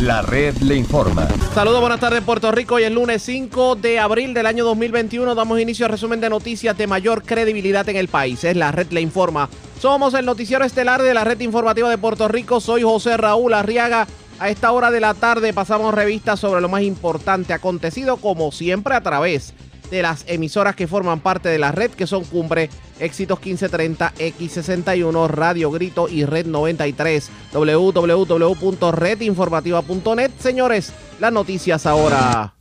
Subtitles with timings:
[0.00, 1.28] La red le informa.
[1.52, 2.76] Saludos, buenas tardes Puerto Rico.
[2.76, 5.34] Hoy es lunes 5 de abril del año 2021.
[5.34, 8.42] Damos inicio al resumen de noticias de mayor credibilidad en el país.
[8.44, 9.50] Es la red le informa.
[9.78, 12.60] Somos el noticiero estelar de la red informativa de Puerto Rico.
[12.60, 14.06] Soy José Raúl Arriaga.
[14.38, 18.94] A esta hora de la tarde pasamos revistas sobre lo más importante acontecido, como siempre,
[18.94, 22.68] a través de las emisoras que forman parte de la red, que son Cumbre,
[22.98, 30.30] Éxitos 1530, X61, Radio Grito y Red 93, www.redinformativa.net.
[30.38, 32.54] Señores, las noticias ahora.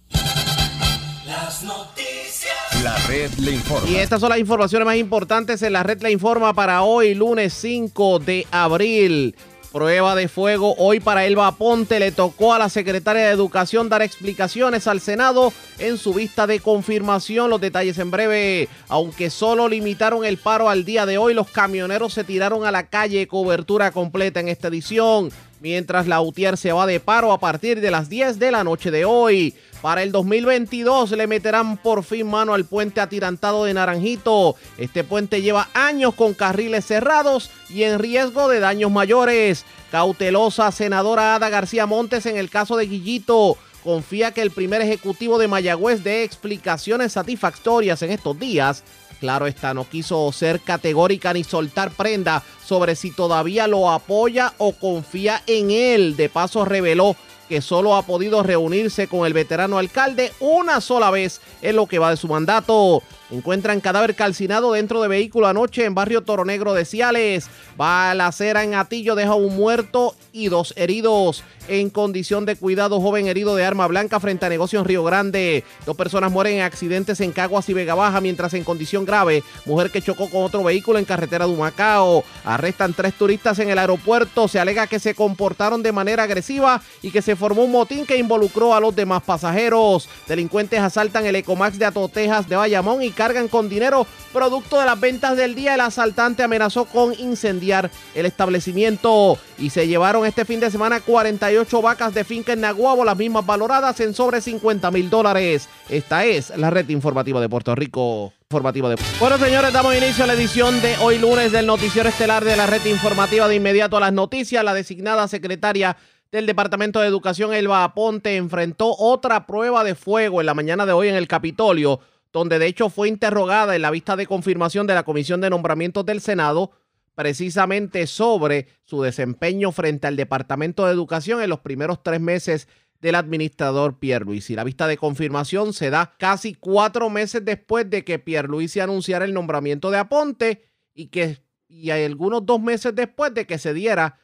[1.25, 2.83] Las noticias.
[2.83, 3.89] La red le informa.
[3.89, 7.53] Y estas son las informaciones más importantes en la red le informa para hoy, lunes
[7.53, 9.35] 5 de abril.
[9.71, 11.99] Prueba de fuego hoy para Elba Ponte.
[11.99, 16.59] Le tocó a la secretaria de Educación dar explicaciones al Senado en su vista de
[16.59, 17.51] confirmación.
[17.51, 18.67] Los detalles en breve.
[18.87, 22.87] Aunque solo limitaron el paro al día de hoy, los camioneros se tiraron a la
[22.87, 23.27] calle.
[23.27, 25.29] Cobertura completa en esta edición.
[25.61, 28.89] Mientras la UTIER se va de paro a partir de las 10 de la noche
[28.89, 29.53] de hoy.
[29.81, 34.55] Para el 2022 le meterán por fin mano al puente atirantado de Naranjito.
[34.77, 39.65] Este puente lleva años con carriles cerrados y en riesgo de daños mayores.
[39.89, 43.57] Cautelosa senadora Ada García Montes en el caso de Guillito.
[43.81, 48.83] Confía que el primer ejecutivo de Mayagüez dé explicaciones satisfactorias en estos días.
[49.21, 54.73] Claro está, no quiso ser categórica ni soltar prenda sobre si todavía lo apoya o
[54.73, 56.17] confía en él.
[56.17, 57.15] De paso reveló
[57.49, 61.99] que solo ha podido reunirse con el veterano alcalde una sola vez en lo que
[61.99, 63.01] va de su mandato.
[63.31, 67.47] Encuentran cadáver calcinado dentro de vehículo anoche en barrio Toro Negro de Ciales.
[67.79, 71.43] Va a la acera en Atillo, deja un muerto y dos heridos.
[71.67, 75.63] En condición de cuidado, joven herido de arma blanca frente a negocio en Río Grande.
[75.85, 79.91] Dos personas mueren en accidentes en Caguas y Vega Baja, mientras en condición grave, mujer
[79.91, 82.23] que chocó con otro vehículo en carretera de Humacao.
[82.43, 84.47] Arrestan tres turistas en el aeropuerto.
[84.47, 88.17] Se alega que se comportaron de manera agresiva y que se formó un motín que
[88.17, 90.09] involucró a los demás pasajeros.
[90.27, 94.97] Delincuentes asaltan el Ecomax de Atotejas de Bayamón y cargan con dinero producto de las
[94.97, 95.75] ventas del día.
[95.75, 101.81] El asaltante amenazó con incendiar el establecimiento y se llevaron este fin de semana 48
[101.81, 105.67] vacas de finca en Naguabo, las mismas valoradas en sobre 50 mil dólares.
[105.89, 108.31] Esta es la red informativa de Puerto Rico.
[108.49, 108.95] Informativa de...
[109.19, 112.67] Bueno, señores, damos inicio a la edición de hoy lunes del noticiero estelar de la
[112.67, 114.63] red informativa de inmediato a las noticias.
[114.63, 115.97] La designada secretaria
[116.31, 120.93] del Departamento de Educación, Elba Aponte, enfrentó otra prueba de fuego en la mañana de
[120.93, 121.99] hoy en el Capitolio
[122.31, 126.05] donde de hecho fue interrogada en la vista de confirmación de la Comisión de Nombramientos
[126.05, 126.71] del Senado
[127.15, 132.67] precisamente sobre su desempeño frente al Departamento de Educación en los primeros tres meses
[133.01, 134.55] del administrador Pierluisi.
[134.55, 139.33] La vista de confirmación se da casi cuatro meses después de que Pierluisi anunciara el
[139.33, 140.63] nombramiento de Aponte
[140.93, 144.19] y que y algunos dos meses después de que se diera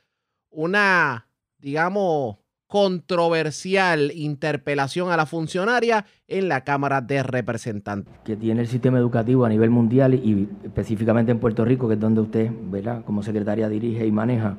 [0.49, 1.29] una,
[1.59, 2.37] digamos,
[2.67, 8.13] controversial interpelación a la funcionaria en la Cámara de Representantes.
[8.23, 11.99] Que tiene el sistema educativo a nivel mundial y específicamente en Puerto Rico, que es
[11.99, 13.03] donde usted, ¿verdad?
[13.05, 14.55] como secretaria dirige y maneja.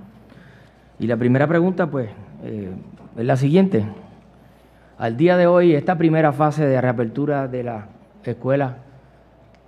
[0.99, 2.09] Y la primera pregunta, pues,
[2.45, 2.71] eh,
[3.17, 3.85] es la siguiente.
[4.99, 7.89] Al día de hoy, esta primera fase de reapertura de la
[8.25, 8.79] escuela,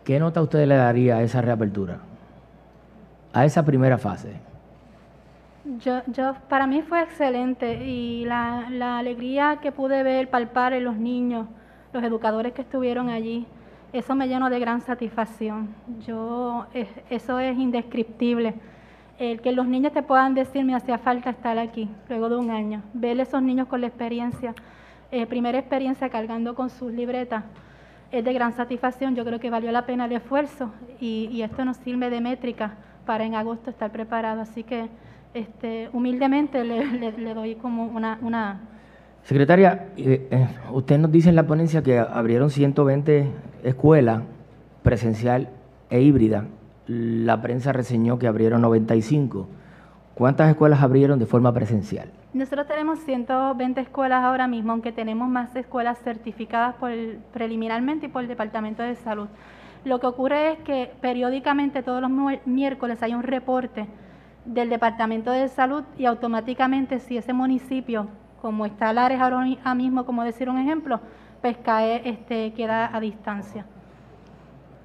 [0.05, 1.99] ¿qué nota usted le daría a esa reapertura?
[3.34, 4.47] A esa primera fase.
[5.76, 10.96] Yo, yo, para mí fue excelente y la, alegría que pude ver, palpar en los
[10.96, 11.46] niños,
[11.92, 13.46] los educadores que estuvieron allí,
[13.92, 15.68] eso me llenó de gran satisfacción.
[16.06, 16.66] Yo,
[17.10, 18.54] eso es indescriptible.
[19.18, 22.50] El que los niños te puedan decir, me hacía falta estar aquí, luego de un
[22.50, 22.82] año.
[22.94, 24.54] Ver a esos niños con la experiencia,
[25.10, 27.44] eh, primera experiencia cargando con sus libretas,
[28.10, 29.14] es de gran satisfacción.
[29.14, 32.76] Yo creo que valió la pena el esfuerzo y, y esto nos sirve de métrica
[33.04, 34.40] para en agosto estar preparado.
[34.40, 34.88] Así que
[35.34, 38.60] este, humildemente le, doy como una, una...
[39.22, 43.30] Secretaria, eh, eh, usted nos dice en la ponencia que abrieron 120
[43.62, 44.22] escuelas
[44.82, 45.50] presencial
[45.90, 46.46] e híbrida.
[46.86, 49.48] La prensa reseñó que abrieron 95.
[50.14, 52.10] ¿Cuántas escuelas abrieron de forma presencial?
[52.32, 56.90] Nosotros tenemos 120 escuelas ahora mismo, aunque tenemos más escuelas certificadas por
[57.32, 59.28] preliminarmente y por el Departamento de Salud.
[59.84, 62.10] Lo que ocurre es que periódicamente todos los
[62.46, 63.86] miércoles hay un reporte
[64.48, 68.08] del Departamento de Salud y automáticamente si ese municipio,
[68.40, 71.00] como está Lares ahora mismo, como decir un ejemplo,
[71.42, 73.66] pues cae, este, queda a distancia.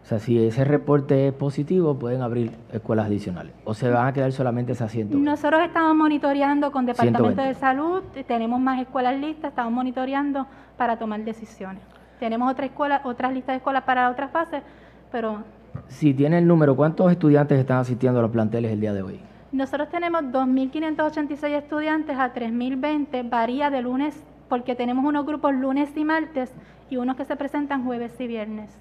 [0.04, 3.54] O sea, si ese reporte es positivo, pueden abrir escuelas adicionales.
[3.63, 5.30] ¿O se van a quedar solamente esas 120?
[5.30, 10.45] Nosotros estamos monitoreando con Departamento de Salud, tenemos más escuelas listas, estamos monitoreando
[10.75, 11.81] para tomar decisiones.
[12.19, 14.62] Tenemos otra escuela, otras listas de escuelas para otras fases,
[15.10, 15.42] pero...
[15.88, 19.19] Si tiene el número, ¿cuántos estudiantes están asistiendo a los planteles el día de hoy?
[19.54, 24.16] Nosotros tenemos 2.586 estudiantes a 3.020, varía de lunes,
[24.50, 26.52] porque tenemos unos grupos lunes y martes
[26.90, 28.72] y unos que se presentan jueves y viernes.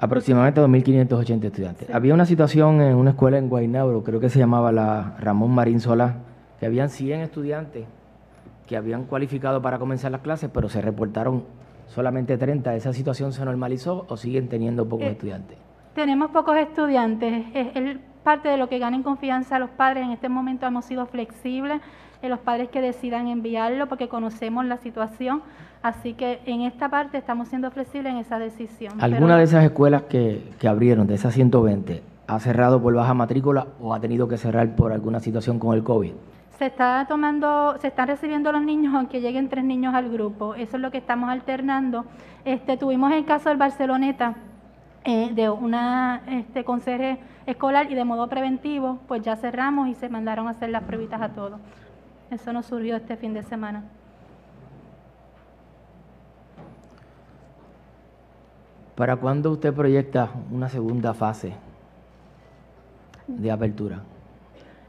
[0.00, 1.90] Aproximadamente 2.580 estudiantes.
[1.94, 5.78] Había una situación en una escuela en Guaynabro, creo que se llamaba la Ramón Marín
[5.78, 6.16] Solá,
[6.58, 7.86] que habían 100 estudiantes
[8.66, 11.44] que habían cualificado para comenzar las clases, pero se reportaron
[11.86, 12.74] solamente 30.
[12.74, 15.58] ¿Esa situación se normalizó o siguen teniendo pocos Eh, estudiantes?
[15.94, 17.44] Tenemos pocos estudiantes.
[17.54, 20.04] Es, es parte de lo que ganen confianza los padres.
[20.04, 21.80] En este momento hemos sido flexibles
[22.20, 25.42] en los padres que decidan enviarlo porque conocemos la situación.
[25.82, 28.94] Así que en esta parte estamos siendo flexibles en esa decisión.
[29.00, 33.14] ¿Alguna Pero de esas escuelas que, que abrieron, de esas 120, ha cerrado por baja
[33.14, 36.12] matrícula o ha tenido que cerrar por alguna situación con el COVID?
[36.58, 40.54] Se está tomando, se están recibiendo los niños aunque lleguen tres niños al grupo.
[40.54, 42.04] Eso es lo que estamos alternando.
[42.44, 44.34] Este, tuvimos el caso del Barceloneta
[45.04, 50.08] eh, de una este, conserje escolar y de modo preventivo, pues ya cerramos y se
[50.08, 51.60] mandaron a hacer las pruebas a todos.
[52.30, 53.84] Eso nos surgió este fin de semana.
[58.94, 61.52] ¿Para cuándo usted proyecta una segunda fase
[63.26, 64.02] de apertura?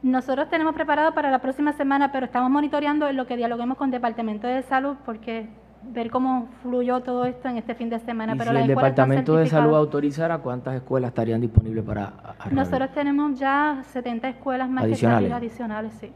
[0.03, 3.88] Nosotros tenemos preparado para la próxima semana, pero estamos monitoreando en lo que dialoguemos con
[3.88, 5.50] el Departamento de Salud, porque
[5.92, 8.36] ver cómo fluyó todo esto en este fin de semana.
[8.36, 12.14] Y pero si el Departamento de Salud autorizara, ¿cuántas escuelas estarían disponibles para?
[12.52, 15.30] Nosotros tenemos ya 70 escuelas más Adicionales.
[15.30, 16.12] que adicionales, sí.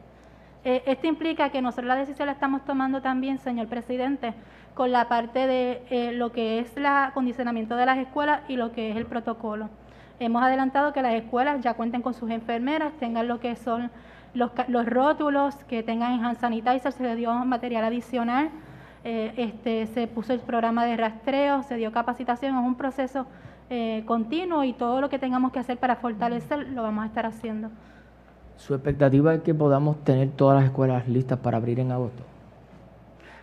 [0.63, 4.33] Eh, esto implica que nosotros la decisión la estamos tomando también, señor presidente,
[4.74, 8.71] con la parte de eh, lo que es el acondicionamiento de las escuelas y lo
[8.71, 9.69] que es el protocolo.
[10.19, 13.89] Hemos adelantado que las escuelas ya cuenten con sus enfermeras, tengan lo que son
[14.33, 18.50] los, los rótulos, que tengan hand sanitizer, se le dio material adicional,
[19.03, 23.25] eh, este, se puso el programa de rastreo, se dio capacitación, es un proceso
[23.69, 27.25] eh, continuo y todo lo que tengamos que hacer para fortalecer lo vamos a estar
[27.25, 27.69] haciendo.
[28.57, 32.23] ¿Su expectativa es que podamos tener todas las escuelas listas para abrir en agosto?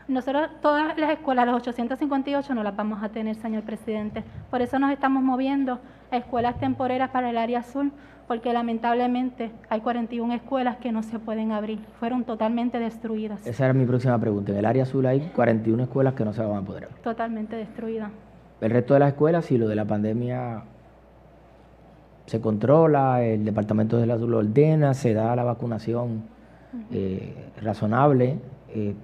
[0.09, 4.23] Nosotros todas las escuelas, las 858, no las vamos a tener, señor presidente.
[4.51, 5.81] Por eso nos estamos moviendo
[6.13, 7.91] a escuelas temporeras para el área azul,
[8.29, 13.75] porque lamentablemente hay 41 escuelas que no se pueden abrir, fueron totalmente destruidas, Esa era
[13.75, 14.53] mi próxima pregunta.
[14.53, 17.03] En el área azul hay 41 escuelas que no se van a poder abrir.
[17.03, 18.11] totalmente destruidas.
[18.61, 20.63] El resto de las escuelas, si lo de la pandemia
[22.27, 26.25] se controla, el Departamento de Salud lo ordena, se da la vacunación
[26.93, 28.39] eh, razonable,
[28.69, 28.95] eh,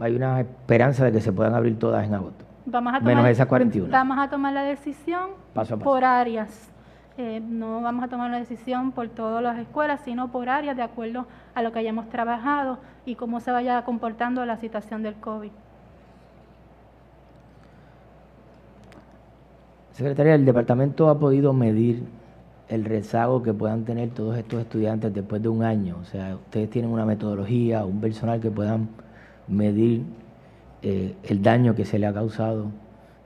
[0.00, 2.44] hay una esperanza de que se puedan abrir todas en agosto.
[2.66, 3.90] Vamos a Menos tomar, esas 41.
[3.92, 5.84] Vamos a tomar la decisión Paso a paso.
[5.90, 6.70] por áreas.
[7.18, 10.82] Eh, no vamos a tomar una decisión por todas las escuelas, sino por áreas de
[10.82, 15.50] acuerdo a lo que hayamos trabajado y cómo se vaya comportando la situación del COVID.
[19.92, 22.04] Secretaria, ¿el departamento ha podido medir
[22.68, 25.96] el rezago que puedan tener todos estos estudiantes después de un año?
[26.02, 28.88] O sea, ¿ustedes tienen una metodología, un personal que puedan
[29.48, 30.02] medir
[30.82, 32.66] eh, el daño que se le ha causado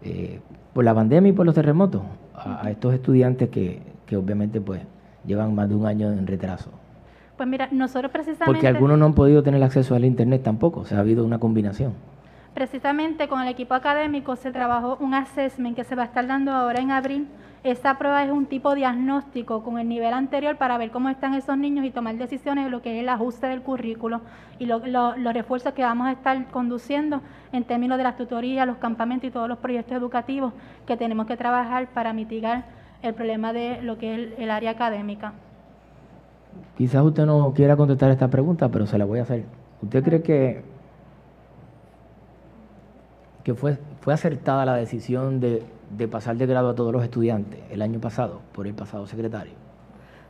[0.03, 0.41] eh,
[0.73, 2.03] por la pandemia y por los terremotos
[2.35, 4.81] a, a estos estudiantes que, que obviamente pues
[5.25, 6.71] llevan más de un año en retraso?
[7.37, 8.45] Pues mira, nosotros precisamente...
[8.45, 11.39] Porque algunos no han podido tener acceso al Internet tampoco, o sea, ha habido una
[11.39, 11.95] combinación.
[12.55, 16.53] Precisamente con el equipo académico se trabajó un assessment que se va a estar dando
[16.53, 17.29] ahora en abril.
[17.63, 21.59] Esta prueba es un tipo diagnóstico con el nivel anterior para ver cómo están esos
[21.59, 24.23] niños y tomar decisiones de lo que es el ajuste del currículo
[24.59, 27.21] y lo- lo- los refuerzos que vamos a estar conduciendo
[27.53, 30.55] en términos de las tutorías, los campamentos y todos los proyectos educativos
[30.87, 32.65] que tenemos que trabajar para mitigar
[33.03, 35.35] el problema de lo que es el, el área académica.
[36.79, 39.45] Quizás usted no quiera contestar esta pregunta, pero se la voy a hacer.
[39.83, 40.63] ¿Usted cree que,
[43.45, 47.61] que fue, fue acertada la decisión de, de pasar de grado a todos los estudiantes
[47.71, 49.53] el año pasado por el pasado secretario?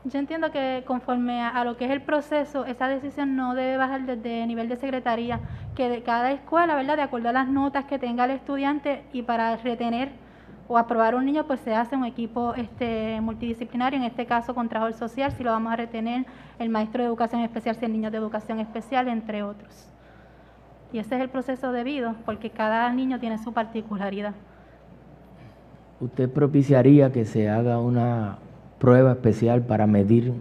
[0.05, 4.07] Yo entiendo que conforme a, lo que es el proceso, esa decisión no debe bajar
[4.07, 5.41] desde nivel de secretaría,
[5.75, 6.97] que de cada escuela, ¿verdad?
[6.97, 10.13] De acuerdo a las notas que tenga el estudiante y para retener
[10.69, 14.71] o aprobar un niño, pues se hace un equipo este, multidisciplinario, en este caso con
[14.71, 16.25] trabajador social, si lo vamos a retener,
[16.59, 19.91] el maestro de educación especial, si el niño de educación especial, entre otros.
[20.93, 24.35] Y ese es el proceso debido, porque cada niño tiene su particularidad.
[26.01, 28.39] ¿Usted propiciaría que se haga una
[28.79, 30.33] prueba especial para medir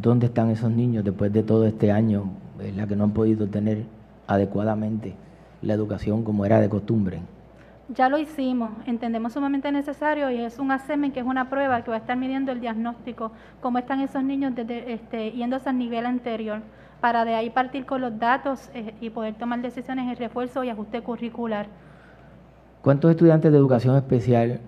[0.00, 3.46] dónde están esos niños después de todo este año en la que no han podido
[3.46, 3.84] tener
[4.26, 5.14] adecuadamente
[5.60, 7.20] la educación como era de costumbre?
[7.94, 11.90] Ya lo hicimos, entendemos sumamente necesario y es un ASEMEN que es una prueba que
[11.90, 16.06] va a estar midiendo el diagnóstico, cómo están esos niños desde, este, yéndose al nivel
[16.06, 16.62] anterior,
[17.02, 20.70] para de ahí partir con los datos eh, y poder tomar decisiones en refuerzo y
[20.70, 21.66] ajuste curricular.
[22.80, 24.60] ¿Cuántos estudiantes de educación especial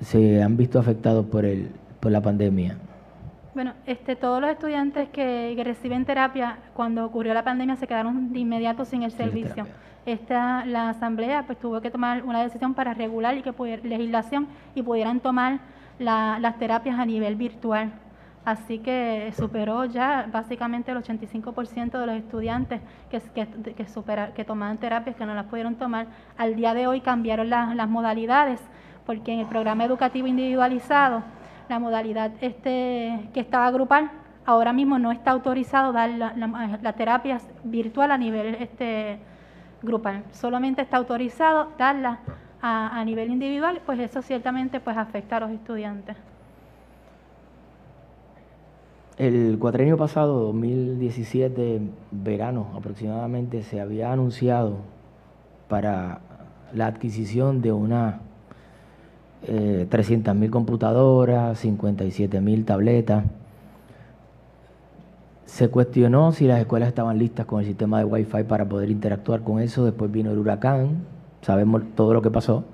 [0.00, 2.76] se han visto afectados por, el, por la pandemia?
[3.54, 8.40] Bueno, este, todos los estudiantes que, reciben terapia, cuando ocurrió la pandemia, se quedaron de
[8.40, 9.66] inmediato sin el servicio.
[10.04, 14.46] Esta, la asamblea pues tuvo que tomar una decisión para regular y que pudiera, legislación
[14.74, 15.60] y pudieran tomar
[15.98, 17.92] las terapias a nivel virtual.
[18.44, 23.86] Así que superó ya básicamente el 85% de los estudiantes que, que, que,
[24.34, 26.08] que tomaban terapias que no las pudieron tomar.
[26.36, 28.60] Al día de hoy cambiaron las modalidades
[29.06, 31.22] porque en el programa educativo individualizado
[31.68, 34.10] la modalidad este, que estaba grupal,
[34.44, 39.18] ahora mismo no está autorizado dar la, terapia virtual a nivel este,
[39.82, 42.20] grupal, solamente está autorizado darla
[42.60, 46.16] a, nivel individual, pues eso ciertamente pues afecta a los estudiantes.
[49.18, 54.78] El cuatrenio pasado, 2017, verano aproximadamente, se había anunciado
[55.68, 56.20] para
[56.74, 58.20] la adquisición de una
[59.48, 63.24] eh, 300.000 computadoras, 57.000 tabletas.
[65.44, 69.42] Se cuestionó si las escuelas estaban listas con el sistema de Wi-Fi para poder interactuar
[69.42, 69.84] con eso.
[69.84, 71.04] Después vino el huracán,
[71.42, 72.64] sabemos todo lo que pasó.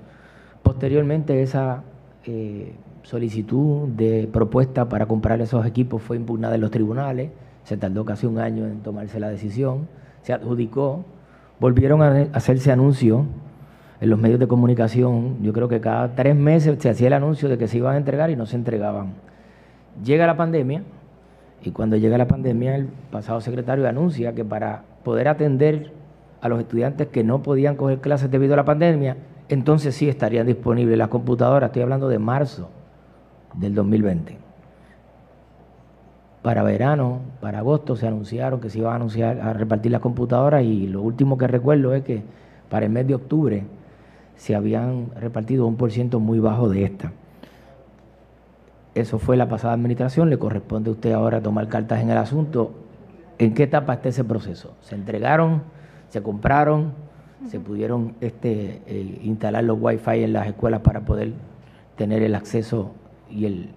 [0.63, 1.83] Posteriormente esa
[2.25, 7.29] eh, solicitud de propuesta para comprar esos equipos fue impugnada en los tribunales.
[7.65, 9.87] Se tardó casi un año en tomarse la decisión.
[10.23, 11.05] Se adjudicó.
[11.59, 13.25] Volvieron a hacerse anuncios
[14.03, 17.47] en los medios de comunicación, yo creo que cada tres meses se hacía el anuncio
[17.47, 19.13] de que se iban a entregar y no se entregaban.
[20.03, 20.83] Llega la pandemia
[21.61, 25.93] y cuando llega la pandemia el pasado secretario anuncia que para poder atender
[26.41, 29.15] a los estudiantes que no podían coger clases debido a la pandemia,
[29.47, 32.67] entonces sí estarían disponibles las computadoras, estoy hablando de marzo
[33.53, 34.37] del 2020.
[36.41, 40.61] Para verano, para agosto se anunciaron que se iban a anunciar a repartir las computadoras
[40.61, 42.21] y lo último que recuerdo es que
[42.69, 43.63] para el mes de octubre
[44.35, 47.11] se habían repartido un por ciento muy bajo de esta.
[48.95, 52.73] Eso fue la pasada administración, le corresponde a usted ahora tomar cartas en el asunto.
[53.39, 54.75] ¿En qué etapa está ese proceso?
[54.81, 55.63] ¿Se entregaron?
[56.09, 56.93] ¿Se compraron?
[57.47, 61.33] ¿Se pudieron este, eh, instalar los wifi en las escuelas para poder
[61.97, 62.91] tener el acceso
[63.29, 63.69] y, el,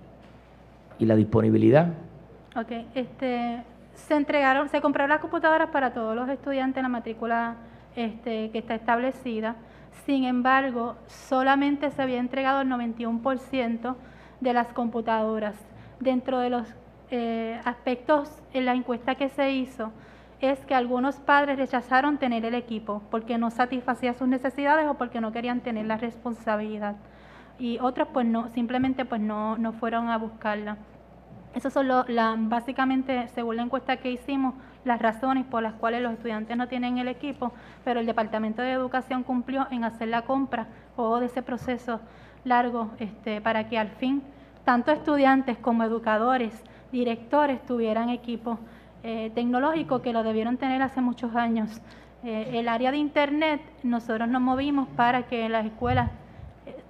[0.99, 1.89] y la disponibilidad?
[2.55, 3.63] Ok, este,
[3.95, 7.57] se entregaron, se compraron las computadoras para todos los estudiantes la matrícula
[7.97, 9.57] este, que está establecida.
[10.05, 13.97] Sin embargo, solamente se había entregado el 91%
[14.41, 15.57] de las computadoras.
[16.01, 16.69] Dentro de los
[17.11, 19.93] eh, aspectos en la encuesta que se hizo,
[20.41, 25.21] es que algunos padres rechazaron tener el equipo porque no satisfacía sus necesidades o porque
[25.21, 26.97] no querían tener la responsabilidad.
[27.59, 30.77] Y otros pues no, simplemente pues no, no fueron a buscarla.
[31.57, 31.89] Esas son
[32.51, 34.53] básicamente, según la encuesta que hicimos,
[34.85, 37.51] las razones por las cuales los estudiantes no tienen el equipo,
[37.83, 42.01] pero el Departamento de Educación cumplió en hacer la compra o de ese proceso
[42.45, 44.23] largo este, para que al fin
[44.67, 46.53] tanto estudiantes como educadores,
[46.93, 48.59] directores tuvieran equipo
[49.03, 51.81] eh, tecnológico que lo debieron tener hace muchos años.
[52.23, 56.11] Eh, el área de Internet, nosotros nos movimos para que las escuelas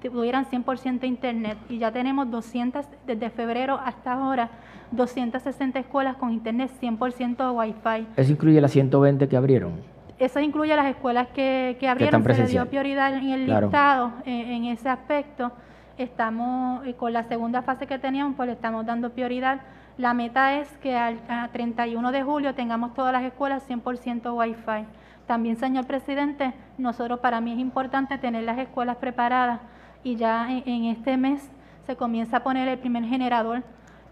[0.02, 4.50] tuvieran 100% internet y ya tenemos 200, desde febrero hasta ahora,
[4.92, 8.06] 260 escuelas con internet 100% Wi-Fi.
[8.16, 9.73] ¿Eso incluye las 120 que abrieron?
[10.18, 14.64] Eso incluye las escuelas que, que abrieron, se le dio prioridad en el listado en,
[14.64, 15.52] ese aspecto.
[15.99, 19.61] Estamos, con la segunda fase que teníamos, pues le estamos dando prioridad.
[19.99, 21.18] La meta es que al
[21.52, 24.87] 31 de julio tengamos todas las escuelas 100% Wi-Fi.
[25.26, 29.61] También, señor presidente, nosotros para mí es importante tener las escuelas preparadas
[30.04, 31.50] y ya en, este mes
[31.85, 33.64] se comienza a poner el primer generador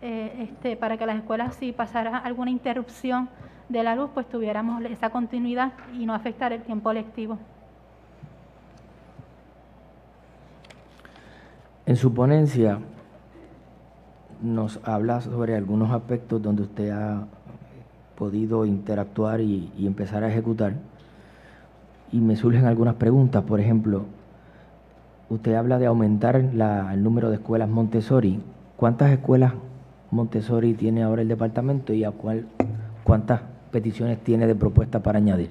[0.02, 3.28] eh, este, para que las escuelas, si pasara alguna interrupción
[3.68, 7.38] de la luz, pues tuviéramos esa continuidad y no afectar el tiempo lectivo.
[11.86, 12.80] En su ponencia
[14.42, 17.24] nos habla sobre algunos aspectos donde usted ha
[18.16, 20.74] podido interactuar y empezar a ejecutar.
[22.14, 24.04] Y me surgen algunas preguntas, por ejemplo,
[25.30, 28.40] usted habla de aumentar el número de escuelas Montessori.
[28.76, 29.52] ¿Cuántas escuelas
[30.12, 32.46] Montessori tiene ahora el departamento y a cuál,
[33.02, 33.40] cuántas
[33.72, 35.50] peticiones tiene de propuesta para añadir?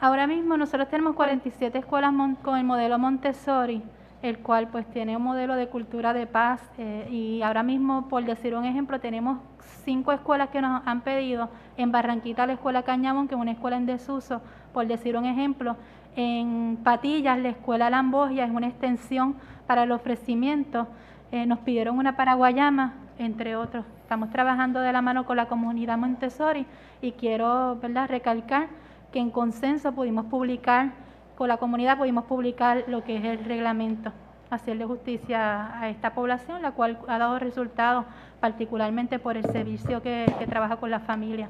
[0.00, 3.80] Ahora mismo nosotros tenemos 47 escuelas con el modelo Montessori,
[4.20, 8.24] el cual pues tiene un modelo de cultura de paz eh, y ahora mismo, por
[8.24, 9.38] decir un ejemplo, tenemos
[9.84, 13.76] cinco escuelas que nos han pedido en Barranquita la escuela Cañamón, que es una escuela
[13.76, 14.40] en desuso,
[14.74, 15.76] por decir un ejemplo,
[16.16, 20.88] en Patillas, la Escuela Lambogia es una extensión para el ofrecimiento.
[21.32, 23.86] Eh, nos pidieron una para Guayama, entre otros.
[24.02, 26.66] Estamos trabajando de la mano con la comunidad Montessori
[27.00, 28.08] y quiero ¿verdad?
[28.08, 28.66] recalcar
[29.12, 30.92] que en consenso pudimos publicar,
[31.36, 34.12] con la comunidad pudimos publicar lo que es el reglamento.
[34.50, 38.04] hacerle justicia a esta población, la cual ha dado resultados,
[38.40, 41.48] particularmente por el servicio que, que trabaja con la familia.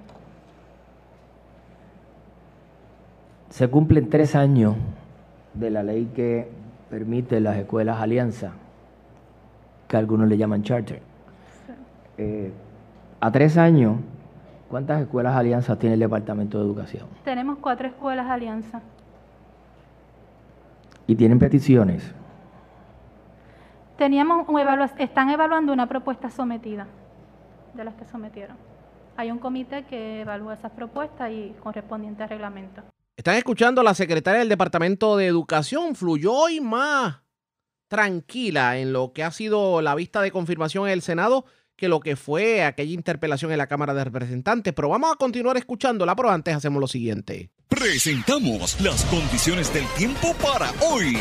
[3.55, 4.75] Se cumplen tres años
[5.53, 6.51] de la ley que
[6.91, 8.51] permite las escuelas alianza,
[9.87, 11.01] que algunos le llaman charter.
[12.19, 12.53] Eh,
[13.21, 14.01] a tres años,
[14.69, 17.07] ¿cuántas escuelas alianzas tiene el Departamento de Educación?
[17.23, 18.83] Tenemos cuatro escuelas alianza.
[21.07, 22.13] ¿Y tienen peticiones?
[23.97, 24.49] Teníamos
[24.99, 26.89] están evaluando una propuesta sometida
[27.73, 28.57] de las que sometieron.
[29.17, 32.83] Hay un comité que evalúa esas propuestas y correspondiente reglamento.
[33.17, 35.95] Están escuchando a la secretaria del Departamento de Educación.
[35.95, 37.19] Fluyó hoy más
[37.87, 41.45] tranquila en lo que ha sido la vista de confirmación en el Senado
[41.77, 44.73] que lo que fue aquella interpelación en la Cámara de Representantes.
[44.75, 47.51] Pero vamos a continuar escuchándola, pero antes hacemos lo siguiente.
[47.69, 51.17] Presentamos las condiciones del tiempo para hoy.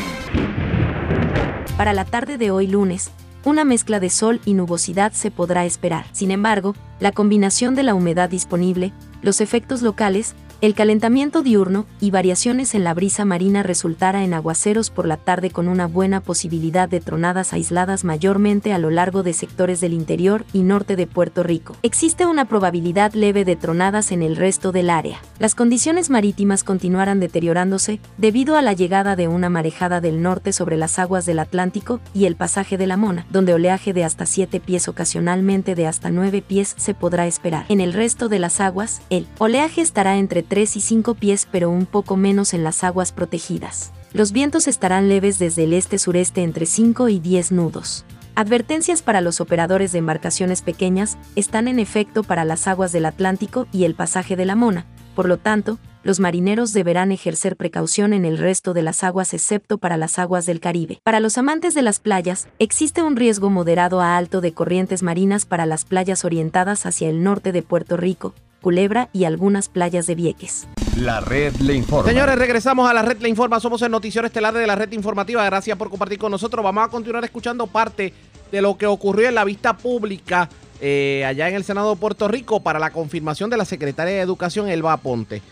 [1.76, 3.12] Para la tarde de hoy lunes,
[3.44, 6.06] una mezcla de sol y nubosidad se podrá esperar.
[6.10, 12.10] Sin embargo, la combinación de la humedad disponible, los efectos locales, el calentamiento diurno y
[12.10, 16.88] variaciones en la brisa marina resultará en aguaceros por la tarde con una buena posibilidad
[16.88, 21.42] de tronadas aisladas mayormente a lo largo de sectores del interior y norte de Puerto
[21.42, 21.76] Rico.
[21.82, 25.20] Existe una probabilidad leve de tronadas en el resto del área.
[25.38, 30.76] Las condiciones marítimas continuarán deteriorándose debido a la llegada de una marejada del norte sobre
[30.76, 34.60] las aguas del Atlántico y el pasaje de la Mona, donde oleaje de hasta 7
[34.60, 37.66] pies ocasionalmente de hasta 9 pies se podrá esperar.
[37.68, 41.70] En el resto de las aguas, el oleaje estará entre 3 y 5 pies pero
[41.70, 43.92] un poco menos en las aguas protegidas.
[44.12, 48.04] Los vientos estarán leves desde el este-sureste entre 5 y 10 nudos.
[48.36, 53.66] Advertencias para los operadores de embarcaciones pequeñas están en efecto para las aguas del Atlántico
[53.72, 58.24] y el pasaje de la Mona, por lo tanto, los marineros deberán ejercer precaución en
[58.24, 60.98] el resto de las aguas excepto para las aguas del Caribe.
[61.02, 65.46] Para los amantes de las playas, existe un riesgo moderado a alto de corrientes marinas
[65.46, 68.34] para las playas orientadas hacia el norte de Puerto Rico,
[68.64, 70.66] Culebra y algunas playas de Vieques.
[70.96, 72.08] La red le informa.
[72.08, 73.60] Señores, regresamos a la red Le Informa.
[73.60, 75.44] Somos el noticiero estelar de la red informativa.
[75.44, 76.64] Gracias por compartir con nosotros.
[76.64, 78.14] Vamos a continuar escuchando parte
[78.50, 80.48] de lo que ocurrió en la vista pública
[80.80, 84.20] eh, allá en el Senado de Puerto Rico para la confirmación de la secretaria de
[84.20, 85.42] Educación, Elba Aponte.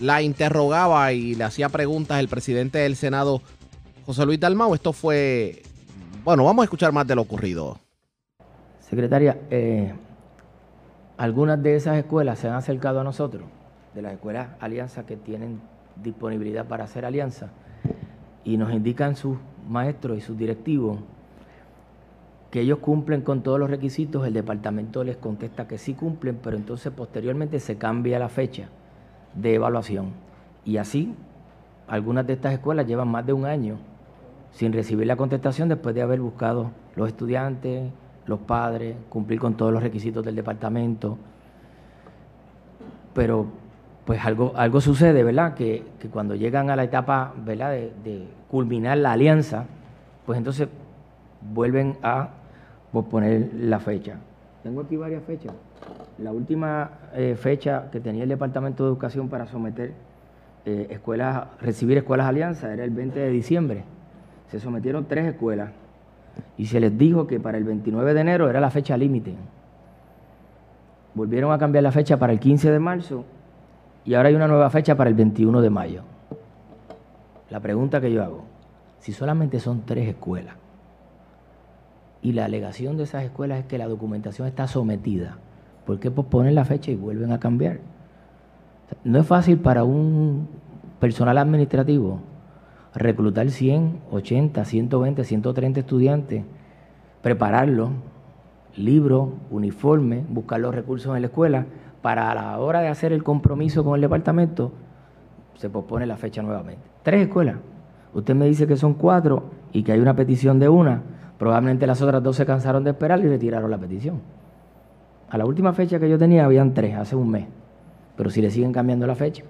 [0.00, 3.42] La interrogaba y le hacía preguntas el presidente del Senado,
[4.06, 4.74] José Luis Dalmau.
[4.74, 5.62] Esto fue.
[6.24, 7.78] Bueno, vamos a escuchar más de lo ocurrido.
[8.80, 9.94] Secretaria, eh,
[11.20, 13.42] algunas de esas escuelas se han acercado a nosotros,
[13.94, 15.60] de las escuelas alianzas que tienen
[16.02, 17.50] disponibilidad para hacer alianza,
[18.42, 19.36] y nos indican sus
[19.68, 20.98] maestros y sus directivos
[22.50, 26.56] que ellos cumplen con todos los requisitos, el departamento les contesta que sí cumplen, pero
[26.56, 28.70] entonces posteriormente se cambia la fecha
[29.34, 30.12] de evaluación.
[30.64, 31.14] Y así,
[31.86, 33.76] algunas de estas escuelas llevan más de un año
[34.52, 37.92] sin recibir la contestación después de haber buscado los estudiantes,
[38.30, 41.18] los padres, cumplir con todos los requisitos del departamento.
[43.12, 43.46] Pero
[44.06, 45.54] pues algo, algo sucede, ¿verdad?
[45.54, 47.72] Que, que cuando llegan a la etapa, ¿verdad?
[47.72, 49.66] De, culminar la alianza,
[50.26, 50.66] pues entonces
[51.54, 52.30] vuelven a
[52.90, 54.16] posponer la fecha.
[54.64, 55.52] Tengo aquí varias fechas.
[56.18, 59.92] La última eh, fecha que tenía el Departamento de Educación para someter
[60.66, 63.84] eh, escuelas, recibir escuelas alianza era el 20 de diciembre.
[64.48, 65.70] Se sometieron tres escuelas
[66.56, 69.34] y se les dijo que para el 29 de enero era la fecha límite.
[71.14, 73.24] Volvieron a cambiar la fecha para el 15 de marzo
[74.04, 76.02] y ahora hay una nueva fecha para el 21 de mayo.
[77.50, 78.44] La pregunta que yo hago,
[79.00, 80.54] si solamente son tres escuelas
[82.22, 85.38] y la alegación de esas escuelas es que la documentación está sometida,
[85.86, 87.80] ¿por qué posponen la fecha y vuelven a cambiar?
[89.04, 90.48] No es fácil para un
[91.00, 92.20] personal administrativo
[92.94, 96.44] reclutar 100, 80, 120, 130 estudiantes,
[97.22, 97.90] prepararlos,
[98.76, 101.66] libros, uniformes, buscar los recursos en la escuela,
[102.02, 104.72] para a la hora de hacer el compromiso con el departamento,
[105.56, 106.82] se pospone la fecha nuevamente.
[107.02, 107.56] Tres escuelas.
[108.14, 111.02] Usted me dice que son cuatro y que hay una petición de una.
[111.38, 114.20] Probablemente las otras dos se cansaron de esperar y retiraron la petición.
[115.28, 117.46] A la última fecha que yo tenía habían tres, hace un mes.
[118.16, 119.44] Pero si le siguen cambiando la fecha.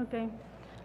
[0.00, 0.14] Ok.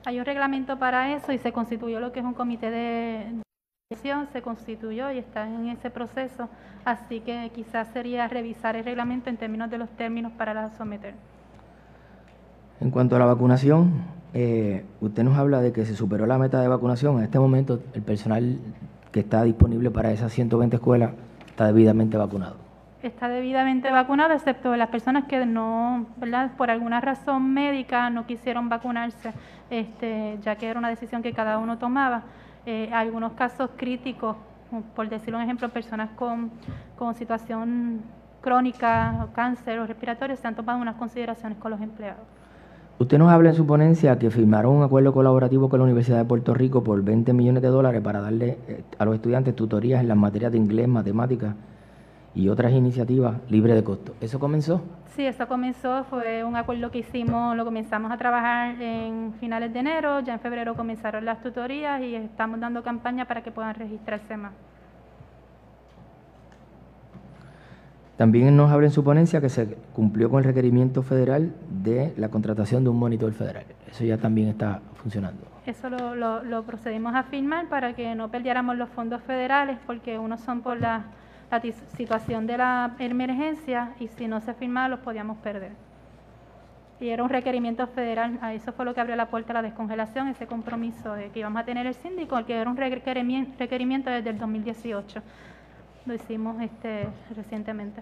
[0.09, 3.43] Hay un reglamento para eso y se constituyó lo que es un comité de
[3.91, 6.49] decisión, se constituyó y está en ese proceso,
[6.83, 11.13] así que quizás sería revisar el reglamento en términos de los términos para la someter.
[12.81, 14.01] En cuanto a la vacunación,
[14.33, 17.19] eh, usted nos habla de que se superó la meta de vacunación.
[17.19, 18.57] En este momento, el personal
[19.11, 21.11] que está disponible para esas 120 escuelas
[21.45, 22.68] está debidamente vacunado.
[23.01, 26.51] Está debidamente vacunado, excepto las personas que no, ¿verdad?
[26.57, 29.31] Por alguna razón médica no quisieron vacunarse,
[29.69, 32.23] este, ya que era una decisión que cada uno tomaba.
[32.65, 34.35] Eh, algunos casos críticos
[34.95, 36.51] por decirlo un ejemplo, personas con,
[36.97, 38.01] con situación
[38.41, 42.23] crónica, cáncer o respiratorio, se han tomado unas consideraciones con los empleados.
[42.99, 46.25] Usted nos habla en su ponencia que firmaron un acuerdo colaborativo con la Universidad de
[46.25, 50.09] Puerto Rico por 20 millones de dólares para darle eh, a los estudiantes tutorías en
[50.09, 51.55] las materias de inglés, matemáticas
[52.35, 54.13] y otras iniciativas libre de costo.
[54.21, 54.81] ¿Eso comenzó?
[55.15, 59.79] Sí, eso comenzó, fue un acuerdo que hicimos, lo comenzamos a trabajar en finales de
[59.79, 64.37] enero, ya en febrero comenzaron las tutorías y estamos dando campaña para que puedan registrarse
[64.37, 64.53] más.
[68.19, 72.27] También nos habla en su ponencia que se cumplió con el requerimiento federal de la
[72.27, 73.63] contratación de un monitor federal.
[73.89, 75.41] Eso ya también está funcionando.
[75.65, 80.61] Eso lo, procedimos a firmar para que no perdiéramos los fondos federales, porque unos son
[80.61, 80.77] por
[81.51, 81.61] la,
[81.95, 85.71] situación de la emergencia y si no se firmaba los podíamos perder.
[86.99, 89.61] Y era un requerimiento federal, a eso fue lo que abrió la puerta a la
[89.61, 94.29] descongelación, ese compromiso de que íbamos a tener el síndico, que era un requerimiento desde
[94.31, 95.21] el 2018
[96.09, 98.01] lo hicimos este, recientemente.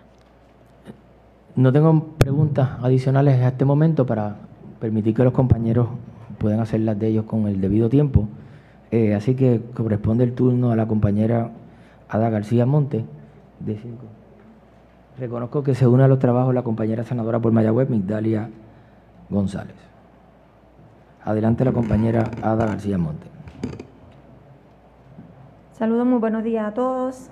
[1.56, 4.38] No tengo preguntas adicionales a este momento para
[4.80, 5.90] permitir que los compañeros
[6.38, 8.28] puedan hacer las de ellos con el debido tiempo.
[8.92, 11.52] Eh, así que corresponde el turno a la compañera
[12.08, 13.04] Ada García Monte,
[13.60, 14.06] de cinco.
[15.18, 18.50] Reconozco que se une a los trabajos la compañera senadora por Mayagüez, Migdalia
[19.30, 19.76] González.
[21.24, 23.28] Adelante la compañera Ada García Monte.
[25.74, 27.30] Saludos, muy buenos días a todos.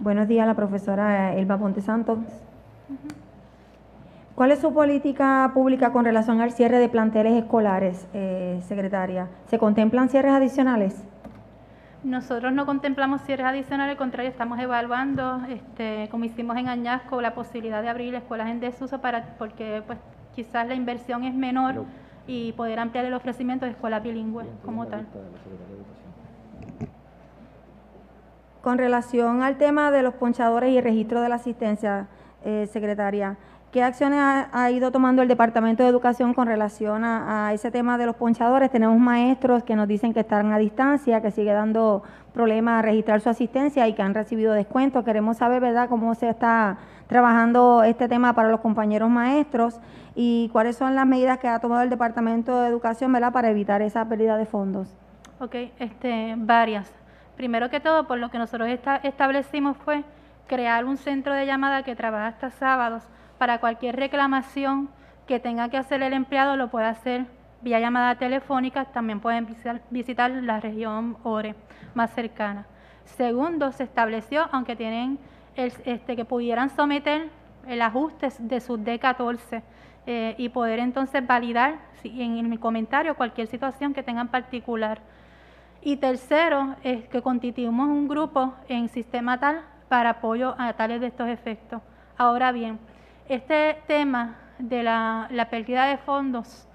[0.00, 2.18] Buenos días, la profesora Elba Ponte Santos.
[4.34, 9.28] ¿Cuál es su política pública con relación al cierre de planteles escolares, eh, secretaria?
[9.46, 11.04] ¿Se contemplan cierres adicionales?
[12.04, 17.34] Nosotros no contemplamos cierres adicionales, al contrario, estamos evaluando, este, como hicimos en Añasco, la
[17.34, 19.98] posibilidad de abrir escuelas en desuso para, porque pues,
[20.34, 21.86] quizás la inversión es menor
[22.26, 25.06] y poder ampliar el ofrecimiento de escuelas bilingües como tal.
[28.60, 32.08] Con relación al tema de los ponchadores y el registro de la asistencia,
[32.44, 33.38] eh, secretaria,
[33.74, 34.20] ¿qué acciones
[34.52, 38.70] ha, ido tomando el Departamento de Educación con relación a, ese tema de los ponchadores?
[38.70, 43.20] Tenemos maestros que nos dicen que están a distancia, que sigue dando problemas a registrar
[43.20, 45.04] su asistencia y que han recibido descuentos.
[45.04, 49.80] Queremos saber, ¿verdad?, cómo se está trabajando este tema para los compañeros maestros
[50.14, 54.08] y cuáles son las medidas que ha tomado el Departamento de Educación, para evitar esa
[54.08, 54.94] pérdida de fondos.
[55.40, 56.94] Ok, este, varias.
[57.36, 58.68] Primero que todo, por lo que nosotros
[59.02, 60.04] establecimos fue
[60.46, 63.02] crear un centro de llamada que trabaja hasta sábados
[63.44, 64.88] para cualquier reclamación
[65.26, 67.26] que tenga que hacer el empleado lo puede hacer
[67.60, 69.46] vía llamada telefónica, también pueden
[69.90, 71.54] visitar, la región ORE
[71.92, 72.64] más cercana.
[73.04, 75.18] Segundo, se estableció, aunque tienen
[75.56, 77.28] este, que pudieran someter
[77.68, 79.62] el ajuste de sus D14
[80.06, 85.02] eh, y poder entonces validar en mi comentario cualquier situación que tengan particular.
[85.82, 91.08] Y tercero, es que constituimos un grupo en sistema tal para apoyo a tales de
[91.08, 91.82] estos efectos.
[92.16, 92.78] Ahora bien,
[93.28, 96.68] este tema de la, pérdida de fondos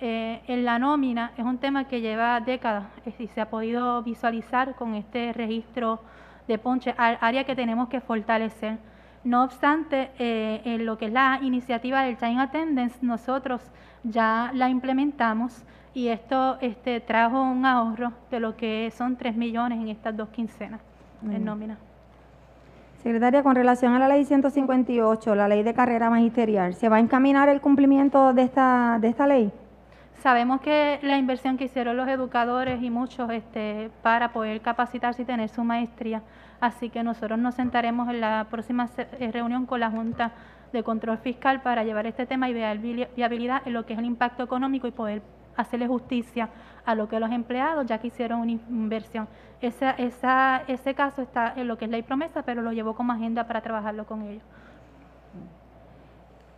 [0.00, 2.86] eh, en la nómina es un tema que lleva décadas
[3.18, 6.00] y se ha podido visualizar con este registro
[6.46, 8.78] de ponche, área que tenemos que fortalecer.
[9.24, 13.72] No obstante, eh, en lo que es la iniciativa del Time Attendance, nosotros
[14.04, 19.80] ya la implementamos y esto este, trajo un ahorro de lo que son 3 millones
[19.80, 20.80] en estas dos quincenas
[21.24, 21.78] en nómina.
[23.02, 27.00] Secretaria, con relación a la ley 158, la ley de carrera magisterial, ¿se va a
[27.00, 29.52] encaminar el cumplimiento de esta, de esta ley?
[30.22, 35.24] Sabemos que la inversión que hicieron los educadores y muchos este, para poder capacitarse y
[35.24, 36.22] tener su maestría,
[36.58, 40.32] así que nosotros nos sentaremos en la próxima eh, reunión con la Junta
[40.72, 44.04] de Control Fiscal para llevar este tema y ver viabilidad en lo que es el
[44.04, 45.22] impacto económico y poder
[45.56, 46.48] hacerle justicia
[46.84, 49.28] a lo que los empleados ya que hicieron una inversión.
[49.60, 53.12] Esa, esa, ese caso está en lo que es ley promesa, pero lo llevó como
[53.12, 54.44] agenda para trabajarlo con ellos.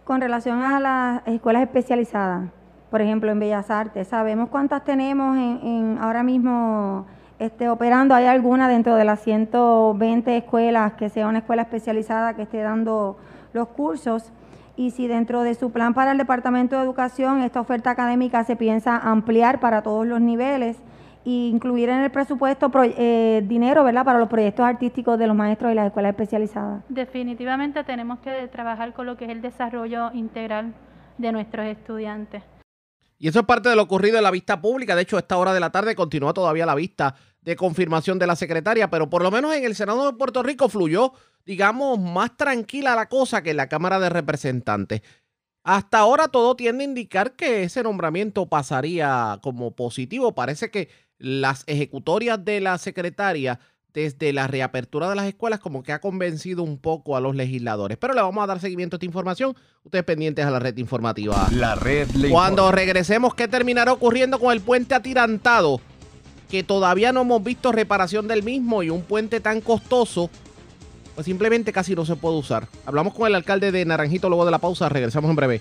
[0.05, 2.51] Con relación a las escuelas especializadas,
[2.91, 7.07] por ejemplo, en Bellas Artes, ¿sabemos cuántas tenemos en, ahora mismo
[7.39, 8.15] este, operando?
[8.15, 13.19] ¿Hay alguna dentro de las 120 escuelas que sea una escuela especializada que esté dando
[13.53, 14.33] los cursos?
[14.79, 18.55] Y si dentro de su plan para el Departamento de Educación esta oferta académica se
[18.55, 20.77] piensa ampliar para todos los niveles
[21.27, 24.05] e incluir en el presupuesto eh, dinero ¿verdad?
[24.05, 26.85] para los proyectos artísticos de los maestros y las escuelas especializadas.
[26.89, 30.73] Definitivamente tenemos que trabajar con lo que es el desarrollo integral
[31.19, 32.45] de nuestros estudiantes.
[33.19, 34.95] Y eso es parte de lo ocurrido en la vista pública.
[34.95, 37.17] De hecho, a esta hora de la tarde continúa todavía la vista
[37.49, 40.69] de confirmación de la secretaria, pero por lo menos en el Senado de Puerto Rico
[40.69, 41.13] fluyó
[41.49, 45.01] digamos, más tranquila la cosa que en la Cámara de Representantes.
[45.65, 50.35] Hasta ahora todo tiende a indicar que ese nombramiento pasaría como positivo.
[50.35, 53.61] Parece que las ejecutorias de la secretaria
[53.95, 57.97] desde la reapertura de las escuelas como que ha convencido un poco a los legisladores.
[57.97, 59.57] Pero le vamos a dar seguimiento a esta información.
[59.85, 61.49] Ustedes pendientes a la red informativa.
[61.51, 65.81] La red Cuando regresemos, ¿qué terminará ocurriendo con el puente atirantado?
[66.49, 70.31] Que todavía no hemos visto reparación del mismo y un puente tan costoso,
[71.15, 72.69] pues simplemente casi no se puede usar.
[72.87, 74.89] Hablamos con el alcalde de Naranjito luego de la pausa.
[74.89, 75.61] Regresamos en breve.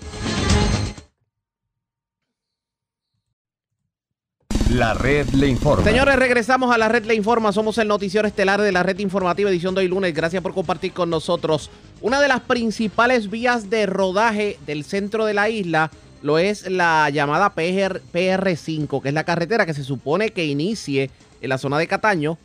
[4.70, 5.82] La red le informa.
[5.82, 7.52] Señores, regresamos a la red le informa.
[7.52, 10.12] Somos el noticiero estelar de la red informativa edición de hoy lunes.
[10.12, 11.70] Gracias por compartir con nosotros.
[12.02, 15.90] Una de las principales vías de rodaje del centro de la isla
[16.22, 21.10] lo es la llamada PR, PR5, que es la carretera que se supone que inicie
[21.40, 22.38] en la zona de Cataño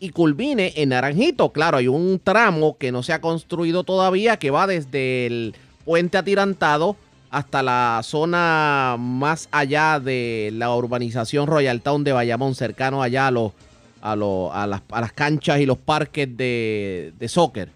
[0.00, 1.52] y culmine en Naranjito.
[1.52, 5.54] Claro, hay un tramo que no se ha construido todavía que va desde el
[5.84, 6.96] puente atirantado
[7.30, 13.30] hasta la zona más allá de la urbanización Royal Town de Bayamón, cercano allá a,
[13.30, 13.52] los,
[14.02, 17.70] a, a, las, a las, canchas y los parques de, de soccer.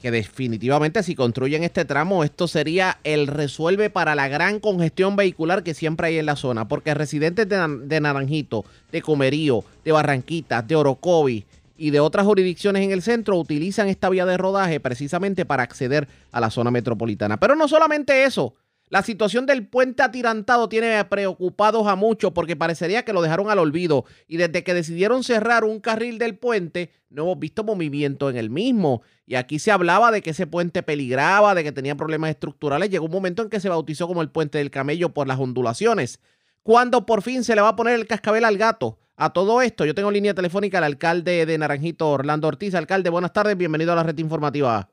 [0.00, 5.62] Que definitivamente si construyen este tramo, esto sería el resuelve para la gran congestión vehicular
[5.62, 6.68] que siempre hay en la zona.
[6.68, 11.44] Porque residentes de, Naranjito, de Comerío, de Barranquitas, de Orocovi,
[11.78, 16.08] y de otras jurisdicciones en el centro utilizan esta vía de rodaje precisamente para acceder
[16.32, 17.38] a la zona metropolitana.
[17.38, 18.54] Pero no solamente eso.
[18.88, 23.58] La situación del puente atirantado tiene preocupados a muchos porque parecería que lo dejaron al
[23.58, 28.36] olvido y desde que decidieron cerrar un carril del puente no hemos visto movimiento en
[28.36, 29.02] el mismo.
[29.26, 32.88] Y aquí se hablaba de que ese puente peligraba, de que tenía problemas estructurales.
[32.88, 36.20] Llegó un momento en que se bautizó como el puente del camello por las ondulaciones.
[36.62, 38.98] ¿Cuándo por fin se le va a poner el cascabel al gato?
[39.16, 42.74] A todo esto, yo tengo línea telefónica al alcalde de Naranjito, Orlando Ortiz.
[42.74, 44.90] Alcalde, buenas tardes, bienvenido a la red informativa.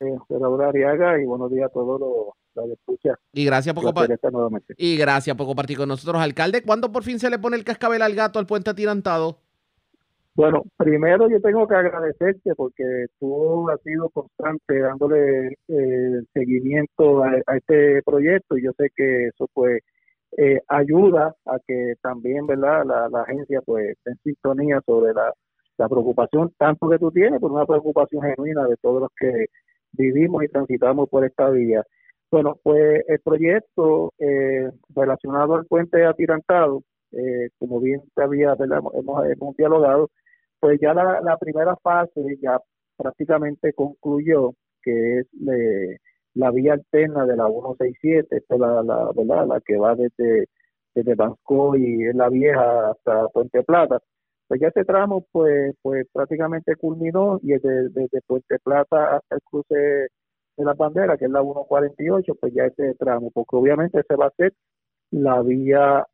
[0.00, 0.16] Eh,
[0.66, 3.14] Ariaga y buenos días a todos los escucha.
[3.32, 3.84] Y gracias por
[4.76, 6.62] Y gracias por compartir con nosotros, alcalde.
[6.62, 9.38] ¿Cuándo por fin se le pone el cascabel al gato al puente atirantado?
[10.34, 17.32] Bueno, primero yo tengo que agradecerte porque tú has sido constante dándole eh, seguimiento a,
[17.46, 19.82] a, este proyecto y yo sé que eso pues
[20.36, 25.32] eh, ayuda a que también verdad la, agencia pues esté en sintonía sobre la,
[25.88, 29.46] preocupación tanto que tú tienes por una preocupación genuina de todos los que
[29.92, 31.84] vivimos y transitamos por esta vía.
[32.30, 39.26] Bueno pues el proyecto eh, relacionado al puente atirantado eh, como bien te había Hemos,
[39.26, 40.10] hemos dialogado
[40.60, 42.60] pues ya la, la primera fase ya
[42.96, 45.98] prácticamente concluyó que es de
[46.34, 50.46] la vía alterna de la 167, esta es la, la, que va desde,
[50.94, 54.00] desde Banco y la vieja hasta Puente Plata.
[54.50, 59.40] Pues ya este tramo pues, pues prácticamente culminó y desde, desde Puente Plata hasta el
[59.42, 64.16] cruce de la bandera, que es la 148, pues ya este tramo, porque obviamente se
[64.16, 64.52] va a hacer
[65.12, 66.04] la vía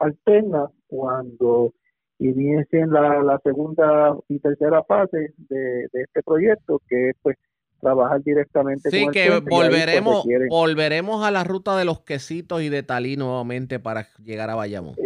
[0.00, 1.72] alterna cuando
[2.18, 7.36] inicien la, la segunda y tercera fase de, de este proyecto, que es pues
[7.80, 12.82] trabajar directamente sí, que pues, volveremos, volveremos a la ruta de los quesitos y de
[12.82, 14.96] Talí nuevamente para llegar a Bayamón.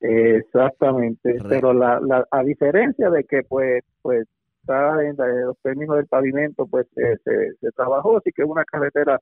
[0.00, 4.26] Eh, exactamente, pero la, la, a diferencia de que pues pues
[4.62, 7.18] está en, los términos del pavimento pues se,
[7.60, 9.20] se, trabajó, así que es una carretera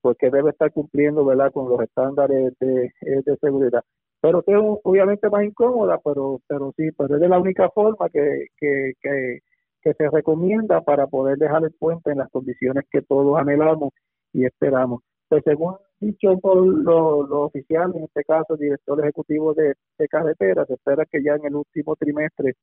[0.00, 3.82] pues que debe estar cumpliendo verdad con los estándares de, de seguridad
[4.22, 8.08] pero que es obviamente más incómoda pero pero sí pero es de la única forma
[8.08, 9.40] que, que, que
[9.86, 13.92] que se recomienda para poder dejar el puente en las condiciones que todos anhelamos
[14.32, 15.00] y esperamos.
[15.28, 19.74] Pues según dicho por los oficiales, en este caso el director ejecutivo de,
[20.08, 22.54] carretera, se espera que ya en el último trimestre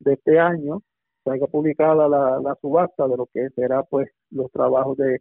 [0.00, 0.82] de este año
[1.26, 5.20] haya publicada la, subasta de lo que será pues los trabajos de,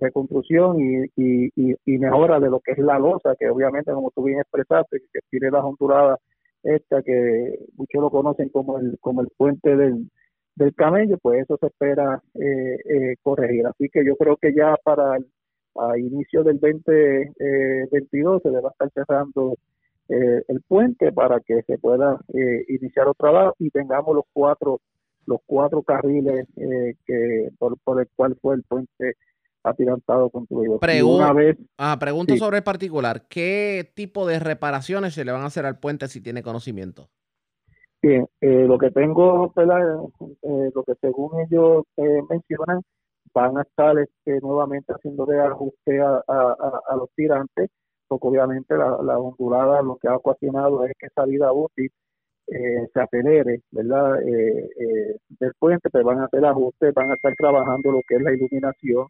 [0.00, 1.50] reconstrucción y, y,
[1.86, 5.20] y, mejora de lo que es la losa, que obviamente como tú bien expresaste, que
[5.30, 6.18] tiene la hondurada
[6.62, 10.10] esta que muchos lo conocen como el, como el puente del,
[10.56, 13.66] del camello, pues eso se espera eh, eh, corregir.
[13.66, 15.26] Así que yo creo que ya para el
[15.76, 19.56] a inicio del 2022 eh, se debe estar cerrando
[20.08, 22.20] el puente para que se pueda
[22.68, 24.80] iniciar los trabajos y tengamos los cuatro
[25.24, 26.46] los cuatro carriles
[27.06, 29.16] que por, el cual fue el puente
[29.62, 30.80] atirantado construido.
[31.04, 35.46] Una vez, ah, pregunto sobre el particular, ¿qué tipo de reparaciones se le van a
[35.46, 37.08] hacer al puente si tiene conocimiento?
[38.02, 42.82] Bien, eh, lo que tengo, eh, lo que según ellos eh, mencionan,
[43.34, 47.70] van a estar este, nuevamente haciendo de ajuste a, los tirantes,
[48.08, 51.90] porque obviamente la, la, ondulada lo que ha ocasionado es que esa vida útil
[52.48, 54.18] eh, se acelere, ¿verdad?
[54.20, 58.32] del puente, pero van a hacer ajustes, van a estar trabajando lo que es la
[58.32, 59.06] iluminación,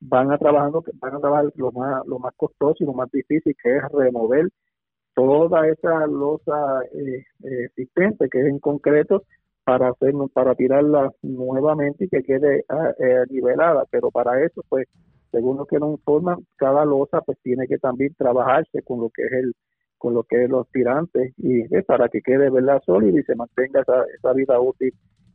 [0.00, 3.54] van a trabajando, van a trabajar lo más, lo más costoso y lo más difícil,
[3.62, 4.48] que es remover
[5.14, 9.24] toda esa losa eh, eh, existente que es en concreto
[9.64, 13.84] para hacer para tirarla nuevamente y que quede ah, eh, nivelada.
[13.90, 14.86] Pero para eso pues
[15.30, 19.24] según lo que nos informan cada losa pues tiene que también trabajarse con lo que
[19.24, 19.54] es el
[19.98, 23.82] con lo que es los tirantes y para que quede verdad sólida y se mantenga
[23.82, 24.92] esa, esa vida útil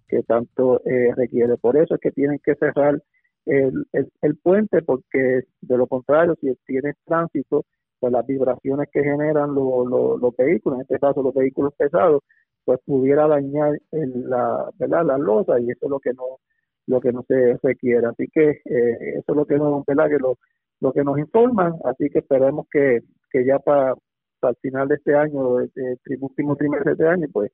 [0.09, 0.81] que tanto
[1.15, 1.55] requiere.
[1.57, 3.01] Por eso es que tienen que cerrar
[3.45, 7.65] el, el, puente porque de lo contrario si tienes tránsito
[7.99, 12.21] pues las vibraciones que generan los vehículos, en este caso los vehículos pesados,
[12.67, 15.06] pues pudiera dañar la, ¿verdad?
[15.06, 16.39] la losa y eso es lo que no
[16.86, 18.06] lo que no se requiere.
[18.08, 20.10] Así que eh, eso es lo que nos, ¿verdad?
[20.10, 20.38] Que lo,
[20.82, 23.95] lo que nos informan, así que esperemos que, que ya para,
[24.41, 25.71] para el final de este año, el,
[26.19, 27.51] último trimestre de este año, pues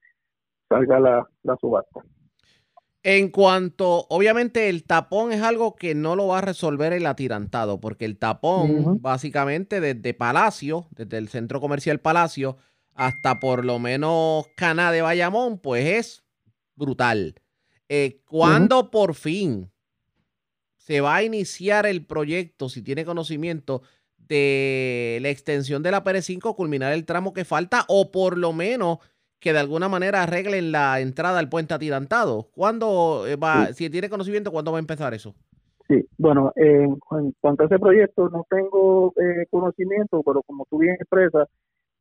[0.67, 2.01] salga la, la subasta.
[3.03, 7.79] En cuanto, obviamente el tapón es algo que no lo va a resolver el atirantado,
[7.79, 12.57] porque el tapón básicamente desde Palacio, desde el centro comercial Palacio,
[12.95, 16.23] hasta por lo menos Cana de Bayamón, pues es
[16.75, 17.35] brutal.
[17.89, 19.71] Eh, ¿Cuándo por fin
[20.77, 23.83] se va a iniciar el proyecto, si tiene conocimiento,
[24.17, 28.99] de la extensión de la PR5, culminar el tramo que falta, o por lo menos
[29.39, 32.49] que de alguna manera arreglen la entrada al puente atirantado.
[32.53, 35.35] ¿Cuándo eh, va, si tiene conocimiento, cuándo va a empezar eso?
[35.87, 36.97] Sí, bueno, en
[37.41, 41.49] cuanto a ese proyecto no tengo eh, conocimiento, pero como tú bien expresas,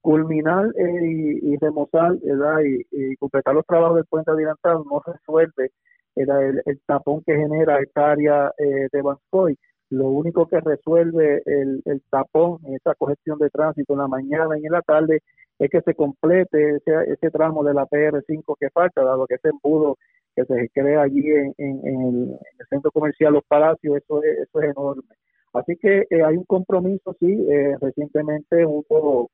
[0.02, 2.58] culminar eh, y, remozar ¿verdad?
[2.64, 5.70] Y, completar los trabajos del puente atirantado no resuelve
[6.16, 9.56] el, el, tapón que genera esta área de Bancoy.
[9.90, 14.66] Lo único que resuelve el, el tapón, esa congestión de tránsito en la mañana y
[14.66, 15.20] en la tarde,
[15.58, 19.50] es que se complete ese, ese tramo de la PR5 que falta, dado que ese
[19.50, 19.96] embudo
[20.34, 22.38] que se crea allí en, el,
[22.68, 25.14] centro comercial Los Palacios, eso es, eso es enorme.
[25.52, 29.30] Así que eh, hay un compromiso, sí, eh, recientemente hubo,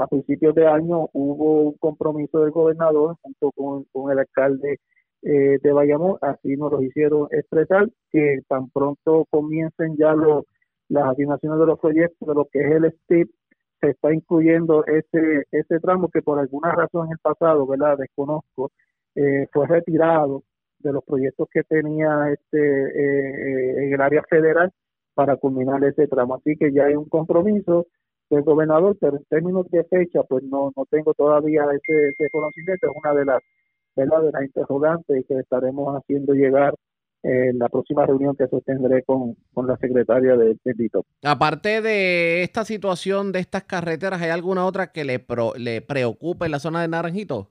[0.00, 4.80] a principios de año, hubo un compromiso del gobernador junto con, el alcalde
[5.22, 10.44] eh, de Bayamón, así nos lo hicieron expresar, que tan pronto comiencen ya los,
[10.88, 13.30] las asignaciones de los proyectos de lo que es el STIP,
[13.80, 17.98] se está incluyendo ese, ese tramo que por alguna razón en el pasado, ¿verdad?
[17.98, 18.70] Desconozco,
[19.14, 20.42] eh, fue retirado
[20.78, 24.72] de los proyectos que tenía este eh, en el área federal
[25.14, 26.34] para culminar ese tramo.
[26.36, 27.86] Así que ya hay un compromiso
[28.30, 32.86] del gobernador, pero en términos de fecha, pues no, no tengo todavía ese, ese conocimiento.
[32.86, 33.42] Es una de las,
[33.96, 34.22] ¿verdad?
[34.22, 36.74] de las interrogantes que estaremos haciendo llegar
[37.22, 40.90] en la próxima reunión que sostendré con, con la secretaria de, de
[41.22, 45.22] Aparte de esta situación de estas carreteras, ¿hay alguna otra que le,
[45.58, 47.50] le preocupe en la zona de Naranjito?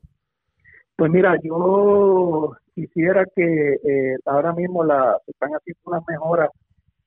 [0.96, 6.50] Pues mira, yo quisiera que eh, ahora mismo la, se están haciendo unas mejoras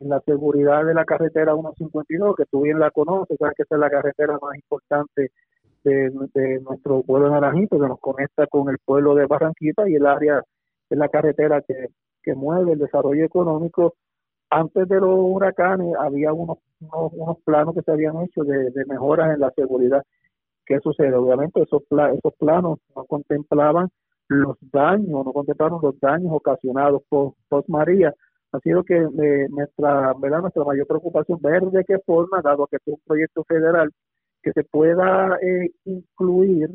[0.02, 3.76] en la seguridad de la carretera 152, que tú bien la conoces, sabes que esa
[3.76, 5.30] es la carretera más importante
[5.84, 9.94] de, de nuestro pueblo de Naranjito, que nos conecta con el pueblo de Barranquita y
[9.94, 10.42] el área
[10.90, 11.88] de la carretera que
[12.22, 13.94] que mueve el desarrollo económico.
[14.50, 19.40] Antes de los huracanes había unos, unos, planos que se habían hecho de, mejoras en
[19.40, 20.02] la seguridad.
[20.66, 21.14] ¿Qué sucede?
[21.14, 23.88] Obviamente esos, esos planos no contemplaban
[24.28, 28.14] los daños, no contemplaron los daños ocasionados por, por María.
[28.52, 30.40] Ha sido que eh, nuestra, ¿verdad?
[30.42, 33.90] nuestra mayor preocupación ver de qué forma, dado que es un proyecto federal,
[34.42, 36.70] que se pueda eh, incluir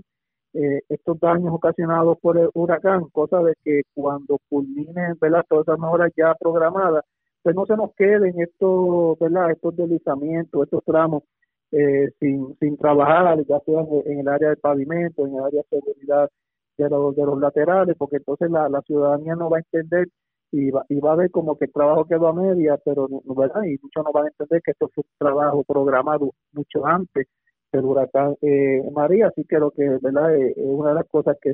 [0.54, 6.12] eh, estos daños ocasionados por el huracán, cosa de que cuando culminen todas esas mejoras
[6.18, 7.04] ya programadas,
[7.44, 9.52] pues no se nos queden estos, ¿verdad?
[9.52, 11.24] estos deslizamientos, estos tramos
[11.72, 15.80] eh, sin, sin trabajar, ya sea en el área del pavimento, en el área de
[15.80, 16.30] seguridad
[16.78, 20.08] de los, de los laterales, porque entonces la, la ciudadanía no va a entender
[20.52, 23.64] y va, y va a ver como que el trabajo quedó a media, pero ¿verdad?
[23.64, 27.28] y muchos no van a entender que esto fue un trabajo programado mucho antes
[27.72, 31.38] el huracán eh, María, así que lo que verdad eh, es una de las cosas
[31.42, 31.54] que,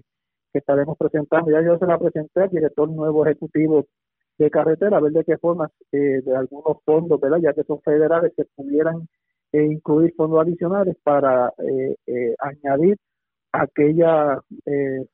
[0.53, 1.49] estaremos presentando.
[1.49, 3.87] Ya yo se la presenté al director nuevo ejecutivo
[4.37, 7.39] de carretera, a ver de qué forma eh, de algunos fondos, ¿verdad?
[7.41, 9.07] ya que son federales, que pudieran
[9.51, 11.51] incluir fondos adicionales para
[12.39, 12.97] añadir
[13.51, 14.39] aquella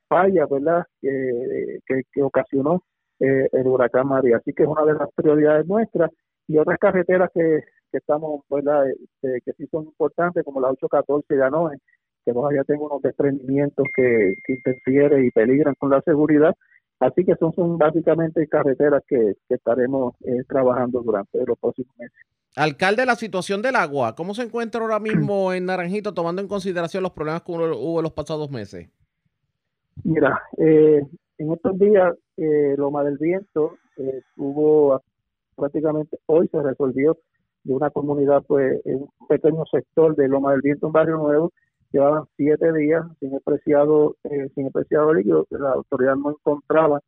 [0.09, 0.83] falla ¿verdad?
[1.01, 1.79] que,
[2.11, 2.83] que ocasionó
[3.19, 4.37] el huracán María.
[4.37, 6.11] Así que es una de las prioridades nuestras
[6.47, 8.89] y otras carreteras que que estamos, ¿verdad?
[8.89, 11.77] Este, que sí son importantes, como la 814 de Anoje,
[12.25, 16.55] que todavía tengo unos desprendimientos que, que interfieren y peligran con la seguridad.
[16.99, 22.17] Así que son, son básicamente carreteras que, estaremos eh, trabajando durante los próximos meses.
[22.55, 27.03] Alcalde, la situación del agua, ¿cómo se encuentra ahora mismo en Naranjito, tomando en consideración
[27.03, 28.89] los problemas que hubo en los pasados meses?
[30.03, 31.01] Mira, eh,
[31.39, 34.21] en estos días, eh, Loma del Viento eh,
[35.55, 37.17] prácticamente, hoy se resolvió
[37.63, 41.51] de una comunidad, pues, en un pequeño sector de Loma del Viento, un barrio nuevo,
[41.91, 46.99] llevaban siete días sin el preciado, eh, sin el preciado líquido, la autoridad no encontraba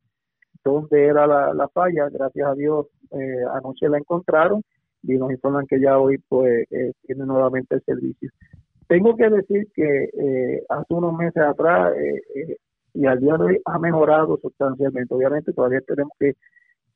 [0.64, 4.62] dónde era la, falla, gracias a Dios eh, anoche la encontraron
[5.04, 8.30] y nos informan que ya hoy pues eh, tiene nuevamente el servicio.
[8.88, 11.94] Tengo que decir que eh, hace unos meses atrás
[12.94, 15.14] y al día de hoy ha mejorado sustancialmente.
[15.14, 16.34] Obviamente todavía tenemos que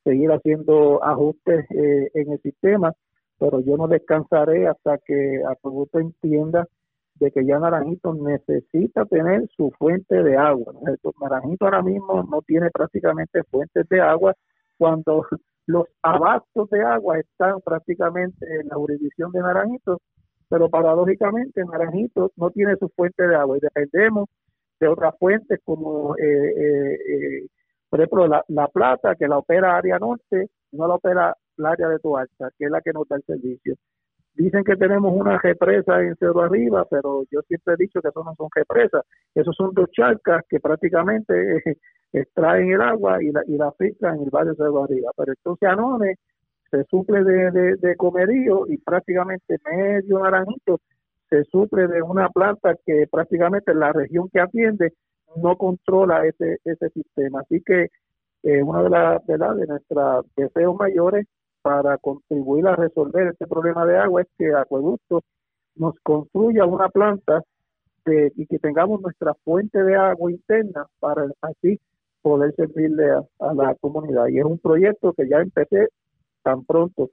[0.04, 2.94] seguir haciendo ajustes en el sistema,
[3.40, 6.68] pero yo no descansaré hasta que Acueducto entienda
[7.16, 10.74] de que ya Naranjito necesita tener su fuente de agua.
[11.22, 14.34] Naranjito ahora mismo no tiene prácticamente fuentes de agua
[14.78, 15.26] cuando
[15.68, 20.02] los abastos de agua están prácticamente en la jurisdicción de Naranjito,
[20.50, 24.30] pero paradójicamente Naranjito no tiene su fuente de agua y dependemos
[24.80, 27.48] de otras fuentes como, eh, eh, eh,
[27.90, 31.90] por ejemplo, la, la, Plata, que la opera Área Norte, no la opera la área
[31.90, 33.76] de Tualta, que es la que nos da el servicio.
[34.34, 38.22] Dicen que tenemos una represa en Cerro Arriba, pero yo siempre he dicho que eso
[38.22, 39.04] no son represas,
[39.34, 41.62] esos son dos charcas que prácticamente
[42.12, 45.12] extraen el agua y la, y la en el de Cerro Arriba.
[45.16, 46.16] Pero entonces Anone
[46.70, 50.82] se suple de, de, comerío y prácticamente medio naranjito
[51.30, 54.94] se suple de una planta que prácticamente la región que atiende
[55.36, 57.42] no controla ese, ese sistema.
[57.42, 57.90] Así que
[58.44, 61.26] eh, una de, las de, de nuestros deseos mayores
[61.62, 65.22] para contribuir a resolver este problema de agua es que Acueducto
[65.76, 67.42] nos construya una planta
[68.08, 71.80] y que tengamos nuestra fuente de agua interna para así
[72.22, 74.28] poder servirle a, la comunidad.
[74.28, 75.88] Y es un proyecto que ya empecé
[76.44, 77.10] tan pronto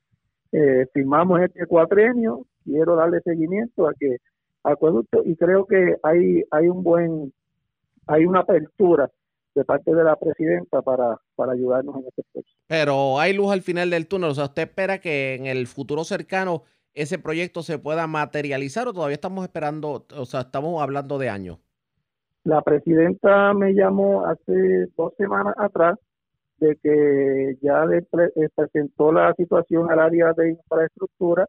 [0.53, 4.18] eh, firmamos este cuatrenio, quiero darle seguimiento a que
[4.64, 7.32] Acueducto y creo que hay, hay un buen,
[8.07, 9.11] hay una apertura
[9.55, 12.57] de parte de la presidenta para, para ayudarnos en este proceso.
[12.68, 16.05] Pero hay luz al final del túnel, o sea, ¿usted espera que en el futuro
[16.05, 16.62] cercano
[16.94, 21.59] ese proyecto se pueda materializar o todavía estamos esperando, o sea, estamos hablando de años?
[22.44, 25.98] La presidenta me llamó hace dos semanas atrás
[26.62, 31.46] de que ya le eh, presentó la situación al área de infraestructura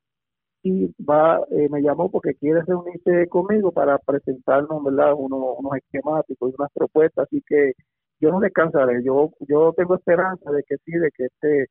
[0.64, 5.14] y va eh, me llamó porque quiere reunirse conmigo para presentarnos ¿verdad?
[5.18, 7.74] Unos, unos esquemáticos y unas propuestas así que
[8.20, 9.04] yo no descansaré.
[9.04, 11.68] Yo, yo tengo esperanza de que sí, de que este,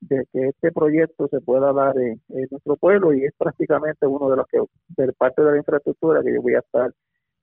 [0.00, 2.20] de que este proyecto se pueda dar en,
[2.50, 4.60] nuestro pueblo y es prácticamente uno de los que,
[4.96, 6.92] de parte de la infraestructura que yo voy a estar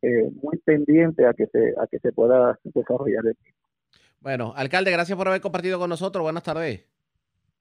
[0.01, 3.25] eh, muy pendiente a que se, a que se pueda desarrollar.
[3.25, 3.37] El
[4.23, 6.23] bueno, alcalde, gracias por haber compartido con nosotros.
[6.23, 6.85] Buenas tardes.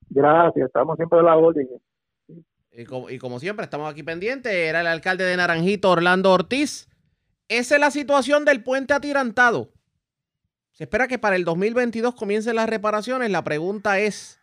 [0.09, 1.69] Gracias, estamos siempre a la orden.
[2.71, 4.53] Y como, y como siempre, estamos aquí pendientes.
[4.53, 6.89] Era el alcalde de Naranjito, Orlando Ortiz.
[7.49, 9.73] Esa es la situación del puente atirantado.
[10.71, 13.31] Se espera que para el 2022 comiencen las reparaciones.
[13.31, 14.41] La pregunta es,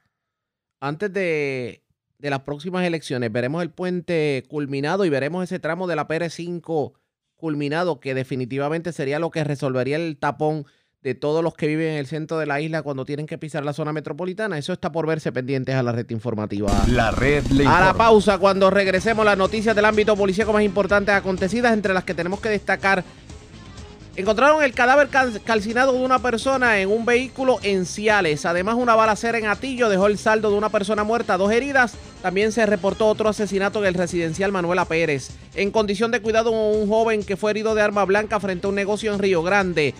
[0.81, 1.83] antes de,
[2.19, 6.93] las próximas elecciones, veremos el puente culminado y veremos ese tramo de la PR5
[7.37, 10.65] culminado, que definitivamente sería lo que resolvería el tapón
[11.01, 13.63] de todos los que viven en el centro de la isla cuando tienen que pisar
[13.63, 14.57] la zona metropolitana.
[14.57, 16.69] Eso está por verse pendientes a la red informativa.
[16.87, 21.73] La red A la pausa, cuando regresemos, las noticias del ámbito policíaco más importantes acontecidas,
[21.73, 23.03] entre las que tenemos que destacar
[24.19, 25.07] Encontraron el cadáver
[25.45, 28.45] calcinado de una persona en un vehículo en Ciales.
[28.45, 31.93] Además, una balacera en Atillo dejó el saldo de una persona muerta, dos heridas.
[32.21, 35.29] También se reportó otro asesinato en el residencial Manuela Pérez.
[35.55, 38.75] En condición de cuidado, un joven que fue herido de arma blanca frente a un
[38.75, 39.93] negocio en Río Grande.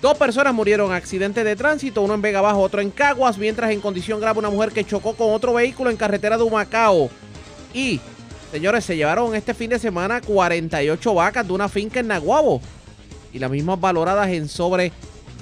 [0.00, 3.72] Dos personas murieron en accidente de tránsito, uno en Vega Bajo, otro en Caguas, mientras
[3.72, 7.10] en condición grave una mujer que chocó con otro vehículo en carretera de Humacao.
[7.74, 8.00] Y,
[8.52, 12.60] señores, se llevaron este fin de semana 48 vacas de una finca en Naguabo
[13.32, 14.92] y las mismas valoradas en sobre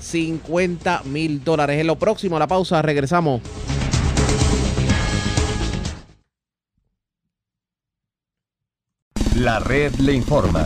[0.00, 1.78] 50 mil dólares.
[1.78, 3.42] En lo próximo, a la pausa, regresamos.
[9.34, 10.64] La red le informa.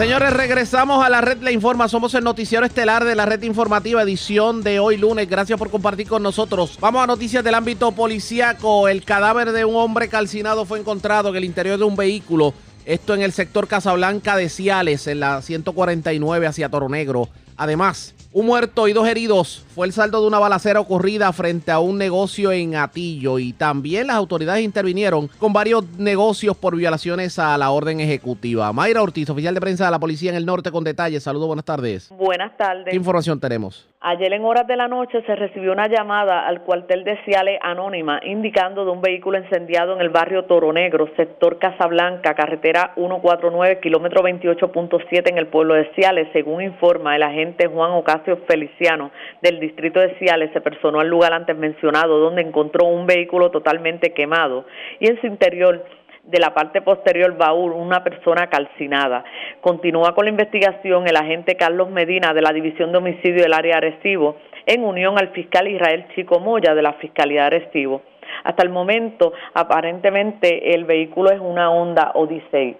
[0.00, 1.86] Señores, regresamos a la red Le Informa.
[1.86, 5.28] Somos el noticiero estelar de la red informativa, edición de hoy lunes.
[5.28, 6.78] Gracias por compartir con nosotros.
[6.80, 8.88] Vamos a noticias del ámbito policíaco.
[8.88, 12.54] El cadáver de un hombre calcinado fue encontrado en el interior de un vehículo
[12.86, 17.28] esto en el sector Casablanca de Ciales, en la 149 hacia Toro Negro.
[17.58, 21.80] Además, un muerto y dos heridos fue el saldo de una balacera ocurrida frente a
[21.80, 27.58] un negocio en Atillo y también las autoridades intervinieron con varios negocios por violaciones a
[27.58, 28.72] la orden ejecutiva.
[28.72, 31.24] Mayra Ortiz, oficial de prensa de la policía en el norte con detalles.
[31.24, 32.08] Saludos, buenas tardes.
[32.10, 32.86] Buenas tardes.
[32.90, 33.88] ¿Qué información tenemos?
[34.02, 38.18] Ayer en horas de la noche se recibió una llamada al cuartel de Ciales Anónima
[38.24, 44.22] indicando de un vehículo encendiado en el barrio Toro Negro, sector Casablanca, carretera 149, kilómetro
[44.22, 49.10] 28.7 en el pueblo de Ciales, según informa el agente Juan Ocasio Feliciano
[49.42, 54.14] del distrito de Ciales, se personó al lugar antes mencionado donde encontró un vehículo totalmente
[54.14, 54.64] quemado
[54.98, 55.84] y en su interior
[56.30, 59.24] de la parte posterior baúl una persona calcinada.
[59.60, 63.78] Continúa con la investigación el agente Carlos Medina de la División de Homicidio del Área
[63.78, 68.02] Arecibo en unión al fiscal Israel Chico Moya de la Fiscalía de Arecibo.
[68.44, 72.76] Hasta el momento, aparentemente, el vehículo es una Honda Odyssey.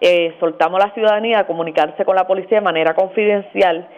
[0.00, 3.88] Eh, soltamos a la ciudadanía a comunicarse con la policía de manera confidencial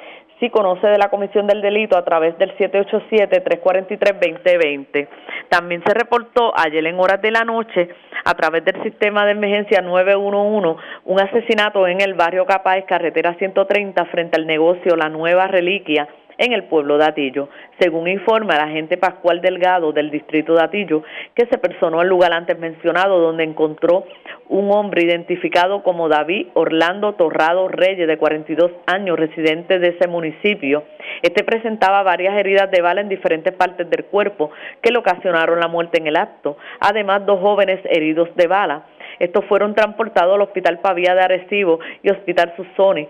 [0.43, 5.09] si conoce de la comisión del delito a través del 787-343-2020.
[5.49, 7.91] También se reportó ayer en horas de la noche
[8.25, 14.05] a través del sistema de emergencia 911 un asesinato en el barrio Capaz, carretera 130,
[14.07, 16.09] frente al negocio La Nueva Reliquia
[16.43, 21.05] en el pueblo de Atillo, según informa el agente Pascual Delgado del distrito de Atillo,
[21.37, 24.05] que se personó al lugar antes mencionado donde encontró
[24.49, 30.83] un hombre identificado como David Orlando Torrado Reyes, de 42 años, residente de ese municipio.
[31.23, 34.51] Este presentaba varias heridas de bala en diferentes partes del cuerpo
[34.83, 36.57] que le ocasionaron la muerte en el acto.
[36.81, 38.87] Además, dos jóvenes heridos de bala.
[39.21, 43.09] Estos fueron transportados al Hospital Pavía de Arecibo y Hospital Susoni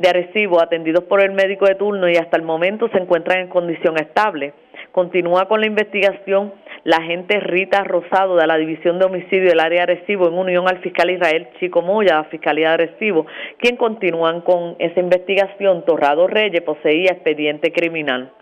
[0.00, 3.48] de Arecibo atendidos por el médico de turno y hasta el momento se encuentran en
[3.48, 4.54] condición estable.
[4.92, 6.52] Continúa con la investigación
[6.84, 10.66] la agente Rita Rosado de la División de Homicidio del área de Arecibo en unión
[10.66, 13.26] al fiscal Israel Chico Moya, la Fiscalía de Arecibo,
[13.58, 15.84] quien continúan con esa investigación.
[15.84, 18.32] Torrado Reyes poseía expediente criminal.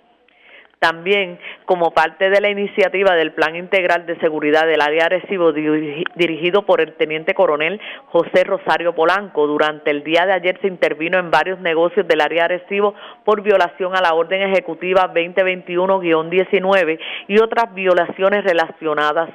[0.79, 6.64] También, como parte de la iniciativa del Plan Integral de Seguridad del Área Arecibo, dirigido
[6.64, 11.33] por el Teniente Coronel José Rosario Polanco, durante el día de ayer se intervino en
[11.33, 18.45] varios negocios del área Arecibo por violación a la Orden Ejecutiva 2021-19 y otras violaciones
[18.45, 19.31] relacionadas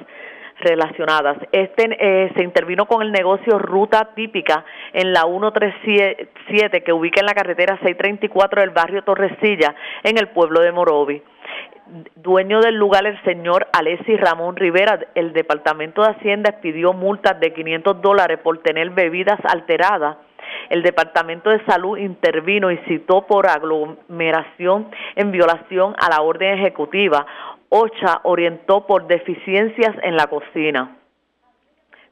[0.60, 1.36] relacionadas.
[1.52, 7.26] Este eh, se intervino con el negocio Ruta Típica en la 137 que ubica en
[7.26, 11.22] la carretera 634 del barrio Torresilla en el pueblo de Morovi
[12.16, 17.52] dueño del lugar, el señor Alessi Ramón Rivera, el Departamento de Hacienda pidió multas de
[17.52, 20.16] 500 dólares por tener bebidas alteradas.
[20.70, 27.26] El Departamento de Salud intervino y citó por aglomeración en violación a la orden ejecutiva.
[27.68, 30.96] OCHA orientó por deficiencias en la cocina.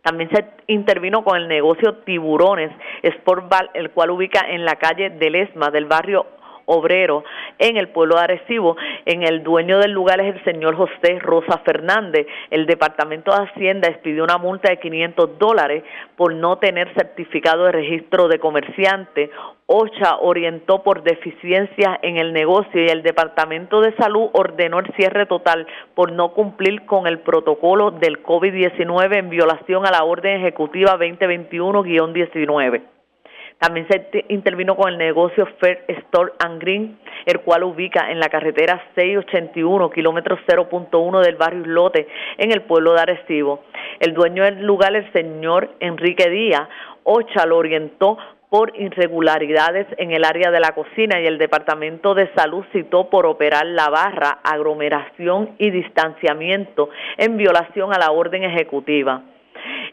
[0.02, 5.10] También se intervino con el negocio Tiburones Sport Bar, el cual ubica en la calle
[5.10, 6.26] del Esma del barrio
[6.66, 7.24] obrero
[7.58, 8.76] en el pueblo de Arecibo.
[9.06, 12.26] En el dueño del lugar es el señor José Rosa Fernández.
[12.50, 15.84] El Departamento de Hacienda expidió una multa de 500 dólares
[16.16, 19.30] por no tener certificado de registro de comerciante.
[19.66, 25.26] OCHA orientó por deficiencias en el negocio y el Departamento de Salud ordenó el cierre
[25.26, 30.98] total por no cumplir con el protocolo del COVID-19 en violación a la Orden Ejecutiva
[30.98, 32.91] 2021-19.
[33.62, 38.28] También se intervino con el negocio Fair Store and Green, el cual ubica en la
[38.28, 42.08] carretera 681, kilómetro 0.1 del barrio Islote,
[42.38, 43.62] en el pueblo de Arecibo.
[44.00, 46.68] El dueño del lugar, el señor Enrique Díaz,
[47.04, 48.18] Ocha lo orientó
[48.50, 53.26] por irregularidades en el área de la cocina y el Departamento de Salud citó por
[53.26, 59.22] operar la barra, aglomeración y distanciamiento en violación a la orden ejecutiva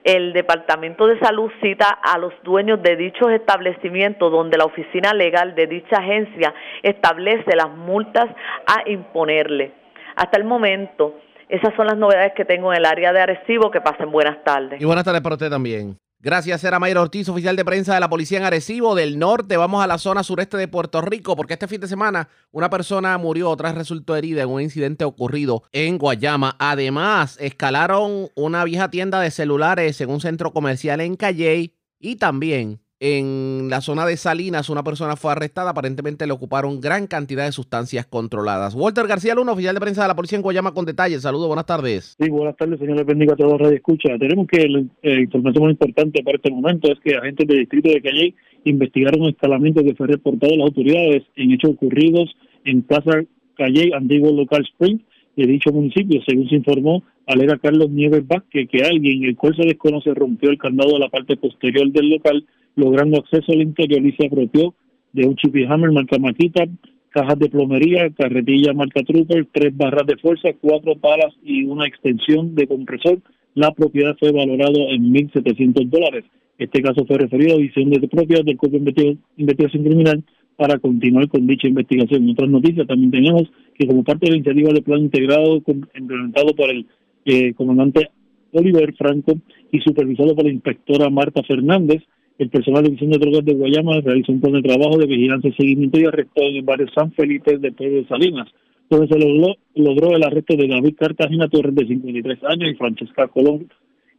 [0.04, 5.56] el Departamento de Salud cita a los dueños de dichos establecimientos donde la oficina legal
[5.56, 8.28] de dicha agencia establece las multas
[8.66, 9.74] a imponerle.
[10.16, 11.16] Hasta el momento,
[11.48, 13.72] esas son las novedades que tengo en el área de Arecibo.
[13.72, 14.82] Que pasen buenas tardes.
[14.82, 15.98] Y buenas tardes para usted también.
[16.22, 19.56] Gracias, era Mayra Ortiz, oficial de prensa de la Policía en Arecibo del Norte.
[19.56, 23.18] Vamos a la zona sureste de Puerto Rico porque este fin de semana una persona
[23.18, 26.58] murió, otra resultó herida en un incidente ocurrido en Guayama.
[26.60, 32.82] Además, escalaron una vieja tienda de celulares en un centro comercial en Calley y también
[33.00, 35.72] en la zona de Salinas, una persona fue arrestada.
[35.72, 38.76] Aparentemente le ocuparon gran cantidad de sustancias controladas.
[38.76, 41.22] Walter García Luna, oficial de prensa de la policía en Guayama, con detalles.
[41.22, 42.16] Saludos, buenas tardes.
[42.20, 43.06] Sí, buenas tardes, señor.
[43.06, 44.18] bendiga a todos los Escucha.
[44.20, 47.90] Tenemos que la eh, información más importante para este momento es que agentes del distrito
[47.90, 48.36] de Calle
[48.66, 52.36] investigaron un escalamiento que fue reportado a las autoridades en hechos ocurridos
[52.66, 53.24] en Plaza
[53.56, 55.00] Calle, antiguo local Spring,
[55.38, 56.22] de dicho municipio.
[56.28, 60.58] Según se informó, alega Carlos Nieves Vázquez que alguien, el cual se desconoce, rompió el
[60.58, 62.46] candado de la parte posterior del local
[62.76, 64.74] logrando acceso al interior y se apropió
[65.14, 66.66] de un Chippy Hammer marca Maquita,
[67.10, 72.56] cajas de plomería, carretilla marca Trooper, tres barras de fuerza, cuatro palas y una extensión
[72.56, 73.20] de compresor.
[73.56, 76.26] La propiedad fue valorada en 1.700 dólares.
[76.58, 80.24] Este caso fue referido a visión de propiedad del Cuerpo de Investigación Criminal
[80.56, 82.24] para continuar con dicha investigación.
[82.24, 83.44] En otras noticias también tenemos
[83.76, 85.64] que como parte de la iniciativa de plan integrado
[85.96, 86.86] implementado por el
[87.26, 88.10] eh, comandante
[88.52, 89.40] Oliver Franco
[89.72, 92.04] y supervisado por la inspectora Marta Fernández,
[92.40, 95.50] el personal de División de Drogas de Guayama realizó un plan de trabajo de vigilancia
[95.50, 98.48] y seguimiento y arrestó en el barrio San Felipe de Pueblo de Salinas,
[98.90, 103.28] donde se logró, logró el arresto de David Cartagena Torres, de 53 años, y Francesca
[103.28, 103.68] Colón,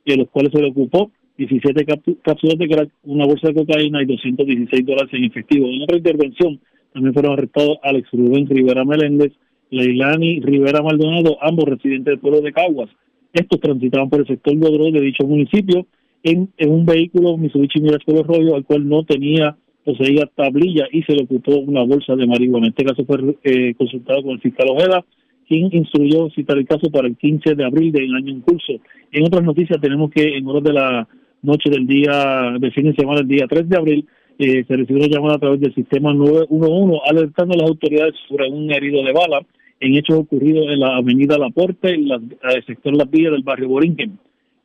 [0.05, 1.87] de los cuales se le ocupó 17
[2.23, 5.67] cápsulas de crack, una bolsa de cocaína y 216 dólares en efectivo.
[5.69, 6.61] En otra intervención
[6.93, 9.33] también fueron arrestados Alex Rubén Rivera Meléndez,
[9.71, 12.91] Leilani Rivera Maldonado, ambos residentes del pueblo de Caguas.
[13.33, 15.87] Estos transitaban por el sector Godró de dicho municipio
[16.23, 21.15] en, un vehículo Mitsubishi Mirage color rollo al cual no tenía poseía tablilla y se
[21.15, 22.67] le ocupó una bolsa de marihuana.
[22.67, 25.05] En este caso fue eh, consultado con el fiscal Ojeda,
[25.49, 28.75] quien instruyó citar el caso para el 15 de abril del año en curso.
[29.11, 31.09] En otras noticias tenemos que en horas de la
[31.43, 34.07] noche del día, de fin de semana, el día 3 de abril,
[34.39, 38.49] eh, se recibió una llamada a través del sistema 911 alertando a las autoridades sobre
[38.49, 39.43] un herido de bala
[39.81, 43.69] en hechos ocurridos en la avenida La Porte, en el sector Las Villas del barrio
[43.69, 44.19] Borinquen.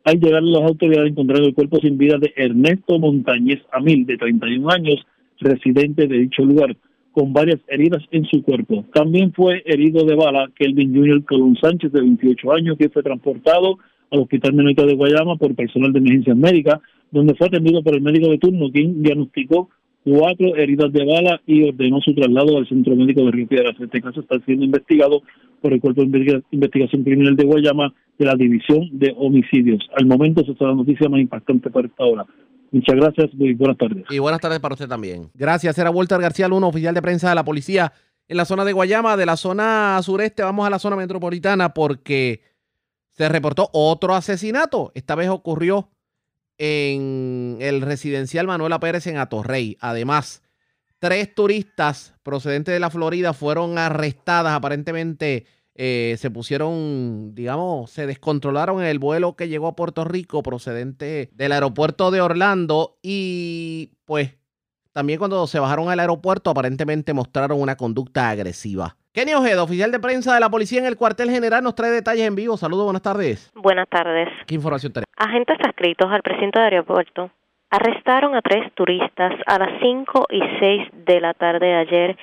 [0.06, 4.70] Al llegar las autoridades encontraron el cuerpo sin vida de Ernesto Montañez Amil, de 31
[4.70, 5.04] años,
[5.40, 6.78] residente de dicho lugar,
[7.12, 8.86] con varias heridas en su cuerpo.
[8.94, 13.80] También fue herido de bala Kelvin Junior Colón Sánchez, de 28 años, que fue transportado
[14.12, 18.02] al Hospital Médico de Guayama por personal de emergencias médicas, donde fue atendido por el
[18.02, 19.70] médico de turno, quien diagnosticó
[20.04, 23.76] cuatro heridas de bala y ordenó su traslado al Centro Médico de Río Piedras.
[23.80, 25.24] Este caso está siendo investigado
[25.62, 29.88] por el Cuerpo de Investigación Criminal de Guayama de la División de Homicidios.
[29.98, 32.26] Al momento, esa es la noticia más impactante para esta hora.
[32.72, 34.06] Muchas gracias y buenas tardes.
[34.10, 35.30] Y buenas tardes para usted también.
[35.34, 35.78] Gracias.
[35.78, 37.94] Era Walter García Luna, oficial de prensa de la policía
[38.28, 39.18] en la zona de Guayama.
[39.18, 42.42] De la zona sureste vamos a la zona metropolitana porque
[43.12, 44.92] se reportó otro asesinato.
[44.94, 45.90] Esta vez ocurrió
[46.58, 49.78] en el residencial Manuela Pérez en Atorrey.
[49.80, 50.44] Además,
[51.00, 54.54] tres turistas procedentes de la Florida fueron arrestadas.
[54.54, 55.46] Aparentemente
[55.76, 61.30] eh, se pusieron, digamos, se descontrolaron en el vuelo que llegó a Puerto Rico procedente
[61.34, 64.38] del aeropuerto de Orlando y pues
[64.94, 68.96] también cuando se bajaron al aeropuerto aparentemente mostraron una conducta agresiva.
[69.12, 72.26] Kenny Ojeda, oficial de prensa de la policía en el cuartel general, nos trae detalles
[72.26, 72.56] en vivo.
[72.56, 73.52] Saludos, buenas tardes.
[73.56, 74.30] Buenas tardes.
[74.48, 75.10] ¿Qué información tenemos?
[75.18, 77.32] Agentes adscritos al precinto de aeropuerto
[77.70, 82.18] arrestaron a tres turistas a las 5 y 6 de la tarde de ayer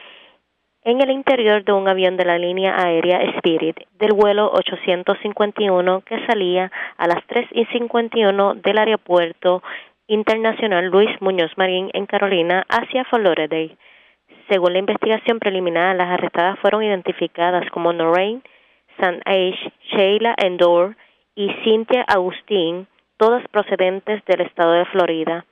[0.84, 6.26] en el interior de un avión de la línea aérea Spirit del vuelo 851 que
[6.26, 9.62] salía a las 3 y 51 del aeropuerto
[10.08, 13.76] internacional Luis Muñoz Marín en Carolina hacia Florida.
[14.48, 18.42] Según la investigación preliminar, las arrestadas fueron identificadas como Noreen
[19.00, 19.20] San
[19.94, 20.96] Sheila Endor
[21.34, 25.46] y Cynthia Agustín, todas procedentes del estado de Florida.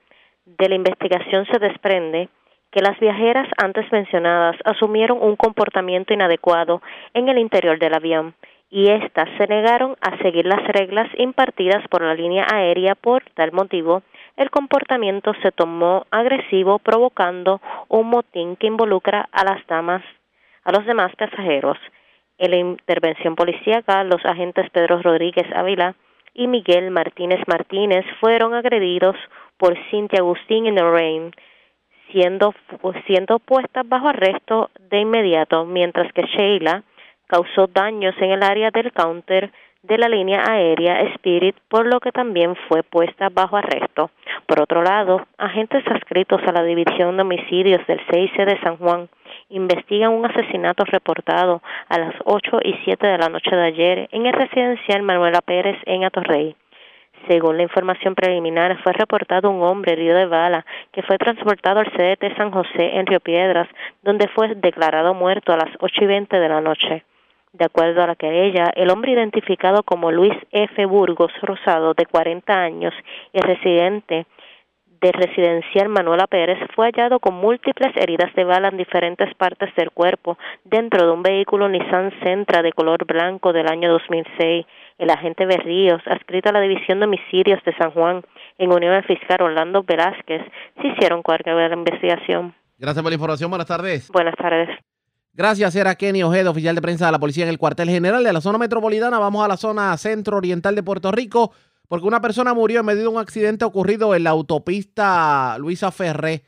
[0.45, 2.29] De la investigación se desprende
[2.71, 6.81] que las viajeras antes mencionadas asumieron un comportamiento inadecuado
[7.13, 8.33] en el interior del avión
[8.71, 12.95] y éstas se negaron a seguir las reglas impartidas por la línea aérea.
[12.95, 14.01] Por tal motivo,
[14.37, 17.59] el comportamiento se tomó agresivo, provocando
[17.89, 20.03] un motín que involucra a las damas,
[20.63, 21.77] a los demás pasajeros.
[22.37, 25.95] En la intervención policíaca, los agentes Pedro Rodríguez Ávila
[26.33, 29.17] y Miguel Martínez Martínez fueron agredidos
[29.57, 31.31] por Cintia Agustín y Lorraine,
[32.11, 32.53] siendo,
[33.05, 36.83] siendo puestas bajo arresto de inmediato, mientras que Sheila
[37.27, 39.51] causó daños en el área del counter
[39.83, 44.11] de la línea aérea Spirit, por lo que también fue puesta bajo arresto.
[44.45, 49.09] Por otro lado, agentes adscritos a la División de Homicidios del CIC de San Juan
[49.49, 54.25] investigan un asesinato reportado a las 8 y 7 de la noche de ayer en
[54.25, 56.55] el residencial Manuela Pérez en Atorrey.
[57.27, 61.91] Según la información preliminar, fue reportado un hombre herido de bala que fue transportado al
[61.91, 63.67] CDT San José en Río Piedras,
[64.01, 67.03] donde fue declarado muerto a las 8 y 20 de la noche.
[67.53, 70.85] De acuerdo a la querella, el hombre identificado como Luis F.
[70.85, 72.93] Burgos Rosado, de 40 años
[73.33, 74.25] y residente
[75.01, 79.91] de residencial Manuela Pérez, fue hallado con múltiples heridas de bala en diferentes partes del
[79.91, 84.65] cuerpo dentro de un vehículo Nissan Sentra de color blanco del año 2006.
[84.97, 88.21] El agente Berríos, adscrito a la División de Homicidios de San Juan,
[88.59, 90.43] en unión al fiscal Orlando Velázquez,
[90.79, 92.53] se hicieron cargo de la investigación.
[92.77, 93.49] Gracias por la información.
[93.49, 94.09] Buenas tardes.
[94.11, 94.69] Buenas tardes.
[95.33, 98.33] Gracias, era Kenny Ojeda, oficial de prensa de la policía en el cuartel general de
[98.33, 99.17] la zona metropolitana.
[99.17, 101.53] Vamos a la zona centro-oriental de Puerto Rico,
[101.91, 106.43] porque una persona murió en medio de un accidente ocurrido en la autopista Luisa Ferré,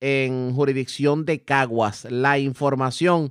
[0.00, 2.08] en jurisdicción de Caguas.
[2.10, 3.30] La información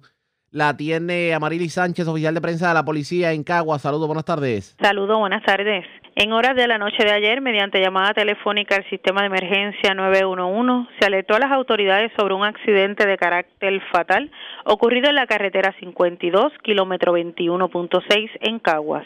[0.51, 3.81] la tiene Amarili Sánchez, oficial de prensa de la policía en Caguas.
[3.81, 4.77] Saludos, buenas tardes.
[4.81, 5.85] Saludos, buenas tardes.
[6.15, 10.89] En horas de la noche de ayer, mediante llamada telefónica al sistema de emergencia 911,
[10.97, 14.31] se alertó a las autoridades sobre un accidente de carácter fatal
[14.63, 19.05] ocurrido en la carretera 52, kilómetro 21.6 en Caguas.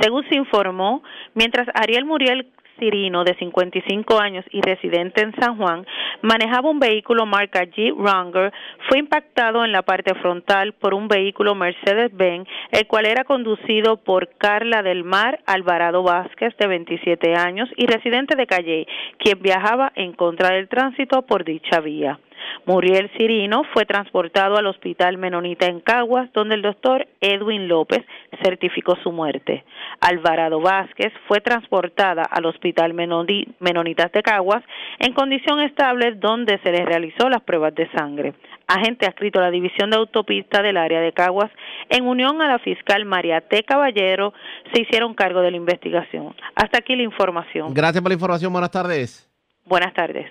[0.00, 1.02] Según se informó,
[1.34, 2.46] mientras Ariel Muriel
[2.80, 5.86] Cirino, de 55 años y residente en San Juan,
[6.22, 8.52] manejaba un vehículo marca Jeep Wrangler,
[8.88, 14.30] fue impactado en la parte frontal por un vehículo Mercedes-Benz, el cual era conducido por
[14.38, 18.86] Carla del Mar Alvarado Vázquez, de 27 años y residente de Calle,
[19.18, 22.18] quien viajaba en contra del tránsito por dicha vía.
[22.66, 28.04] Muriel Cirino fue transportado al Hospital Menonita en Caguas, donde el doctor Edwin López
[28.42, 29.64] certificó su muerte.
[30.00, 34.62] Alvarado Vázquez fue transportada al Hospital Menonitas de Caguas
[34.98, 38.34] en condición estable, donde se le realizó las pruebas de sangre.
[38.66, 41.50] Agente adscrito a la División de Autopista del área de Caguas,
[41.88, 43.64] en unión a la fiscal María T.
[43.64, 44.32] Caballero,
[44.72, 46.34] se hicieron cargo de la investigación.
[46.54, 47.74] Hasta aquí la información.
[47.74, 48.52] Gracias por la información.
[48.52, 49.28] Buenas tardes.
[49.66, 50.30] Buenas tardes.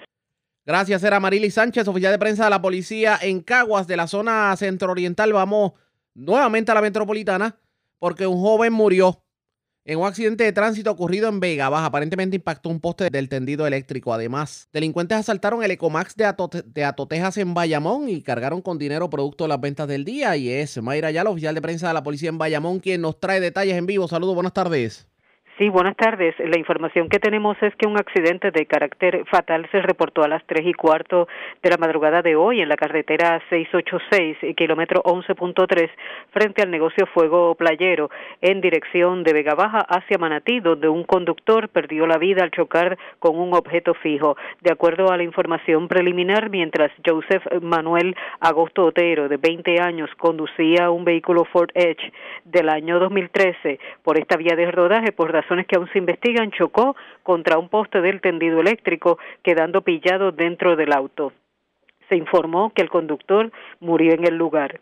[0.70, 4.56] Gracias, era Marily Sánchez, oficial de prensa de la policía en Caguas, de la zona
[4.56, 5.34] centro-oriental.
[5.34, 5.72] Vamos
[6.14, 7.58] nuevamente a la metropolitana
[7.98, 9.24] porque un joven murió
[9.84, 11.88] en un accidente de tránsito ocurrido en Vega Baja.
[11.88, 14.14] Aparentemente impactó un poste del tendido eléctrico.
[14.14, 16.32] Además, delincuentes asaltaron el Ecomax de,
[16.68, 20.38] de Atotejas en Bayamón y cargaron con dinero producto de las ventas del día.
[20.38, 23.40] Y es Mayra Yala, oficial de prensa de la policía en Bayamón, quien nos trae
[23.40, 24.08] detalles en vivo.
[24.08, 25.09] Saludos, buenas tardes.
[25.60, 26.34] Sí, buenas tardes.
[26.40, 30.42] La información que tenemos es que un accidente de carácter fatal se reportó a las
[30.46, 31.28] tres y cuarto
[31.62, 35.90] de la madrugada de hoy en la carretera 686, kilómetro 11.3,
[36.32, 41.68] frente al negocio Fuego Playero, en dirección de Vega Baja hacia Manatí, donde un conductor
[41.68, 44.38] perdió la vida al chocar con un objeto fijo.
[44.62, 50.90] De acuerdo a la información preliminar, mientras Joseph Manuel Agosto Otero, de 20 años, conducía
[50.90, 52.14] un vehículo Ford Edge
[52.46, 56.96] del año 2013 por esta vía de rodaje por razón que aún se investigan, chocó
[57.24, 61.34] contra un poste del tendido eléctrico, quedando pillado dentro del auto.
[62.08, 64.80] Se informó que el conductor murió en el lugar.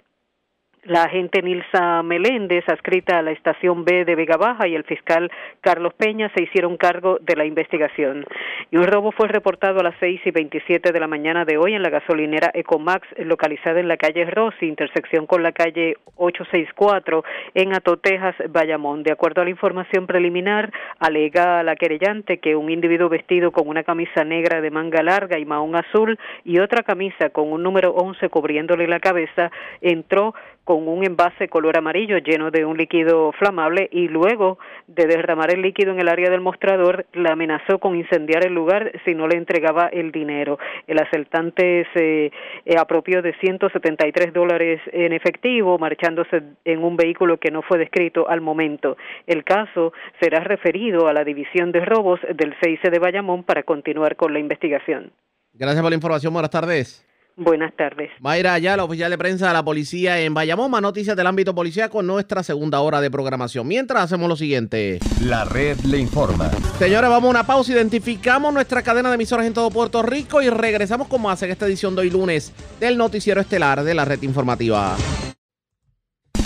[0.84, 5.30] La agente Nilsa Meléndez, adscrita a la estación B de Vega Baja, y el fiscal
[5.59, 8.25] Carlos Peña se hicieron cargo de la investigación.
[8.71, 11.73] Y un robo fue reportado a las seis y veintisiete de la mañana de hoy
[11.73, 17.23] en la gasolinera Ecomax, localizada en la calle Rossi, intersección con la calle 864
[17.53, 19.03] en Atotejas, Bayamón.
[19.03, 23.84] De acuerdo a la información preliminar, alega la querellante que un individuo vestido con una
[23.84, 28.30] camisa negra de manga larga y mahón azul y otra camisa con un número 11
[28.30, 29.51] cubriéndole la cabeza
[29.82, 30.34] entró
[30.68, 35.61] con un envase color amarillo lleno de un líquido flamable y luego de derramar el
[35.61, 39.38] líquido en el área del mostrador la amenazó con incendiar el lugar si no le
[39.38, 40.59] entregaba el dinero.
[40.86, 42.32] El asaltante se eh,
[42.78, 48.41] apropió de 173 dólares en efectivo marchándose en un vehículo que no fue descrito al
[48.41, 48.97] momento.
[49.26, 54.18] El caso será referido a la División de Robos del CIC de Bayamón para continuar
[54.18, 55.13] con la investigación.
[55.53, 56.34] Gracias por la información.
[56.34, 57.06] Buenas tardes.
[57.39, 58.09] Buenas tardes.
[58.19, 61.88] Mayra la oficial de prensa de la policía en Bayamón, más noticias del ámbito policía
[61.88, 63.67] con nuestra segunda hora de programación.
[63.67, 64.97] Mientras hacemos lo siguiente.
[65.21, 66.49] La red le informa.
[66.79, 70.49] Señores, vamos a una pausa, identificamos nuestra cadena de emisoras en todo Puerto Rico y
[70.49, 74.97] regresamos como hace esta edición de hoy lunes del noticiero estelar de la red informativa.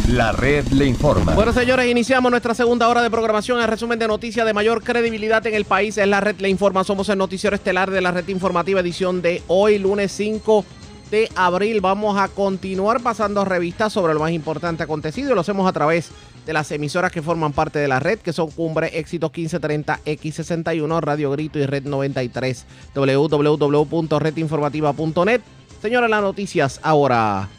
[0.09, 1.35] La red le informa.
[1.35, 3.61] Bueno, señores, iniciamos nuestra segunda hora de programación.
[3.61, 6.83] El resumen de noticias de mayor credibilidad en el país es la red le informa.
[6.83, 10.65] Somos el noticiero estelar de la red informativa edición de hoy, lunes 5
[11.11, 11.81] de abril.
[11.81, 16.09] Vamos a continuar pasando revistas sobre lo más importante acontecido y lo hacemos a través
[16.45, 21.01] de las emisoras que forman parte de la red, que son Cumbre, Éxitos 1530, X61,
[21.01, 25.41] Radio Grito y Red 93, www.redinformativa.net.
[25.81, 27.49] Señores, las noticias ahora.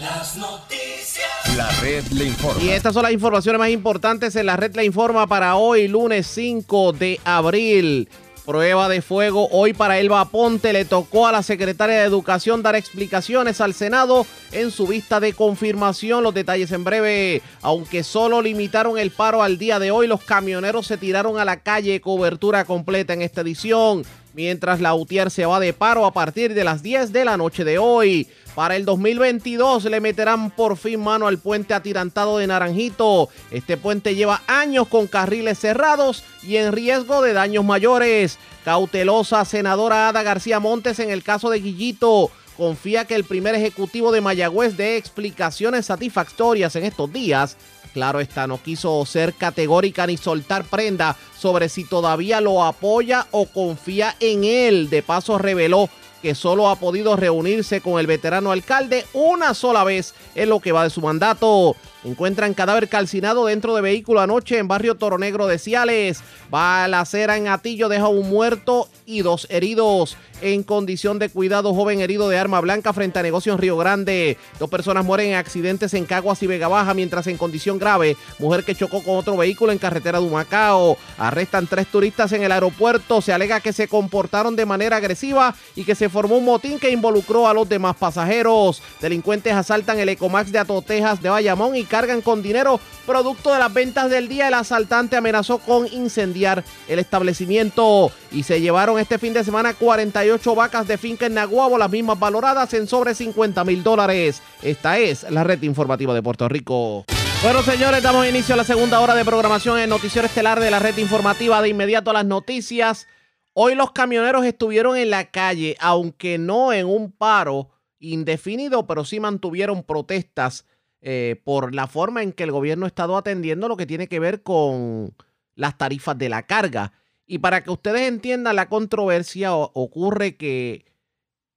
[0.00, 1.28] Las noticias.
[1.56, 2.60] La red le informa.
[2.62, 6.26] Y estas son las informaciones más importantes en la red le informa para hoy, lunes
[6.26, 8.08] 5 de abril.
[8.44, 10.74] Prueba de fuego hoy para Elba Ponte.
[10.74, 15.32] Le tocó a la secretaria de Educación dar explicaciones al Senado en su vista de
[15.32, 16.22] confirmación.
[16.22, 17.40] Los detalles en breve.
[17.62, 21.60] Aunque solo limitaron el paro al día de hoy, los camioneros se tiraron a la
[21.60, 22.02] calle.
[22.02, 24.04] Cobertura completa en esta edición.
[24.34, 27.64] Mientras la UTIER se va de paro a partir de las 10 de la noche
[27.64, 28.28] de hoy.
[28.54, 33.28] Para el 2022 le meterán por fin mano al puente atirantado de Naranjito.
[33.50, 38.38] Este puente lleva años con carriles cerrados y en riesgo de daños mayores.
[38.64, 42.30] Cautelosa senadora Ada García Montes en el caso de Guillito.
[42.56, 47.56] Confía que el primer ejecutivo de Mayagüez dé explicaciones satisfactorias en estos días.
[47.92, 53.46] Claro está, no quiso ser categórica ni soltar prenda sobre si todavía lo apoya o
[53.46, 54.90] confía en él.
[54.90, 55.88] De paso reveló
[56.24, 60.72] que solo ha podido reunirse con el veterano alcalde una sola vez en lo que
[60.72, 61.76] va de su mandato.
[62.04, 66.22] Encuentran cadáver calcinado dentro de vehículo anoche en barrio Toro Negro de Ciales.
[66.52, 70.18] Va a la acera en Atillo, deja un muerto y dos heridos.
[70.42, 74.36] En condición de cuidado, joven herido de arma blanca frente a negocio en Río Grande.
[74.58, 78.64] Dos personas mueren en accidentes en Caguas y Vega Baja, mientras en condición grave, mujer
[78.64, 80.98] que chocó con otro vehículo en carretera de Humacao.
[81.16, 83.22] Arrestan tres turistas en el aeropuerto.
[83.22, 86.90] Se alega que se comportaron de manera agresiva y que se formó un motín que
[86.90, 88.82] involucró a los demás pasajeros.
[89.00, 93.72] Delincuentes asaltan el Ecomax de Atotejas de Bayamón y cargan con dinero producto de las
[93.72, 94.48] ventas del día.
[94.48, 100.56] El asaltante amenazó con incendiar el establecimiento y se llevaron este fin de semana 48
[100.56, 104.42] vacas de finca en Naguabo, las mismas valoradas en sobre 50 mil dólares.
[104.60, 107.04] Esta es la red informativa de Puerto Rico.
[107.44, 110.80] Bueno, señores, damos inicio a la segunda hora de programación en Noticiero Estelar de la
[110.80, 111.62] red informativa.
[111.62, 113.06] De inmediato a las noticias.
[113.52, 117.70] Hoy los camioneros estuvieron en la calle, aunque no en un paro
[118.00, 120.66] indefinido, pero sí mantuvieron protestas
[121.06, 124.20] eh, por la forma en que el gobierno ha estado atendiendo lo que tiene que
[124.20, 125.14] ver con
[125.54, 126.92] las tarifas de la carga.
[127.26, 130.86] Y para que ustedes entiendan la controversia, ocurre que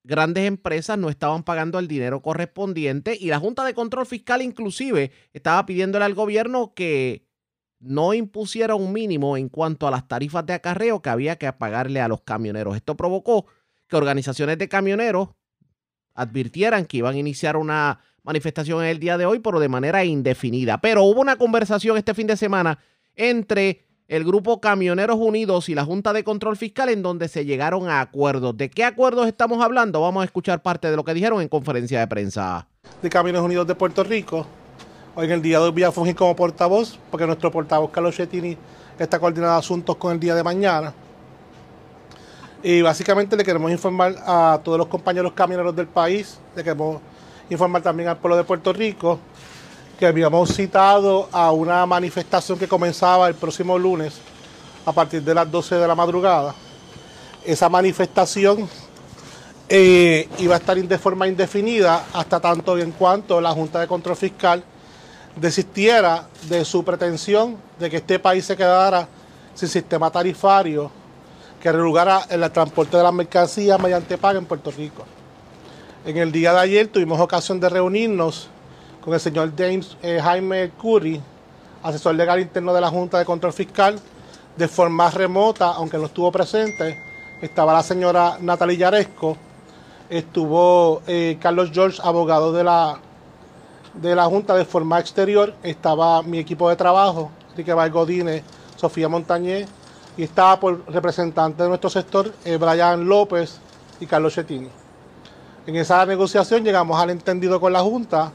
[0.04, 5.14] grandes empresas no estaban pagando el dinero correspondiente y la Junta de Control Fiscal inclusive
[5.32, 7.26] estaba pidiéndole al gobierno que
[7.80, 12.02] no impusiera un mínimo en cuanto a las tarifas de acarreo que había que pagarle
[12.02, 12.76] a los camioneros.
[12.76, 13.45] Esto provocó
[13.88, 15.30] que organizaciones de camioneros
[16.16, 20.04] advirtieran que iban a iniciar una manifestación en el día de hoy, pero de manera
[20.04, 20.80] indefinida.
[20.80, 22.78] Pero hubo una conversación este fin de semana
[23.16, 27.88] entre el grupo Camioneros Unidos y la Junta de Control Fiscal en donde se llegaron
[27.88, 28.56] a acuerdos.
[28.58, 30.02] ¿De qué acuerdos estamos hablando?
[30.02, 32.68] Vamos a escuchar parte de lo que dijeron en conferencia de prensa.
[33.02, 34.46] De Camioneros Unidos de Puerto Rico.
[35.16, 38.14] Hoy en el día de hoy voy a fungir como portavoz, porque nuestro portavoz Carlos
[38.14, 38.58] Chettini
[39.00, 40.94] está coordinando asuntos con el día de mañana.
[42.62, 47.00] Y básicamente le queremos informar a todos los compañeros camioneros del país de que hemos
[47.50, 49.20] informar también al pueblo de Puerto Rico
[49.98, 54.20] que habíamos citado a una manifestación que comenzaba el próximo lunes
[54.86, 56.54] a partir de las 12 de la madrugada.
[57.43, 58.70] Esa manifestación
[59.70, 63.88] eh, iba a estar de forma indefinida hasta tanto y en cuanto la Junta de
[63.88, 64.64] Control Fiscal
[65.36, 69.08] desistiera de su pretensión de que este país se quedara
[69.56, 70.91] sin sistema tarifario
[71.62, 75.04] que relugara el transporte de las mercancías mediante paga en Puerto Rico.
[76.08, 78.47] En el día de ayer tuvimos ocasión de reunirnos
[79.03, 81.20] con el señor James eh, Jaime Curry,
[81.84, 83.99] asesor legal interno de la Junta de Control Fiscal,
[84.55, 86.97] de forma remota, aunque no estuvo presente.
[87.41, 89.36] Estaba la señora Natalia Yaresco,
[90.10, 92.99] estuvo eh, Carlos George, abogado de la,
[93.93, 98.43] de la Junta de forma exterior, estaba mi equipo de trabajo, Enrique Valgodine,
[98.78, 99.68] Sofía Montañez,
[100.16, 103.60] y estaba por representante de nuestro sector, eh, Brian López
[103.99, 104.87] y Carlos Chetini.
[105.68, 108.32] En esa negociación llegamos al entendido con la Junta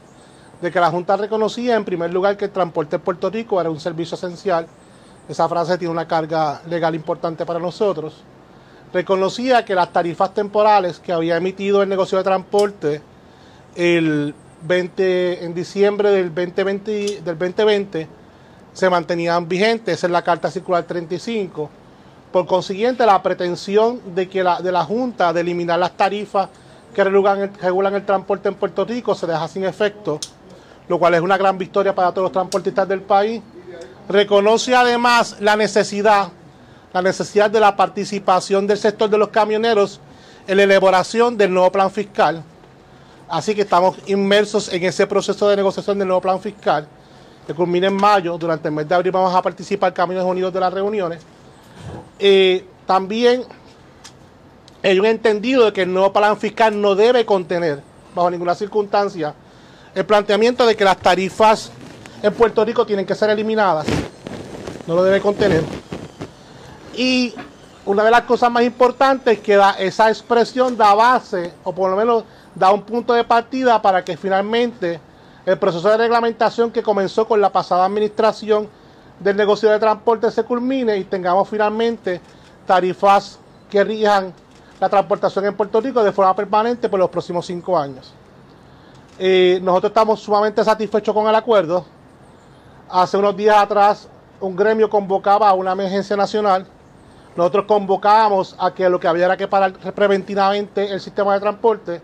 [0.61, 3.71] de que la Junta reconocía en primer lugar que el transporte en Puerto Rico era
[3.71, 4.67] un servicio esencial.
[5.27, 8.21] Esa frase tiene una carga legal importante para nosotros.
[8.93, 13.01] Reconocía que las tarifas temporales que había emitido el negocio de transporte
[13.75, 18.07] el 20, en diciembre del 2020, del 2020
[18.73, 21.67] se mantenían vigentes, esa es la Carta Circular 35.
[22.31, 26.49] Por consiguiente, la pretensión de que la, de la Junta de eliminar las tarifas
[26.93, 30.19] que regulan el, transporte en Puerto Rico se deja sin efecto,
[30.87, 33.41] lo cual es una gran victoria para todos los transportistas del país.
[34.07, 36.29] Reconoce además la necesidad,
[36.93, 39.99] la necesidad de la participación del sector de los camioneros
[40.47, 42.43] en la elaboración del nuevo plan fiscal.
[43.27, 46.87] Así que estamos inmersos en ese proceso de negociación del nuevo plan fiscal,
[47.47, 48.37] que culmina en mayo.
[48.37, 51.21] Durante el mes de abril vamos a participar Caminos Unidos de las reuniones.
[52.19, 53.43] Eh, también
[54.89, 57.81] hay un entendido de que el nuevo plan fiscal no debe contener,
[58.13, 59.33] bajo ninguna circunstancia,
[59.95, 61.71] el planteamiento de que las tarifas
[62.21, 63.87] en Puerto Rico tienen que ser eliminadas.
[64.85, 65.63] No lo debe contener.
[66.95, 67.33] Y
[67.85, 71.89] una de las cosas más importantes es que da, esa expresión da base, o por
[71.89, 74.99] lo menos da un punto de partida para que finalmente
[75.45, 78.67] el proceso de reglamentación que comenzó con la pasada administración
[79.19, 82.19] del negocio de transporte se culmine y tengamos finalmente
[82.65, 84.33] tarifas que rijan
[84.83, 88.13] la transportación en Puerto Rico de forma permanente por los próximos cinco años.
[89.17, 91.85] Eh, nosotros estamos sumamente satisfechos con el acuerdo.
[92.89, 94.09] Hace unos días atrás
[94.41, 96.67] un gremio convocaba a una emergencia nacional.
[97.37, 102.01] Nosotros convocábamos a que lo que había era que parar preventivamente el sistema de transporte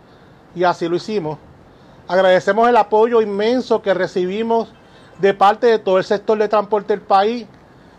[0.55, 1.37] y así lo hicimos.
[2.07, 4.71] Agradecemos el apoyo inmenso que recibimos
[5.19, 7.45] de parte de todo el sector de transporte del país.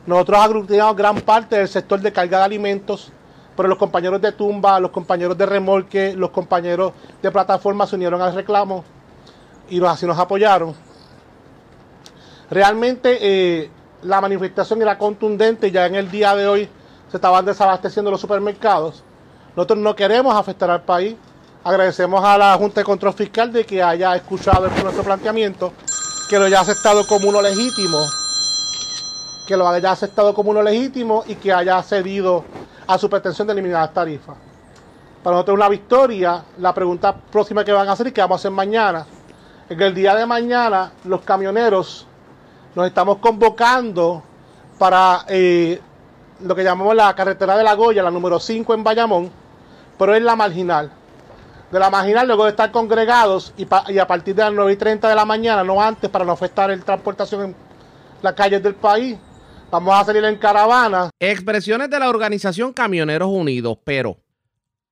[0.07, 3.13] Nosotros aglutinamos gran parte del sector de carga de alimentos
[3.61, 8.23] pero los compañeros de tumba, los compañeros de remolque, los compañeros de plataforma se unieron
[8.23, 8.83] al reclamo
[9.69, 10.75] y así nos apoyaron.
[12.51, 16.71] Realmente eh, la manifestación era contundente, ya en el día de hoy
[17.11, 19.05] se estaban desabasteciendo los supermercados.
[19.55, 21.17] Nosotros no queremos afectar al país.
[21.63, 25.75] Agradecemos a la Junta de Control Fiscal de que haya escuchado nuestro planteamiento,
[26.31, 28.07] que lo haya aceptado como uno legítimo,
[29.47, 32.43] que lo haya aceptado como uno legítimo y que haya cedido
[32.91, 34.37] a su pretensión de eliminar las tarifas.
[35.23, 36.43] Para nosotros es una victoria.
[36.59, 39.07] La pregunta próxima que van a hacer y que vamos a hacer mañana.
[39.69, 42.07] Es que el día de mañana los camioneros
[42.75, 44.25] nos estamos convocando
[44.77, 45.81] para eh,
[46.41, 49.31] lo que llamamos la carretera de la Goya, la número 5 en Bayamón,
[49.97, 50.91] pero es la marginal.
[51.71, 53.69] De la marginal, luego de estar congregados y,
[53.99, 56.73] a partir de las 9 y 30 de la mañana, no antes, para no afectar
[56.73, 57.57] el transportación en
[58.21, 59.17] las calles del país,
[59.71, 61.11] vamos a salir en caravana.
[61.19, 64.19] Expresiones de la organización Camioneros Unidos, pero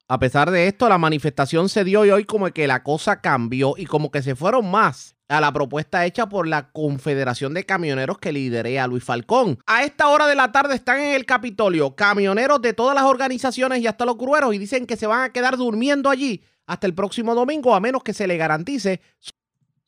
[0.07, 3.75] a pesar de esto, la manifestación se dio y hoy como que la cosa cambió
[3.77, 8.19] y como que se fueron más a la propuesta hecha por la Confederación de Camioneros
[8.19, 9.59] que liderea Luis Falcón.
[9.67, 13.81] A esta hora de la tarde están en el Capitolio camioneros de todas las organizaciones
[13.81, 16.95] y hasta los grueros y dicen que se van a quedar durmiendo allí hasta el
[16.95, 19.03] próximo domingo a menos que se le garantice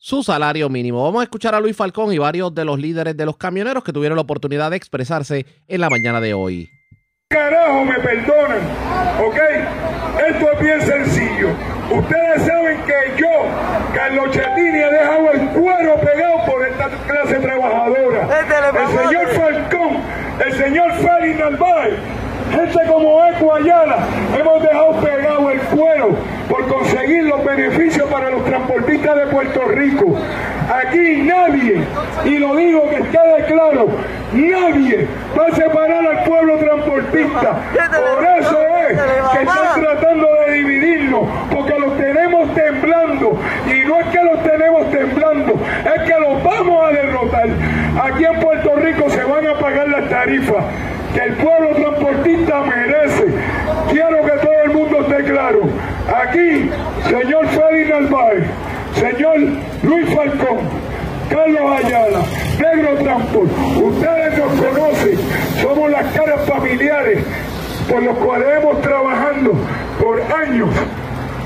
[0.01, 1.03] su salario mínimo.
[1.03, 3.93] Vamos a escuchar a Luis Falcón y varios de los líderes de los camioneros que
[3.93, 6.67] tuvieron la oportunidad de expresarse en la mañana de hoy.
[7.29, 8.61] Carajo, me perdonan,
[9.23, 9.37] ¿ok?
[10.27, 11.49] Esto es bien sencillo.
[11.91, 13.29] Ustedes saben que yo,
[13.93, 18.39] Carlos Chetini, he dejado el cuero pegado por esta clase trabajadora.
[18.39, 19.97] El señor Falcón,
[20.43, 21.93] el señor Félix Narváez,
[22.51, 23.97] gente como Eco Ayala,
[24.37, 26.09] hemos dejado pegado el cuero
[26.49, 30.17] por conseguir los beneficios para los transportistas de Puerto Rico.
[30.69, 31.81] Aquí nadie,
[32.25, 33.87] y lo digo que quede claro,
[34.33, 37.61] nadie va a separar al pueblo transportista.
[37.73, 38.99] Por eso es
[39.33, 43.39] que están tratando de dividirnos, porque los tenemos temblando.
[43.67, 45.53] Y no es que los tenemos temblando,
[45.95, 47.49] es que los vamos a derrotar.
[48.03, 50.63] Aquí en Puerto Rico se van a pagar las tarifas
[51.13, 53.25] que el pueblo transportista merece.
[53.91, 55.61] Quiero que todo el mundo esté claro.
[56.07, 56.69] Aquí,
[57.09, 58.43] señor Félix Narváez,
[58.95, 59.37] señor
[59.83, 60.59] Luis Falcón,
[61.29, 62.19] Carlos Ayala,
[62.59, 65.19] Negro Transport, ustedes nos conocen,
[65.61, 67.23] somos las caras familiares
[67.89, 69.53] por los cuales hemos trabajando
[69.99, 70.69] por años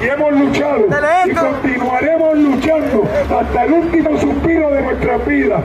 [0.01, 0.87] y hemos luchado
[1.25, 3.07] y continuaremos luchando
[3.39, 5.61] hasta el último suspiro de nuestra vida.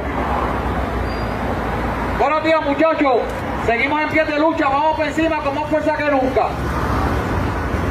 [2.19, 3.23] Buenos días muchachos,
[3.67, 6.49] seguimos en pie de lucha, vamos por encima con más fuerza que nunca.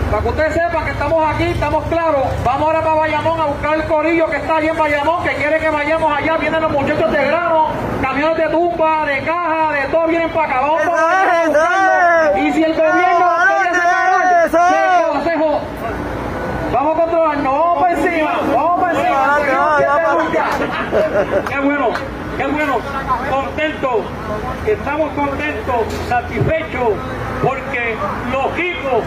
[0.09, 2.23] Para que ustedes sepan que estamos aquí, estamos claros.
[2.43, 5.59] Vamos ahora para Bayamón a buscar el corillo que está allí en Bayamón, que quiere
[5.59, 6.37] que vayamos allá.
[6.37, 7.67] Vienen los muchachos de grano,
[8.01, 10.61] camiones de tumba, de caja, de todo vienen para acá.
[10.61, 13.27] Vamos para allá Y si el gobierno
[13.61, 15.61] quiere separar, se consejo.
[16.73, 18.78] Vamos a controlarnos, vamos para encima, vamos.
[21.47, 21.89] Qué bueno,
[22.37, 22.77] qué bueno,
[23.29, 24.03] contento,
[24.65, 26.89] estamos contentos, satisfechos,
[27.43, 27.95] porque
[28.31, 29.03] los ricos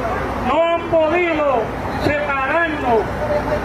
[0.48, 1.62] no han podido
[2.04, 3.00] separarnos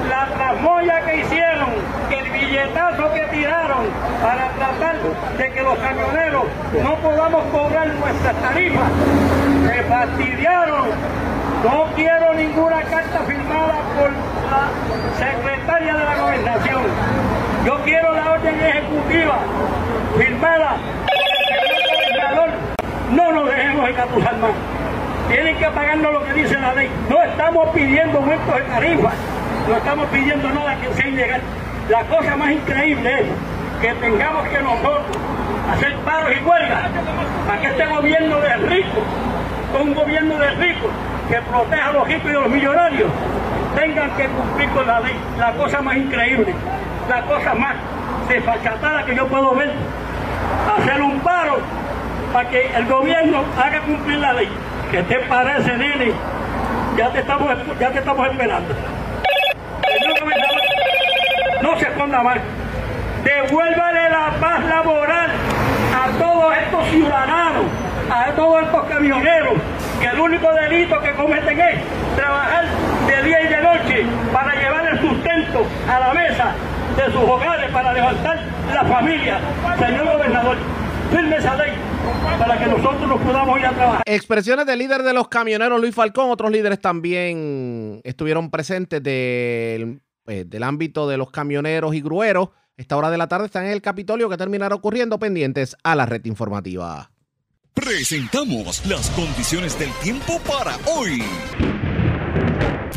[0.10, 1.70] la tramoya que hicieron,
[2.12, 3.88] el billetazo que tiraron
[4.22, 4.96] para tratar
[5.38, 6.44] de que los camioneros
[6.84, 8.90] no podamos cobrar nuestras tarifas.
[9.66, 10.88] Se fastidiaron.
[11.64, 14.70] No quiero ninguna carta firmada por la
[15.18, 16.84] secretaria de la gobernación.
[17.66, 19.40] Yo quiero la orden ejecutiva
[20.18, 22.50] firmada por el gobernador.
[23.12, 24.52] No nos dejemos engatusar más
[25.28, 26.90] tienen que pagarnos lo que dice la ley.
[27.10, 29.14] No estamos pidiendo aumentos de tarifas,
[29.68, 31.42] no estamos pidiendo nada que sea ilegal.
[31.90, 33.28] La cosa más increíble es
[33.82, 35.18] que tengamos que nosotros
[35.74, 36.90] hacer paros y huelgas
[37.46, 39.04] para que este gobierno de ricos,
[39.82, 40.92] un gobierno de ricos
[41.30, 43.10] que proteja a los ricos y a los millonarios,
[43.76, 45.16] tengan que cumplir con la ley.
[45.38, 46.54] La cosa más increíble,
[47.10, 47.76] la cosa más
[48.28, 49.72] desfachatada que yo puedo ver,
[50.78, 51.58] hacer un paro
[52.34, 54.50] para que el gobierno haga cumplir la ley.
[54.92, 56.12] ¿Qué te parece, nene?
[56.98, 58.74] Ya te estamos, ya te estamos esperando.
[61.62, 62.38] No se esconda más.
[63.24, 65.30] Devuélvale la paz laboral
[65.94, 67.66] a todos estos ciudadanos,
[68.10, 69.54] a todos estos camioneros,
[70.00, 71.80] que el único delito que cometen es
[72.16, 72.66] trabajar
[73.08, 76.54] de día y de noche para llevar el sustento a la mesa
[76.96, 78.40] de sus hogares, para levantar
[78.74, 79.40] la familia.
[79.80, 80.58] Señor gobernador,
[81.12, 81.72] firme esa ley
[82.40, 84.04] para que nosotros nos podamos ir a trabajar.
[84.06, 86.30] Expresiones del líder de los camioneros, Luis Falcón.
[86.30, 92.50] Otros líderes también estuvieron presentes del, pues, del ámbito de los camioneros y grueros.
[92.76, 96.06] Esta hora de la tarde están en el Capitolio que terminará ocurriendo pendientes a la
[96.06, 97.10] red informativa.
[97.78, 101.22] Presentamos las condiciones del tiempo para hoy.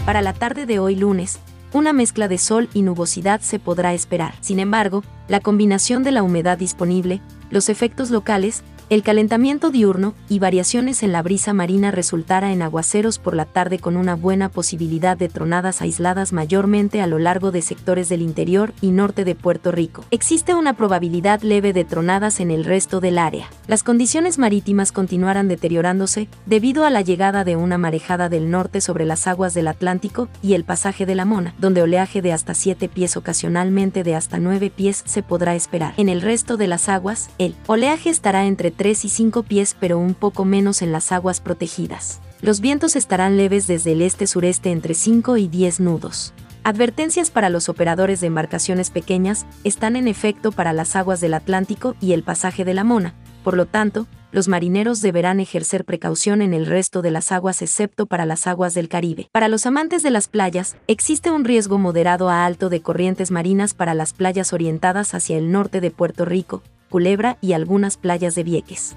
[0.07, 1.39] Para la tarde de hoy lunes,
[1.75, 4.35] una mezcla de sol y nubosidad se podrá esperar.
[4.41, 7.21] Sin embargo, la combinación de la humedad disponible,
[7.51, 13.21] los efectos locales, el calentamiento diurno y variaciones en la brisa marina resultará en aguaceros
[13.21, 17.63] por la tarde con una buena posibilidad de tronadas aisladas mayormente a lo largo de
[17.63, 20.05] sectores del interior y norte de Puerto Rico.
[20.11, 23.49] Existe una probabilidad leve de tronadas en el resto del área.
[23.69, 29.05] Las condiciones marítimas continuarán deteriorándose debido a la llegada de una marejada del norte sobre
[29.05, 32.89] las aguas del Atlántico y el pasaje de la Mona, donde oleaje de hasta 7
[32.89, 35.95] pies ocasionalmente de hasta 9 pies se podrá esperar.
[35.97, 39.99] En el resto de las aguas, el oleaje estará entre 3 y 5 pies pero
[39.99, 42.23] un poco menos en las aguas protegidas.
[42.41, 46.33] Los vientos estarán leves desde el este-sureste entre 5 y 10 nudos.
[46.65, 51.95] Advertencias para los operadores de embarcaciones pequeñas están en efecto para las aguas del Atlántico
[52.01, 53.15] y el pasaje de la Mona,
[53.45, 58.07] por lo tanto, los marineros deberán ejercer precaución en el resto de las aguas excepto
[58.07, 59.29] para las aguas del Caribe.
[59.31, 63.75] Para los amantes de las playas, existe un riesgo moderado a alto de corrientes marinas
[63.75, 68.43] para las playas orientadas hacia el norte de Puerto Rico, Culebra y algunas playas de
[68.43, 68.95] Vieques.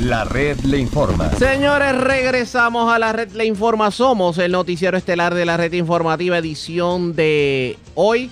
[0.00, 1.30] La red le informa.
[1.32, 3.90] Señores, regresamos a la red le informa.
[3.90, 8.30] Somos el noticiero estelar de la red informativa edición de hoy,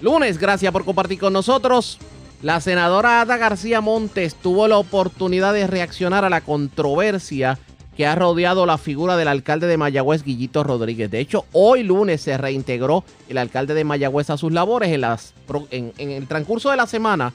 [0.00, 0.38] lunes.
[0.38, 1.98] Gracias por compartir con nosotros.
[2.42, 7.58] La senadora Ada García Montes tuvo la oportunidad de reaccionar a la controversia
[7.98, 11.10] que ha rodeado la figura del alcalde de Mayagüez, Guillito Rodríguez.
[11.10, 14.92] De hecho, hoy lunes se reintegró el alcalde de Mayagüez a sus labores.
[14.92, 15.34] En, las,
[15.72, 17.34] en, el transcurso de la semana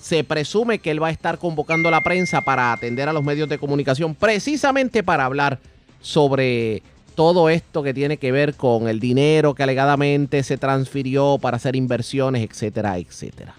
[0.00, 3.24] se presume que él va a estar convocando a la prensa para atender a los
[3.24, 5.58] medios de comunicación, precisamente para hablar
[6.00, 6.84] sobre
[7.16, 11.74] todo esto que tiene que ver con el dinero que alegadamente se transfirió para hacer
[11.74, 13.56] inversiones, etcétera, etcétera.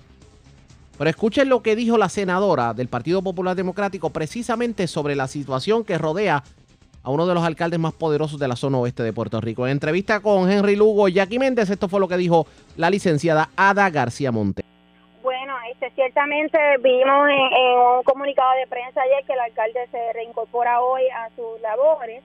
[1.00, 5.86] Pero escuchen lo que dijo la senadora del Partido Popular Democrático precisamente sobre la situación
[5.86, 6.44] que rodea
[7.04, 9.66] a uno de los alcaldes más poderosos de la zona oeste de Puerto Rico.
[9.66, 13.48] En entrevista con Henry Lugo y Jackie Méndez, esto fue lo que dijo la licenciada
[13.56, 14.62] Ada García Monte.
[15.24, 20.82] Bueno, este, ciertamente vimos en, un comunicado de prensa ayer que el alcalde se reincorpora
[20.82, 22.22] hoy a sus labores.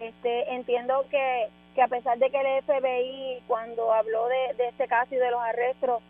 [0.00, 1.46] Este, entiendo que,
[1.76, 5.30] que a pesar de que el FBI cuando habló de, de este caso y de
[5.30, 6.02] los arrestos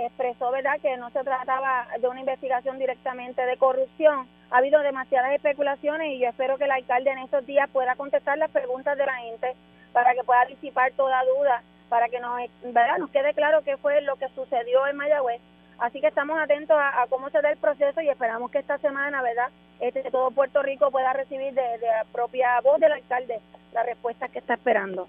[0.00, 4.28] expresó verdad que no se trataba de una investigación directamente de corrupción.
[4.50, 8.38] Ha habido demasiadas especulaciones y yo espero que el alcalde en estos días pueda contestar
[8.38, 9.54] las preguntas de la gente
[9.92, 12.98] para que pueda disipar toda duda, para que nos, ¿verdad?
[12.98, 15.40] nos quede claro qué fue lo que sucedió en Mayagüez.
[15.78, 19.22] Así que estamos atentos a, cómo se da el proceso y esperamos que esta semana,
[19.22, 19.48] ¿verdad?
[19.80, 23.40] Este, todo Puerto Rico pueda recibir de, de la propia voz del alcalde
[23.74, 25.06] la respuesta que está esperando.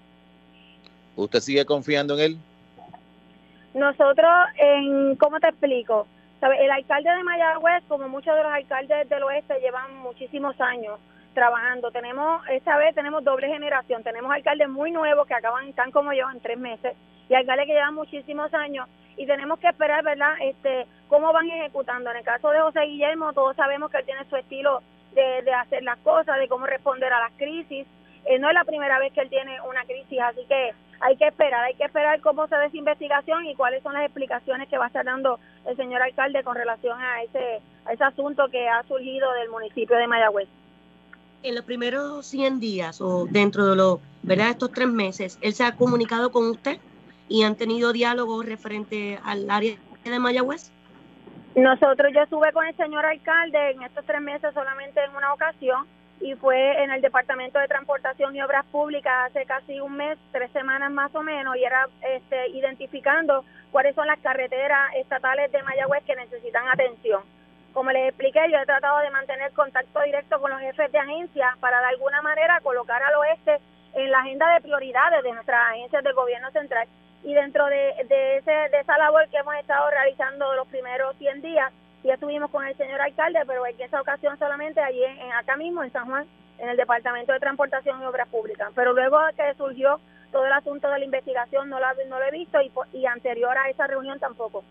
[1.16, 2.38] ¿Usted sigue confiando en él?
[3.74, 6.06] Nosotros, en, ¿cómo te explico?
[6.40, 10.98] El alcalde de Mayagüez, como muchos de los alcaldes del oeste, llevan muchísimos años
[11.34, 11.90] trabajando.
[11.90, 14.02] Tenemos, esta vez tenemos doble generación.
[14.02, 16.96] Tenemos alcaldes muy nuevos que acaban, tan como yo, en tres meses,
[17.28, 18.88] y alcaldes que llevan muchísimos años.
[19.16, 22.10] Y tenemos que esperar, ¿verdad?, este, cómo van ejecutando.
[22.10, 24.80] En el caso de José Guillermo, todos sabemos que él tiene su estilo
[25.14, 27.86] de, de hacer las cosas, de cómo responder a las crisis.
[28.24, 31.28] Eh, no es la primera vez que él tiene una crisis, así que hay que
[31.28, 34.78] esperar, hay que esperar cómo se ve esa investigación y cuáles son las explicaciones que
[34.78, 38.68] va a estar dando el señor alcalde con relación a ese, a ese asunto que
[38.68, 40.48] ha surgido del municipio de Mayagüez.
[41.42, 44.50] En los primeros 100 días o dentro de los, ¿verdad?
[44.50, 46.78] estos tres meses, ¿él se ha comunicado con usted
[47.28, 50.72] y han tenido diálogo referente al área de Mayagüez?
[51.54, 55.86] Nosotros, yo estuve con el señor alcalde en estos tres meses solamente en una ocasión
[56.20, 60.50] y fue en el Departamento de Transportación y Obras Públicas hace casi un mes, tres
[60.52, 66.02] semanas más o menos, y era este, identificando cuáles son las carreteras estatales de Mayagüez
[66.04, 67.22] que necesitan atención.
[67.72, 71.56] Como les expliqué, yo he tratado de mantener contacto directo con los jefes de agencia
[71.60, 73.58] para de alguna manera colocar al oeste
[73.94, 76.88] en la agenda de prioridades de nuestras agencias del gobierno central.
[77.22, 81.42] Y dentro de, de, ese, de esa labor que hemos estado realizando los primeros 100
[81.42, 81.72] días,
[82.04, 85.82] ya estuvimos con el señor alcalde, pero en esa ocasión solamente allí, en, acá mismo,
[85.82, 86.26] en San Juan,
[86.58, 88.70] en el Departamento de Transportación y Obras Públicas.
[88.74, 90.00] Pero luego que surgió
[90.32, 93.68] todo el asunto de la investigación, no, no lo he visto y, y anterior a
[93.70, 94.64] esa reunión tampoco.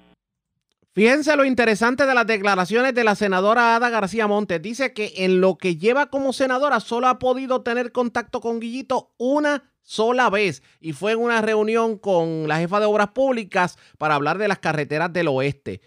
[0.93, 4.59] Fíjense lo interesante de las declaraciones de la senadora Ada García Montes.
[4.61, 9.11] Dice que en lo que lleva como senadora solo ha podido tener contacto con Guillito
[9.17, 14.15] una sola vez y fue en una reunión con la jefa de obras públicas para
[14.15, 15.81] hablar de las carreteras del oeste.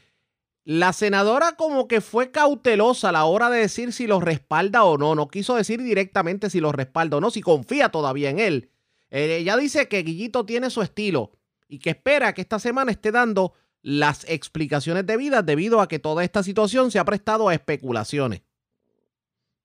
[0.64, 4.98] La senadora como que fue cautelosa a la hora de decir si lo respalda o
[4.98, 5.14] no.
[5.14, 8.70] No quiso decir directamente si lo respalda o no, si confía todavía en él.
[9.10, 11.32] Eh, ella dice que Guillito tiene su estilo
[11.66, 16.22] y que espera que esta semana esté dando las explicaciones debidas debido a que toda
[16.22, 18.42] esta situación se ha prestado a especulaciones.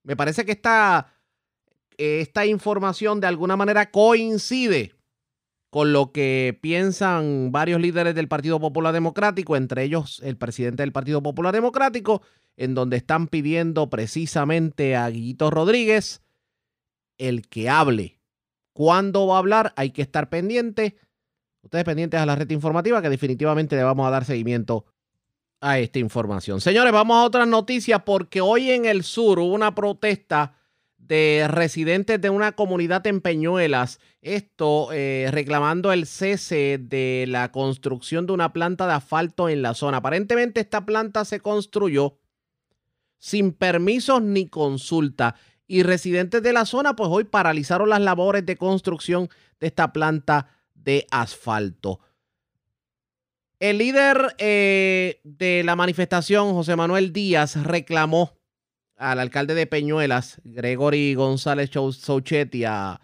[0.04, 1.14] Me parece que esta,
[1.98, 4.95] esta información de alguna manera coincide
[5.76, 10.94] con lo que piensan varios líderes del Partido Popular Democrático, entre ellos el presidente del
[10.94, 12.22] Partido Popular Democrático,
[12.56, 16.24] en donde están pidiendo precisamente a Guillito Rodríguez
[17.18, 18.22] el que hable.
[18.72, 19.74] ¿Cuándo va a hablar?
[19.76, 20.96] Hay que estar pendiente.
[21.62, 24.86] Ustedes pendientes a la red informativa que definitivamente le vamos a dar seguimiento
[25.60, 26.62] a esta información.
[26.62, 30.56] Señores, vamos a otras noticias porque hoy en el sur hubo una protesta
[31.08, 38.26] de residentes de una comunidad en Peñuelas, esto eh, reclamando el cese de la construcción
[38.26, 39.98] de una planta de asfalto en la zona.
[39.98, 42.18] Aparentemente esta planta se construyó
[43.20, 45.36] sin permisos ni consulta
[45.68, 49.30] y residentes de la zona pues hoy paralizaron las labores de construcción
[49.60, 52.00] de esta planta de asfalto.
[53.60, 58.38] El líder eh, de la manifestación, José Manuel Díaz, reclamó
[58.98, 63.02] al alcalde de Peñuelas, Gregory González Souchetti, a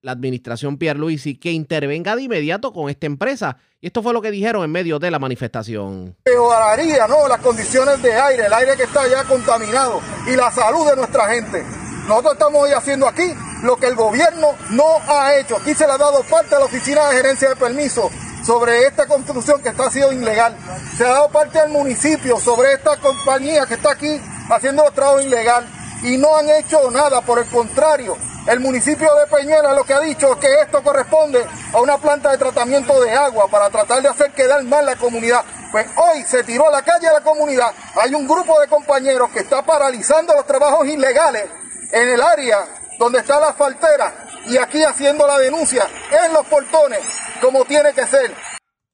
[0.00, 3.58] la administración Pierluisi, que intervenga de inmediato con esta empresa.
[3.80, 6.16] Y esto fue lo que dijeron en medio de la manifestación.
[6.24, 7.26] Mejoraría ¿no?
[7.28, 11.28] las condiciones de aire, el aire que está ya contaminado y la salud de nuestra
[11.28, 11.64] gente.
[12.06, 15.56] Nosotros estamos hoy haciendo aquí lo que el gobierno no ha hecho.
[15.56, 18.10] Aquí se le ha dado parte a la Oficina de Gerencia de Permiso
[18.48, 20.56] sobre esta construcción que está siendo ilegal.
[20.96, 24.18] Se ha dado parte al municipio sobre esta compañía que está aquí
[24.48, 25.66] haciendo trabajo ilegal
[26.02, 28.16] y no han hecho nada, por el contrario,
[28.46, 31.44] el municipio de Peñuela lo que ha dicho es que esto corresponde
[31.74, 35.44] a una planta de tratamiento de agua para tratar de hacer quedar mal la comunidad.
[35.70, 37.70] Pues hoy se tiró a la calle a la comunidad.
[38.00, 41.44] Hay un grupo de compañeros que está paralizando los trabajos ilegales
[41.92, 42.64] en el área
[42.98, 45.86] donde está la faltera y aquí haciendo la denuncia
[46.24, 47.00] en los portones,
[47.40, 48.32] como tiene que ser.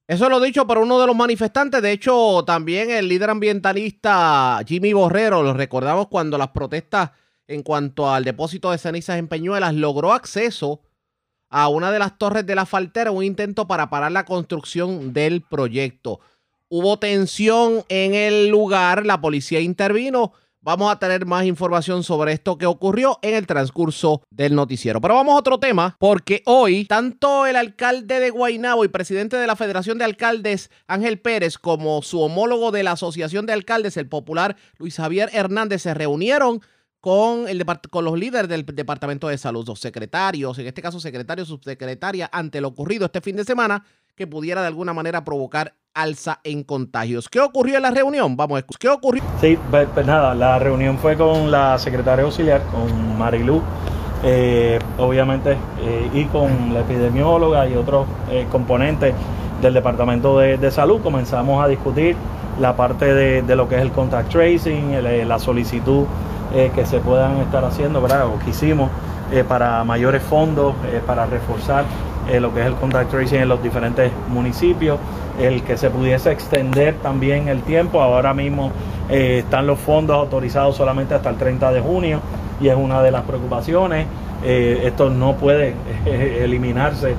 [0.06, 1.80] Eso lo dicho por uno de los manifestantes.
[1.80, 7.10] De hecho, también el líder ambientalista Jimmy Borrero, lo recordamos cuando las protestas
[7.46, 10.82] en cuanto al depósito de cenizas en Peñuelas logró acceso
[11.48, 15.42] a una de las torres de la faltera, un intento para parar la construcción del
[15.42, 16.20] proyecto.
[16.68, 20.32] Hubo tensión en el lugar, la policía intervino
[20.64, 24.98] Vamos a tener más información sobre esto que ocurrió en el transcurso del noticiero.
[24.98, 29.46] Pero vamos a otro tema, porque hoy tanto el alcalde de Guaynabo y presidente de
[29.46, 34.08] la Federación de Alcaldes, Ángel Pérez, como su homólogo de la Asociación de Alcaldes, el
[34.08, 36.62] popular Luis Javier Hernández, se reunieron
[37.04, 41.44] con, el, con los líderes del Departamento de Salud, los secretarios, en este caso secretario,
[41.44, 43.84] subsecretaria, ante lo ocurrido este fin de semana,
[44.16, 47.28] que pudiera de alguna manera provocar alza en contagios.
[47.28, 48.38] ¿Qué ocurrió en la reunión?
[48.38, 48.80] Vamos a escuchar.
[48.80, 49.22] ¿Qué ocurrió?
[49.38, 53.60] Sí, pues, pues, nada, la reunión fue con la secretaria auxiliar, con Marilu,
[54.22, 59.12] eh, obviamente, eh, y con la epidemióloga y otros eh, componentes
[59.60, 61.02] del Departamento de, Salud.
[61.02, 62.16] Comenzamos a discutir
[62.58, 66.06] la parte de, lo que es el contact tracing, la solicitud
[66.74, 68.26] que se puedan estar haciendo, ¿verdad?
[68.26, 68.90] O que hicimos
[69.48, 70.74] para mayores fondos,
[71.06, 71.84] para reforzar
[72.40, 74.98] lo que es el contact tracing en los diferentes municipios
[75.38, 78.00] el que se pudiese extender también el tiempo.
[78.00, 78.70] Ahora mismo
[79.08, 82.20] eh, están los fondos autorizados solamente hasta el 30 de junio
[82.60, 84.06] y es una de las preocupaciones.
[84.44, 85.74] Eh, esto no puede
[86.04, 87.14] eh, eliminarse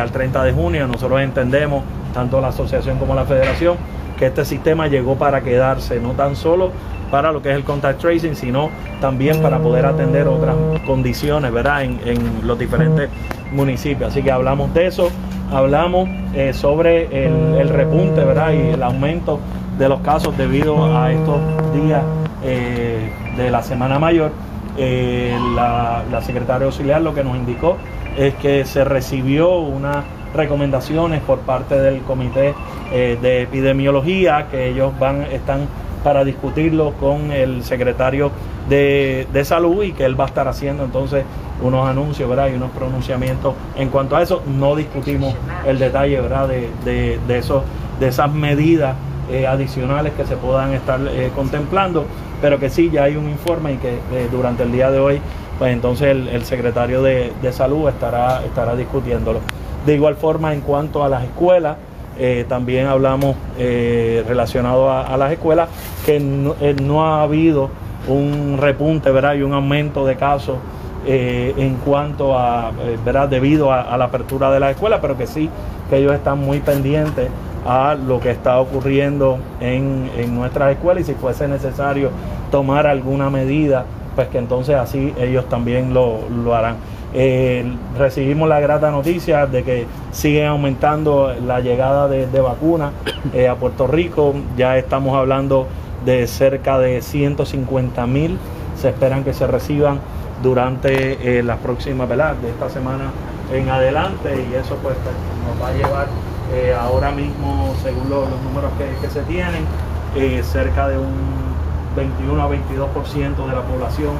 [0.00, 0.86] al 30 de junio.
[0.86, 1.82] Nosotros entendemos,
[2.14, 3.76] tanto la asociación como la federación,
[4.22, 6.70] que este sistema llegó para quedarse, no tan solo
[7.10, 8.70] para lo que es el contact tracing, sino
[9.00, 10.54] también para poder atender otras
[10.86, 11.82] condiciones, ¿verdad?
[11.82, 13.10] En, en los diferentes
[13.50, 14.10] municipios.
[14.10, 15.10] Así que hablamos de eso
[15.52, 18.52] hablamos eh, sobre el, repunte ¿verdad?
[18.52, 19.38] y el aumento
[19.78, 21.40] de los casos debido a estos
[21.74, 22.02] días
[22.42, 24.32] eh, de la Semana Mayor.
[24.78, 27.76] Eh, la, secretaria auxiliar lo que nos indicó
[28.16, 32.54] es que se recibió unas recomendaciones por parte del comité
[32.90, 35.66] de epidemiología que ellos van están
[36.02, 38.30] para discutirlo con el secretario
[38.68, 41.24] de, de salud y que él va a estar haciendo entonces
[41.62, 42.48] unos anuncios ¿verdad?
[42.48, 44.42] y unos pronunciamientos en cuanto a eso.
[44.46, 45.34] No discutimos
[45.66, 46.48] el detalle ¿verdad?
[46.48, 47.64] De, de, de, eso,
[48.00, 48.96] de esas medidas
[49.30, 52.04] eh, adicionales que se puedan estar eh, contemplando,
[52.40, 55.20] pero que sí, ya hay un informe y que eh, durante el día de hoy,
[55.58, 59.40] pues entonces el, secretario de, salud estará, estará discutiéndolo.
[59.86, 61.76] De igual forma, en cuanto a las escuelas,
[62.48, 65.68] también hablamos relacionado a, a, las escuelas,
[66.06, 67.70] que no, no ha habido
[68.08, 69.34] un repunte ¿verdad?
[69.34, 70.56] y un aumento de casos
[71.04, 73.28] eh, en cuanto a, eh, ¿verdad?
[73.28, 75.50] Debido a, la apertura de la escuela, pero que sí,
[75.90, 77.28] que ellos están muy pendientes
[77.66, 82.10] a lo que está ocurriendo en, en nuestras escuelas y si fuese necesario
[82.52, 83.84] tomar alguna medida,
[84.14, 86.76] pues que entonces así ellos también lo, lo harán.
[87.98, 92.92] recibimos la grata noticia de que sigue aumentando la llegada de, vacunas
[93.50, 94.34] a Puerto Rico.
[94.56, 95.66] Ya estamos hablando
[96.04, 98.38] de cerca de 150 mil.
[98.76, 100.00] Se esperan que se reciban
[100.42, 102.34] durante las próximas, ¿verdad?
[102.36, 103.10] De esta semana
[103.52, 104.96] en adelante y eso pues
[105.46, 106.06] nos va a llevar
[106.54, 108.70] eh, ahora mismo, según los, números
[109.00, 109.64] que, se tienen,
[110.14, 111.41] eh, cerca de un
[111.96, 114.10] 21 a 22% de la población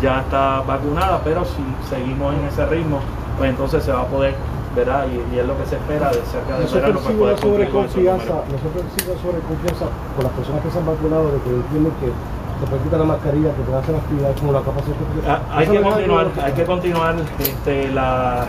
[0.00, 3.00] ya está vacunada, pero si seguimos en ese ritmo,
[3.38, 4.34] pues entonces se va a poder,
[4.74, 5.06] ¿verdad?
[5.08, 8.84] Y, es lo que se espera de cerca de verano para poder sobre confianza, Nosotros
[9.22, 12.12] sobre confianza con las personas que se han vacunado de que entienden que
[12.60, 14.96] se puede quitar la mascarilla, que pueden hacer actividades como la capacidad.
[15.28, 18.46] Ah, hay, que continuar, hay que continuar este, la,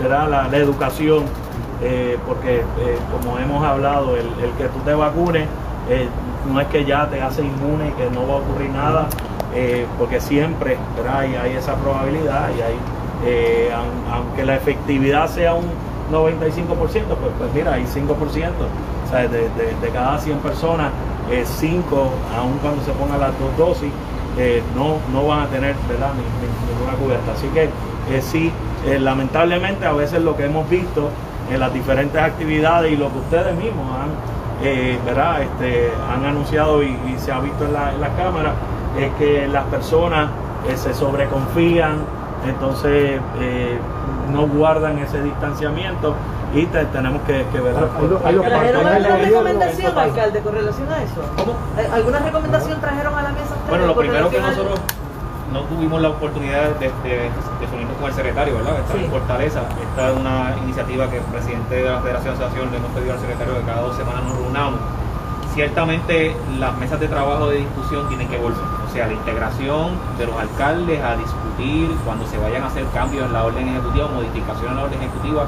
[0.00, 0.48] ¿verdad?
[0.50, 1.24] la educación
[1.80, 4.26] eh, porque eh, como hemos hablado, el,
[4.58, 5.46] que tú te vacunes
[5.88, 6.08] eh,
[6.48, 9.06] no es que ya te hace inmune y que no va a ocurrir nada,
[9.98, 10.76] porque siempre
[11.12, 13.70] Hay, hay, esa probabilidad y hay,
[14.12, 15.66] aunque la efectividad sea un
[16.12, 17.02] 95%, pues,
[17.38, 20.90] pues mira, hay 5%, o sea, de, cada 100 personas,
[21.44, 23.92] 5, aun cuando se pongan las dos dosis,
[24.76, 26.12] no, no van a tener ¿verdad?
[26.14, 27.32] ninguna cubierta.
[27.32, 27.68] Así que
[28.22, 28.52] sí,
[29.00, 31.10] lamentablemente a veces lo que hemos visto
[31.50, 35.42] en las diferentes actividades y lo que ustedes mismos han, eh, ¿verdad?
[35.42, 38.52] Este, han anunciado y, se ha visto en la, en cámara,
[38.98, 40.30] es que las personas
[40.68, 41.98] eh, se sobreconfían,
[42.46, 43.78] entonces eh,
[44.32, 46.14] no guardan ese distanciamiento
[46.54, 47.74] y tenemos que, ver.
[47.74, 51.94] ¿Trajeron alguna recomendación, alcalde, con relación a eso?
[51.94, 53.54] ¿Alguna recomendación trajeron a la mesa?
[53.68, 54.80] Bueno, lo primero que nosotros
[55.52, 57.30] no tuvimos la oportunidad de, de,
[57.98, 58.80] con el secretario, ¿verdad?
[58.80, 59.62] Está en Fortaleza.
[59.90, 63.14] Esta es una iniciativa que el presidente de la Federación de Asociación le hemos pedido
[63.14, 64.80] al secretario que cada dos semanas nos reunamos.
[65.54, 68.60] Ciertamente las mesas de trabajo de discusión tienen que volver.
[68.86, 73.26] O sea, la integración de los alcaldes a discutir cuando se vayan a hacer cambios
[73.26, 75.46] en la orden ejecutiva, modificaciones en la orden ejecutiva,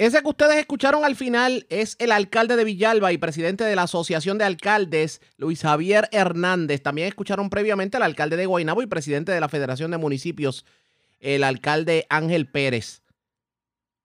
[0.00, 3.82] ese que ustedes escucharon al final es el alcalde de Villalba y presidente de la
[3.82, 6.82] Asociación de Alcaldes, Luis Javier Hernández.
[6.82, 10.64] También escucharon previamente al alcalde de Guaynabo y presidente de la Federación de Municipios,
[11.20, 13.02] el alcalde Ángel Pérez.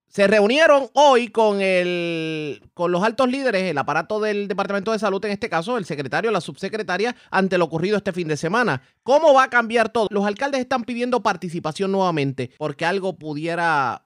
[0.10, 5.24] Se reunieron hoy con, el, con los altos líderes, el aparato del Departamento de Salud,
[5.24, 8.82] en este caso, el secretario, la subsecretaria, ante lo ocurrido este fin de semana.
[9.04, 10.08] ¿Cómo va a cambiar todo?
[10.10, 14.05] Los alcaldes están pidiendo participación nuevamente porque algo pudiera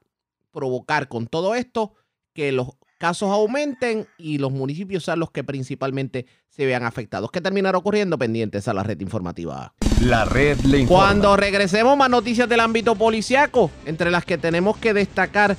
[0.52, 1.94] provocar con todo esto
[2.34, 2.70] que los
[3.00, 7.32] casos aumenten y los municipios sean los que principalmente se vean afectados.
[7.32, 8.18] ¿Qué terminará ocurriendo?
[8.18, 9.74] Pendientes a la red informativa.
[10.02, 11.06] La red le informa.
[11.06, 15.56] Cuando regresemos, más noticias del ámbito policiaco, entre las que tenemos que destacar.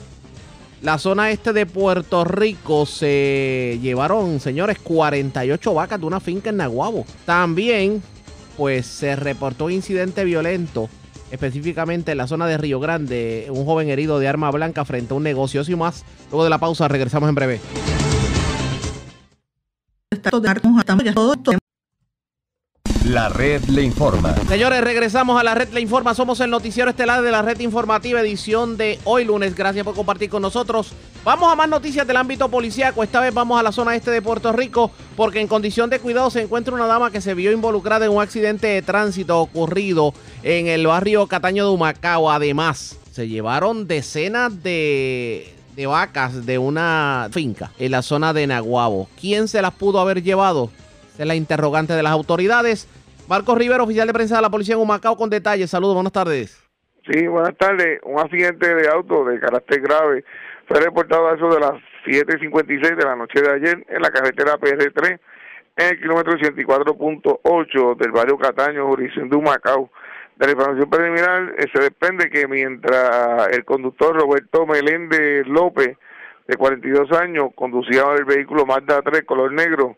[0.82, 6.56] La zona este de Puerto Rico se llevaron, señores, 48 vacas de una finca en
[6.56, 7.04] Naguabo.
[7.26, 8.02] También,
[8.56, 10.88] pues se reportó un incidente violento
[11.30, 15.16] específicamente en la zona de Río Grande, un joven herido de arma blanca frente a
[15.16, 15.62] un negocio.
[15.66, 17.60] y más, luego de la pausa, regresamos en breve.
[23.06, 24.34] La red le informa.
[24.46, 26.14] Señores, regresamos a la red le informa.
[26.14, 29.54] Somos el noticiero estelar de la red informativa edición de hoy lunes.
[29.54, 30.92] Gracias por compartir con nosotros.
[31.24, 33.02] Vamos a más noticias del ámbito policíaco.
[33.02, 36.30] Esta vez vamos a la zona este de Puerto Rico porque en condición de cuidado
[36.30, 40.12] se encuentra una dama que se vio involucrada en un accidente de tránsito ocurrido
[40.42, 42.30] en el barrio Cataño de Humacao.
[42.30, 49.08] Además, se llevaron decenas de, de vacas de una finca en la zona de Naguabo.
[49.18, 50.70] ¿Quién se las pudo haber llevado?
[51.18, 52.88] Es la interrogante de las autoridades.
[53.28, 55.70] Marcos Rivero, oficial de prensa de la policía en Humacao, con detalles.
[55.70, 56.62] Saludos, buenas tardes.
[57.10, 58.00] Sí, buenas tardes.
[58.04, 60.24] Un accidente de auto de carácter grave
[60.66, 61.72] fue reportado a eso de las
[62.06, 65.18] 7.56 de la noche de ayer en la carretera PR3
[65.76, 69.90] en el kilómetro 84.8 del barrio Cataño, jurisdicción de Humacao.
[70.36, 75.96] De la información preliminar eh, se desprende que mientras el conductor Roberto Meléndez López,
[76.46, 79.96] de 42 años, conducía el vehículo Mazda 3 color negro,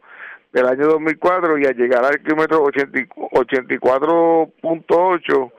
[0.53, 5.53] del año 2004 y al llegar al kilómetro 84.8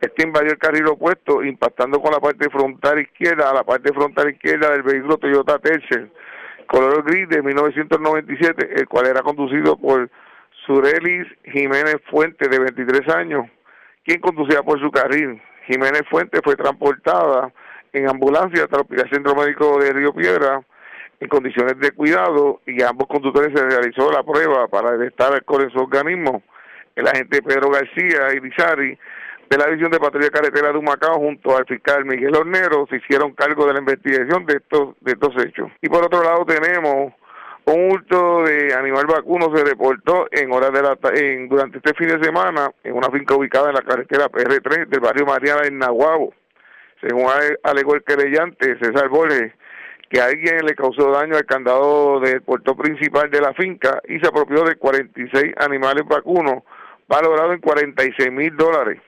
[0.00, 4.30] este invadió el carril opuesto impactando con la parte frontal izquierda a la parte frontal
[4.30, 6.10] izquierda del vehículo Toyota Tercel
[6.66, 10.08] color gris de 1997 el cual era conducido por
[10.66, 13.46] Surelis Jiménez Fuentes de 23 años
[14.04, 15.40] quien conducía por su carril.
[15.66, 17.52] Jiménez Fuentes fue transportada
[17.92, 20.62] en ambulancia hasta el Hospital Centro Médico de Río Piedra
[21.20, 25.70] en condiciones de cuidado y ambos conductores se realizó la prueba para detectar alcohol en
[25.70, 26.42] su organismo.
[26.96, 28.98] El agente Pedro García y Bizarri
[29.50, 33.34] de la División de Patrulla Carretera de Humacao junto al fiscal Miguel Hornero se hicieron
[33.34, 35.70] cargo de la investigación de estos, de estos hechos.
[35.82, 37.12] Y por otro lado tenemos
[37.66, 42.08] un hurto de animal vacuno se reportó en horas de la en, durante este fin
[42.08, 46.32] de semana en una finca ubicada en la carretera PR3 del barrio Mariana en Nahuabo.
[47.00, 47.26] según
[47.62, 49.52] alegó el querellante César Borges,
[50.10, 54.26] que alguien le causó daño al candado del puerto principal de la finca y se
[54.26, 56.64] apropió de 46 animales vacunos,
[57.08, 59.00] valorado en 46 mil dólares.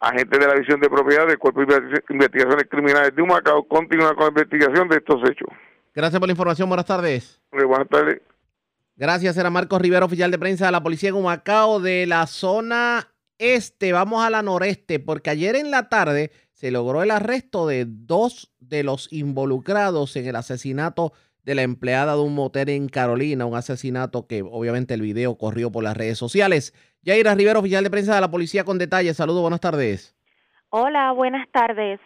[0.00, 4.24] Agentes de la Visión de Propiedad del Cuerpo de Investigaciones Criminales de Humacao continúa con
[4.24, 5.48] la investigación de estos hechos.
[5.94, 6.68] Gracias por la información.
[6.68, 7.40] Buenas tardes.
[7.52, 8.20] buenas tardes.
[8.96, 13.08] Gracias, era Marcos Rivera, oficial de prensa de la Policía de Humacao de la zona
[13.38, 13.92] este.
[13.92, 16.32] Vamos a la noreste, porque ayer en la tarde
[16.64, 21.12] se logró el arresto de dos de los involucrados en el asesinato
[21.42, 25.70] de la empleada de un motel en Carolina, un asesinato que obviamente el video corrió
[25.70, 26.72] por las redes sociales.
[27.02, 29.18] Yaira Rivera, oficial de prensa de la policía con detalles.
[29.18, 30.16] Saludos, buenas tardes.
[30.70, 32.00] Hola, buenas tardes.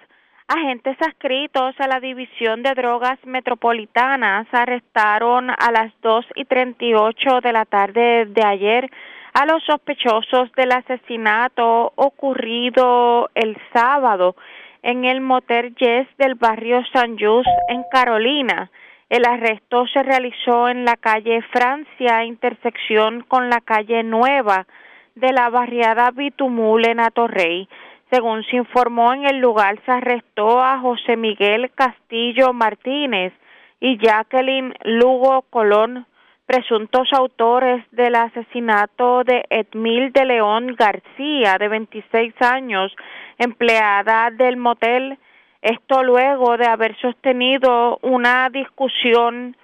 [0.49, 7.53] Agentes adscritos a la División de Drogas Metropolitanas arrestaron a las 2 y 38 de
[7.53, 8.91] la tarde de ayer
[9.33, 14.37] a los sospechosos del asesinato ocurrido el sábado
[14.83, 18.71] en el motel Yes del barrio San Jus en Carolina.
[19.09, 24.67] El arresto se realizó en la calle Francia, intersección con la calle Nueva
[25.15, 27.69] de la barriada Bitumul en Atorrey.
[28.11, 33.33] Según se informó en el lugar, se arrestó a José Miguel Castillo Martínez
[33.81, 36.07] y Jacqueline Lugo Colón
[36.49, 42.91] presuntos autores del asesinato de Edmil de León García, de 26 años,
[43.37, 45.19] empleada del motel.
[45.61, 49.59] Esto luego de haber sostenido una discusión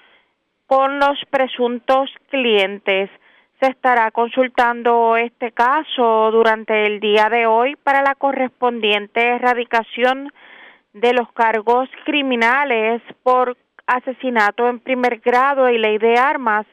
[0.67, 3.09] con los presuntos clientes.
[3.61, 10.31] Se estará consultando este caso durante el día de hoy para la correspondiente erradicación
[10.93, 13.57] de los cargos criminales por
[13.87, 16.67] asesinato en primer grado y ley de armas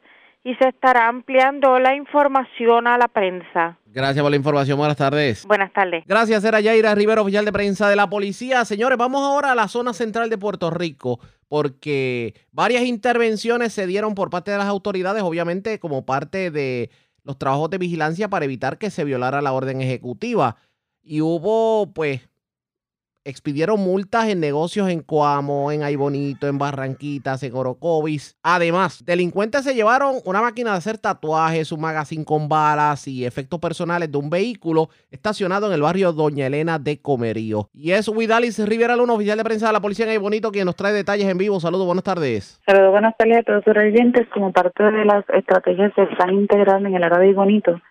[0.43, 3.77] y se estará ampliando la información a la prensa.
[3.85, 4.77] Gracias por la información.
[4.77, 5.45] Buenas tardes.
[5.45, 6.03] Buenas tardes.
[6.07, 8.65] Gracias, era Yaira Rivera, oficial de prensa de la policía.
[8.65, 14.15] Señores, vamos ahora a la zona central de Puerto Rico porque varias intervenciones se dieron
[14.15, 16.89] por parte de las autoridades, obviamente como parte de
[17.23, 20.55] los trabajos de vigilancia para evitar que se violara la orden ejecutiva.
[21.03, 22.29] Y hubo, pues,
[23.23, 28.37] expidieron multas en negocios en Coamo, en Aybonito, en Barranquitas, en Orocovis.
[28.43, 33.59] Además, delincuentes se llevaron una máquina de hacer tatuajes, un magazine con balas y efectos
[33.59, 37.69] personales de un vehículo estacionado en el barrio Doña Elena de Comerío.
[37.73, 40.75] Y es Widalis Rivera Luna, oficial de prensa de la policía en Aybonito, quien nos
[40.75, 41.59] trae detalles en vivo.
[41.59, 42.59] Saludos, buenas tardes.
[42.65, 44.27] Saludos, buenas tardes a todos los oyentes.
[44.33, 47.81] Como parte de las estrategias de plan integral en el área de Aybonito,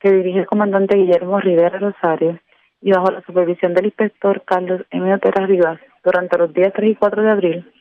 [0.00, 2.40] que dirige el comandante Guillermo Rivera Rosario,
[2.80, 5.12] y bajo la supervisión del inspector Carlos M.
[5.12, 7.72] Otera Rivas, durante los días 3 y 4 de abril,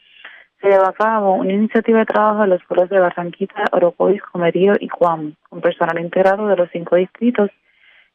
[0.61, 4.73] se llevó a cabo una iniciativa de trabajo en los pueblos de Barranquita, Orocovis, Comerío
[4.77, 7.49] y Cuamo, con personal integrado de los cinco distritos,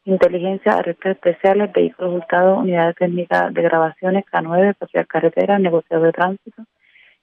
[0.05, 6.65] inteligencia, arrestos especiales, vehículos hurtados, unidades técnicas de grabaciones, K9, social carretera, negociado de tránsito,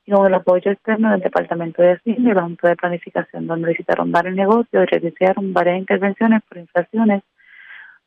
[0.08, 3.70] y con el apoyo externo del Departamento de Hacienda y la Junta de Planificación, donde
[3.70, 7.22] visitaron varios negocios y realizaron varias intervenciones por infracciones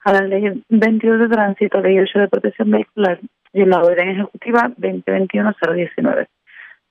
[0.05, 3.21] a la ley 22 de tránsito, ley 8 de protección vehicular
[3.53, 6.27] y la orden ejecutiva 2021-019,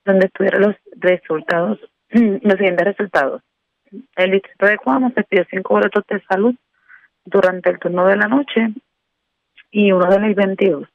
[0.04, 1.78] donde estuvieron los resultados,
[2.10, 3.42] los siguientes resultados.
[4.16, 6.54] El distrito de Cuamo se pidió cinco boletos de salud
[7.24, 8.74] durante el turno de la noche
[9.70, 10.88] y uno de ley 22.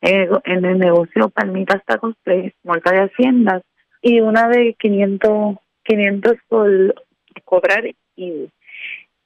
[0.00, 3.62] En el, negocio Palmitas Tacos Place, multa de haciendas
[4.00, 6.94] y una de 500, 500 por
[7.44, 7.84] cobrar
[8.16, 8.48] y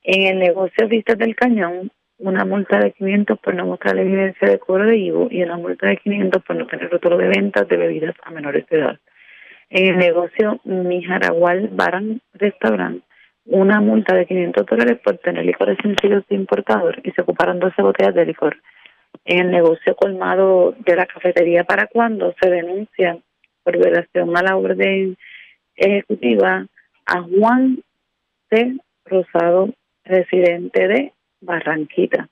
[0.02, 1.92] en el negocio Vistas del Cañón
[2.22, 5.56] una multa de 500 por no mostrar la evidencia de cobro de IVO y una
[5.56, 8.98] multa de 500 por no tener rótulo de ventas de bebidas a menores de edad.
[9.70, 13.02] En el negocio Mijaragual Baran Restaurant,
[13.46, 17.82] una multa de 500 dólares por tener licores sencillos de importador y se ocuparon 12
[17.82, 18.56] botellas de licor.
[19.24, 23.18] En el negocio colmado de la cafetería para cuando se denuncia
[23.64, 25.16] por violación a la orden
[25.74, 26.66] ejecutiva
[27.06, 27.82] a Juan
[28.48, 28.76] C.
[29.06, 29.70] Rosado,
[30.04, 31.12] residente de
[31.42, 32.28] Barranquita.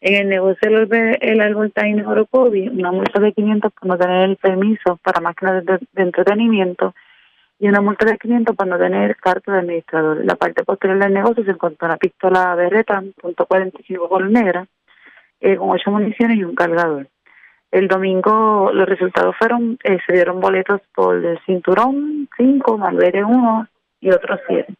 [0.00, 4.30] En el negocio del el árbol Taino Orocovi, una multa de 500 por no tener
[4.30, 6.94] el permiso para máquinas de, entretenimiento
[7.58, 10.22] y una multa de 500 por no tener carta de administrador.
[10.22, 14.66] En la parte posterior del negocio se encontró una pistola Beretta .45 color negra
[15.58, 17.06] con ocho municiones y un cargador.
[17.70, 23.68] El domingo los resultados fueron, eh, se dieron boletos por el cinturón 5, Malvere 1
[24.00, 24.74] y otros 7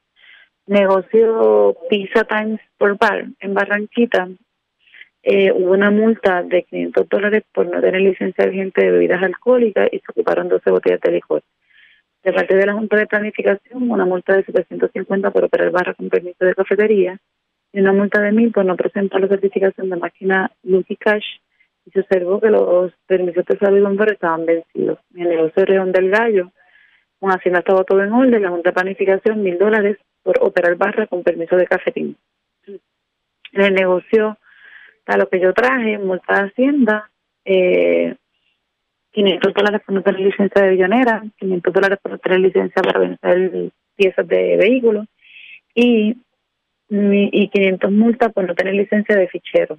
[0.70, 4.28] negocio Pizza Times por Bar en Barranquita,
[5.22, 9.88] eh, hubo una multa de 500 dólares por no tener licencia vigente de bebidas alcohólicas
[9.92, 11.42] y se ocuparon 12 botellas de licor.
[12.22, 16.08] De parte de la Junta de Planificación, una multa de 750 por operar barra con
[16.08, 17.18] permiso de cafetería
[17.72, 21.26] y una multa de 1000 por no presentar la certificación de máquina Lucky Cash
[21.84, 24.98] y se observó que los permisos de salud estaban vencidos.
[25.14, 26.52] En el negocio de Reón del Gallo,
[27.18, 31.06] con Hacienda estaba todo en orden, la Junta de Planificación, mil dólares por operar barra
[31.06, 32.16] con permiso de cafetín.
[32.66, 34.38] En el negocio,
[35.06, 37.10] a lo que yo traje, multa de Hacienda,
[37.44, 38.14] eh,
[39.12, 43.00] 500 dólares por no tener licencia de billonera, 500 dólares por no tener licencia para
[43.00, 45.06] vender piezas de vehículos
[45.74, 46.16] y,
[46.88, 49.78] y 500 multas por no tener licencia de fichero.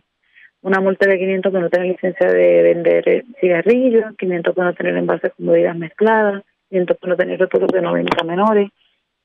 [0.62, 4.96] Una multa de 500 por no tener licencia de vender cigarrillos, 500 por no tener
[4.98, 8.70] envases con bebidas mezcladas, 500 por no tener repuestos de 90 menores,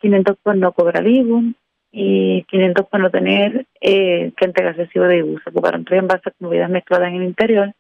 [0.01, 1.55] 500 por no cobrar IVU
[1.93, 5.39] y 500 por no tener eh, que entregar recibo de IVU.
[5.41, 7.75] Se ocuparon tres envases con bebidas mezcladas en el interior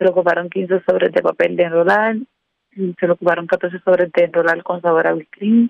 [0.00, 2.16] se le ocuparon 15 sobres de papel de enrolar,
[2.74, 5.68] se le ocuparon 14 sobres de enrolar con sabor a cream,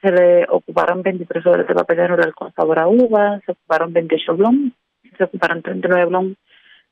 [0.00, 3.92] se le ocuparon 23 sobres de papel de enrolar con sabor a uva, se ocuparon
[3.92, 4.72] 28 blom,
[5.18, 6.34] se ocuparon 39 blom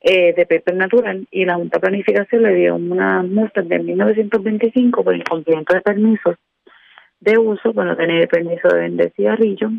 [0.02, 5.02] eh, de paper natural y la Junta de Planificación le dio una multa de 1925
[5.02, 6.36] por incumplimiento de permisos
[7.20, 9.70] de uso, por no tener permiso de vender cigarrillos,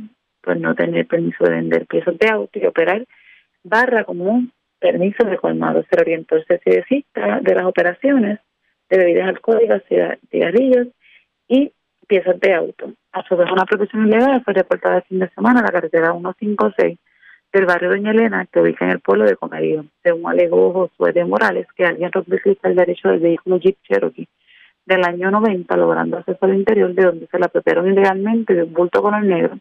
[0.41, 3.05] por no tener permiso de vender piezas de auto y operar
[3.63, 5.84] barra común permiso de colmado.
[5.91, 8.39] Se orientó el CCDcista de las operaciones
[8.89, 9.84] de bebidas alcohólicas,
[10.30, 10.88] cigarrillos
[11.47, 11.72] y
[12.07, 12.93] piezas de auto.
[13.11, 16.11] A su vez, una protección ilegal fue reportada el fin de semana en la carretera
[16.11, 16.97] 156
[17.53, 19.85] del barrio Doña Elena, que ubica en el pueblo de Comerío.
[20.03, 24.27] Según alegó Josué de Morales, que alguien rompió el derecho del vehículo Jeep Cherokee
[24.91, 28.73] del año 90, logrando acceso al interior, de donde se la apropiaron ilegalmente de un
[28.73, 29.57] bulto el negro.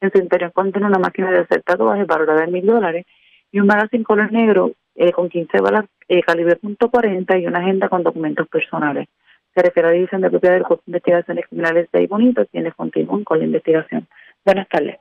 [0.00, 3.06] En su interior contiene una máquina de hacer tatuajes valorada en mil dólares
[3.50, 7.88] y un magazine color negro eh, con 15 balas eh, calibre .40 y una agenda
[7.88, 9.08] con documentos personales.
[9.54, 12.74] Se refiere a la División de Propiedad del Cuerpo de Investigaciones Criminales de Bonito, quienes
[12.74, 14.06] continúan con la investigación.
[14.44, 14.98] Buenas tardes.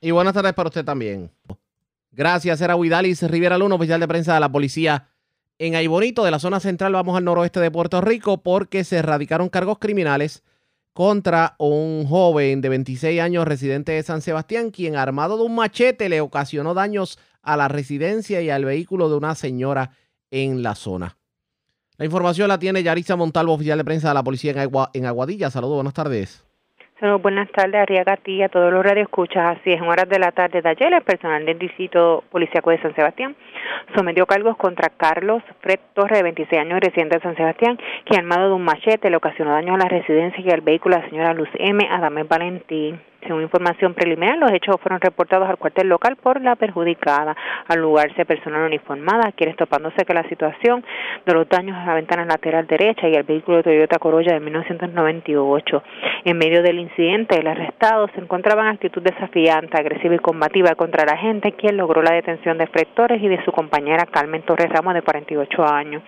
[0.00, 1.30] Y buenas tardes para usted también.
[2.10, 5.06] Gracias, era Huidalis Rivera Luna, oficial de prensa de la policía
[5.58, 6.92] en Aybonito, de la zona central.
[6.92, 10.42] Vamos al noroeste de Puerto Rico porque se erradicaron cargos criminales
[10.92, 16.08] contra un joven de 26 años residente de San Sebastián, quien armado de un machete
[16.08, 19.92] le ocasionó daños a la residencia y al vehículo de una señora
[20.30, 21.16] en la zona.
[21.96, 25.50] La información la tiene Yarisa Montalvo, oficial de prensa de la policía en, en Aguadilla.
[25.50, 26.47] Saludos, buenas tardes.
[27.00, 29.56] Buenas tardes, Arriaga y a todos los radioescuchas.
[29.56, 32.82] Así es, en horas de la tarde de ayer, el personal del Distrito Policíaco de
[32.82, 33.36] San Sebastián
[33.94, 38.48] sometió cargos contra Carlos Fred Torre, de 26 años, residente de San Sebastián, que armado
[38.48, 41.34] de un machete le ocasionó daño a la residencia y al vehículo de la señora
[41.34, 41.86] Luz M.
[41.88, 43.00] Adamés Valentín.
[43.26, 47.36] Según información preliminar, los hechos fueron reportados al cuartel local por la perjudicada.
[47.66, 50.84] Al lugar se personal uniformada, quienes topándose que la situación
[51.26, 54.40] de los daños a la ventana lateral derecha y al vehículo de Toyota Corolla de
[54.40, 55.82] 1998.
[56.24, 61.04] En medio del incidente, el arrestado se encontraba en actitud desafiante, agresiva y combativa contra
[61.04, 64.94] la gente, quien logró la detención de Frectores y de su compañera Carmen Torres Ramos,
[64.94, 66.02] de 48 años.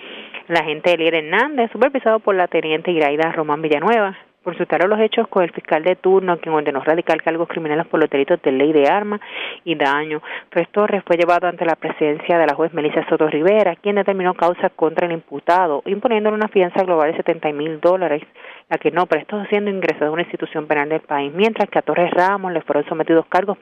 [0.47, 5.43] La agente Elier Hernández, supervisado por la teniente Iraida Román Villanueva, consultaron los hechos con
[5.43, 8.89] el fiscal de turno, quien ordenó radical cargos criminales por los delitos de ley de
[8.89, 9.21] armas
[9.65, 10.23] y daño.
[10.51, 14.35] Fres Torres fue llevado ante la presencia de la juez Melissa Soto Rivera, quien determinó
[14.35, 18.23] causa contra el imputado, imponiéndole una fianza global de 70 mil dólares,
[18.69, 21.83] la que no prestó siendo ingresado a una institución penal del país, mientras que a
[21.83, 23.59] Torres Ramos le fueron sometidos cargos,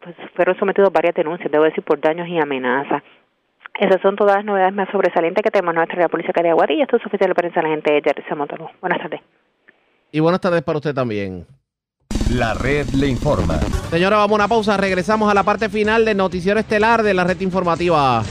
[0.00, 3.02] pues fueron sometidos varias denuncias, debo decir, por daños y amenazas.
[3.78, 6.82] Esas son todas las novedades más sobresalientes que tenemos en nuestra Policía de Aguadilla.
[6.82, 8.22] Esto es oficial de prensa la gente de Jerry
[8.80, 9.20] Buenas tardes.
[10.12, 11.46] Y buenas tardes para usted también.
[12.30, 13.60] La red le informa.
[13.90, 14.76] Señora, vamos a una pausa.
[14.76, 18.24] Regresamos a la parte final del noticiero estelar de la red informativa.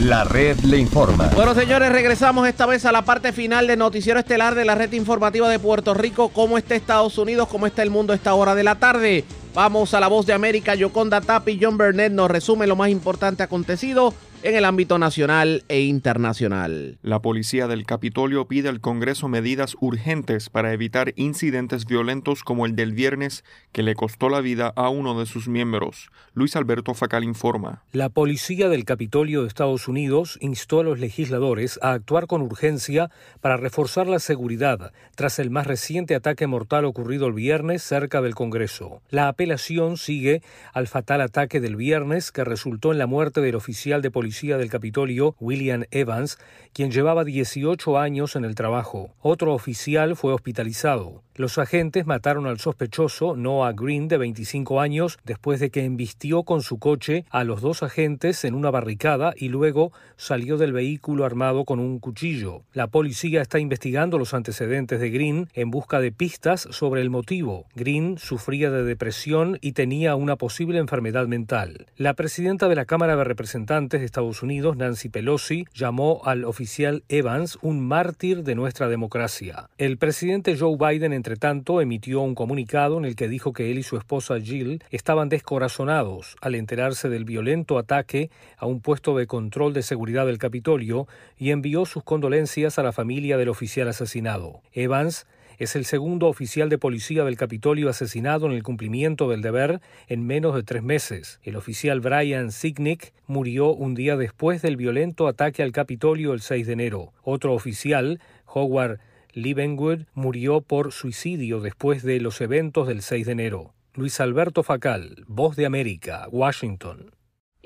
[0.00, 1.30] La red le informa.
[1.34, 4.92] Bueno, señores, regresamos esta vez a la parte final del noticiero estelar de la red
[4.92, 6.30] informativa de Puerto Rico.
[6.30, 7.48] ¿Cómo está Estados Unidos?
[7.48, 9.24] ¿Cómo está el mundo a esta hora de la tarde?
[9.54, 10.74] Vamos a la voz de América.
[10.74, 15.64] Yoconda Tapi y John Burnett nos resumen lo más importante acontecido en el ámbito nacional
[15.68, 16.98] e internacional.
[17.00, 22.76] La policía del Capitolio pide al Congreso medidas urgentes para evitar incidentes violentos como el
[22.76, 23.42] del viernes
[23.72, 26.10] que le costó la vida a uno de sus miembros.
[26.34, 27.84] Luis Alberto Facal informa.
[27.92, 33.10] La policía del Capitolio de Estados Unidos instó a los legisladores a actuar con urgencia
[33.40, 38.34] para reforzar la seguridad tras el más reciente ataque mortal ocurrido el viernes cerca del
[38.34, 39.00] Congreso.
[39.08, 40.42] La apelación sigue
[40.74, 44.58] al fatal ataque del viernes que resultó en la muerte del oficial de policía policía
[44.58, 46.38] del Capitolio, William Evans,
[46.72, 49.14] quien llevaba 18 años en el trabajo.
[49.20, 51.22] Otro oficial fue hospitalizado.
[51.36, 56.62] Los agentes mataron al sospechoso, Noah Green, de 25 años, después de que embistió con
[56.62, 61.64] su coche a los dos agentes en una barricada y luego salió del vehículo armado
[61.64, 62.62] con un cuchillo.
[62.72, 67.66] La policía está investigando los antecedentes de Green en busca de pistas sobre el motivo.
[67.74, 71.86] Green sufría de depresión y tenía una posible enfermedad mental.
[71.96, 77.04] La presidenta de la Cámara de Representantes de Estados Unidos, Nancy Pelosi, llamó al oficial
[77.08, 79.68] Evans un mártir de nuestra democracia.
[79.78, 83.78] El presidente Joe Biden entre tanto, emitió un comunicado en el que dijo que él
[83.78, 89.26] y su esposa Jill estaban descorazonados al enterarse del violento ataque a un puesto de
[89.26, 91.06] control de seguridad del Capitolio
[91.38, 94.62] y envió sus condolencias a la familia del oficial asesinado.
[94.72, 95.26] Evans
[95.58, 100.26] es el segundo oficial de policía del Capitolio asesinado en el cumplimiento del deber en
[100.26, 101.40] menos de tres meses.
[101.42, 106.66] El oficial Brian Signick murió un día después del violento ataque al Capitolio el 6
[106.66, 107.12] de enero.
[107.22, 109.00] Otro oficial, Howard
[109.32, 113.74] Leavenwood murió por suicidio después de los eventos del 6 de enero.
[113.94, 117.12] Luis Alberto Facal, Voz de América, Washington.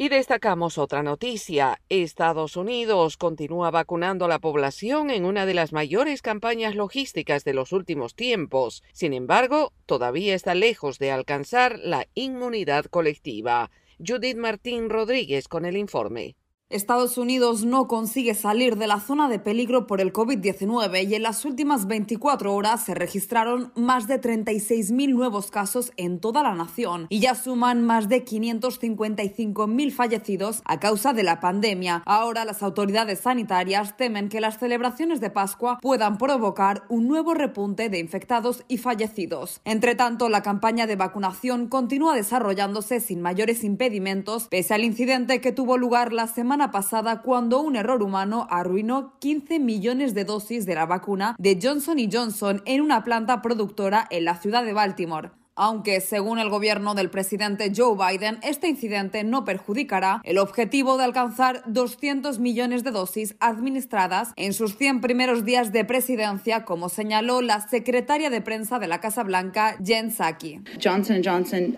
[0.01, 1.81] Y destacamos otra noticia.
[1.89, 7.53] Estados Unidos continúa vacunando a la población en una de las mayores campañas logísticas de
[7.53, 8.85] los últimos tiempos.
[8.93, 13.73] Sin embargo, todavía está lejos de alcanzar la inmunidad colectiva.
[13.99, 16.37] Judith Martín Rodríguez con el informe.
[16.71, 21.23] Estados Unidos no consigue salir de la zona de peligro por el COVID-19 y en
[21.23, 27.07] las últimas 24 horas se registraron más de 36.000 nuevos casos en toda la nación
[27.09, 32.03] y ya suman más de 555.000 fallecidos a causa de la pandemia.
[32.05, 37.89] Ahora las autoridades sanitarias temen que las celebraciones de Pascua puedan provocar un nuevo repunte
[37.89, 39.63] de infectados y fallecidos.
[39.65, 45.53] Entre tanto, la campaña de vacunación continúa desarrollándose sin mayores impedimentos pese al incidente que
[45.53, 50.75] tuvo lugar la semana pasada cuando un error humano arruinó 15 millones de dosis de
[50.75, 56.01] la vacuna de Johnson Johnson en una planta productora en la ciudad de Baltimore aunque
[56.01, 61.63] según el gobierno del presidente Joe Biden, este incidente no perjudicará el objetivo de alcanzar
[61.67, 67.61] 200 millones de dosis administradas en sus 100 primeros días de presidencia, como señaló la
[67.61, 70.61] secretaria de prensa de la Casa Blanca, Jen Psaki.
[70.83, 71.77] Johnson Johnson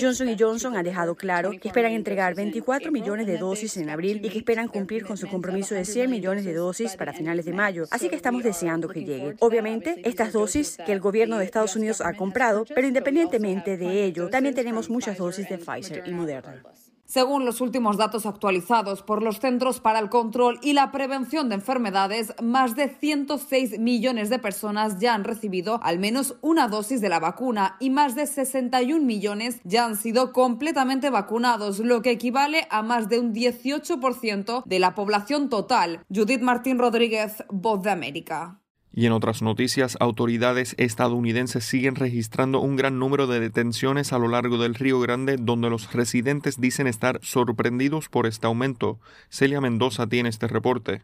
[0.00, 4.28] Johnson Johnson ha dejado claro que esperan entregar 24 millones de dosis en abril y
[4.28, 7.86] que esperan cumplir con su compromiso de 100 millones de dosis para finales de mayo.
[7.90, 9.36] Así que estamos deseando que lleguen.
[9.40, 12.35] Obviamente, estas dosis que el gobierno de Estados Unidos ha comprado
[12.74, 16.62] pero independientemente de ello, también tenemos muchas dosis de Pfizer y Moderna.
[17.06, 21.54] Según los últimos datos actualizados por los Centros para el Control y la Prevención de
[21.54, 27.08] Enfermedades, más de 106 millones de personas ya han recibido al menos una dosis de
[27.08, 32.66] la vacuna y más de 61 millones ya han sido completamente vacunados, lo que equivale
[32.70, 36.04] a más de un 18% de la población total.
[36.12, 38.58] Judith Martín Rodríguez, Voz de América.
[38.98, 44.26] Y en otras noticias, autoridades estadounidenses siguen registrando un gran número de detenciones a lo
[44.26, 48.98] largo del Río Grande, donde los residentes dicen estar sorprendidos por este aumento.
[49.28, 51.02] Celia Mendoza tiene este reporte.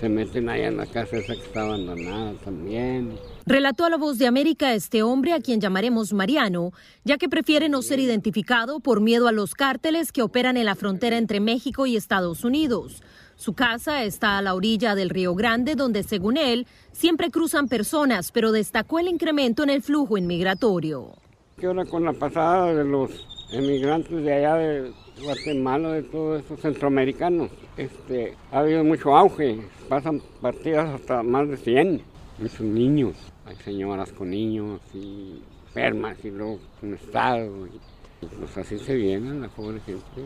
[0.00, 3.18] Se meten allá en la casa esa que está abandonada también.
[3.44, 6.72] Relató a la voz de América este hombre a quien llamaremos Mariano,
[7.04, 10.74] ya que prefiere no ser identificado por miedo a los cárteles que operan en la
[10.74, 13.02] frontera entre México y Estados Unidos.
[13.36, 18.32] Su casa está a la orilla del Río Grande, donde, según él, siempre cruzan personas,
[18.32, 21.12] pero destacó el incremento en el flujo inmigratorio.
[21.58, 23.10] ¿Qué hora con la pasada de los
[23.52, 24.92] emigrantes de allá de
[25.22, 27.50] Guatemala, de todos esos centroamericanos?
[27.76, 32.02] Este, ha habido mucho auge, pasan partidas hasta más de 100.
[32.38, 37.66] Muchos niños, hay señoras con niños y enfermas y luego en estado.
[37.66, 40.22] Y, pues así se viene la pobre gente.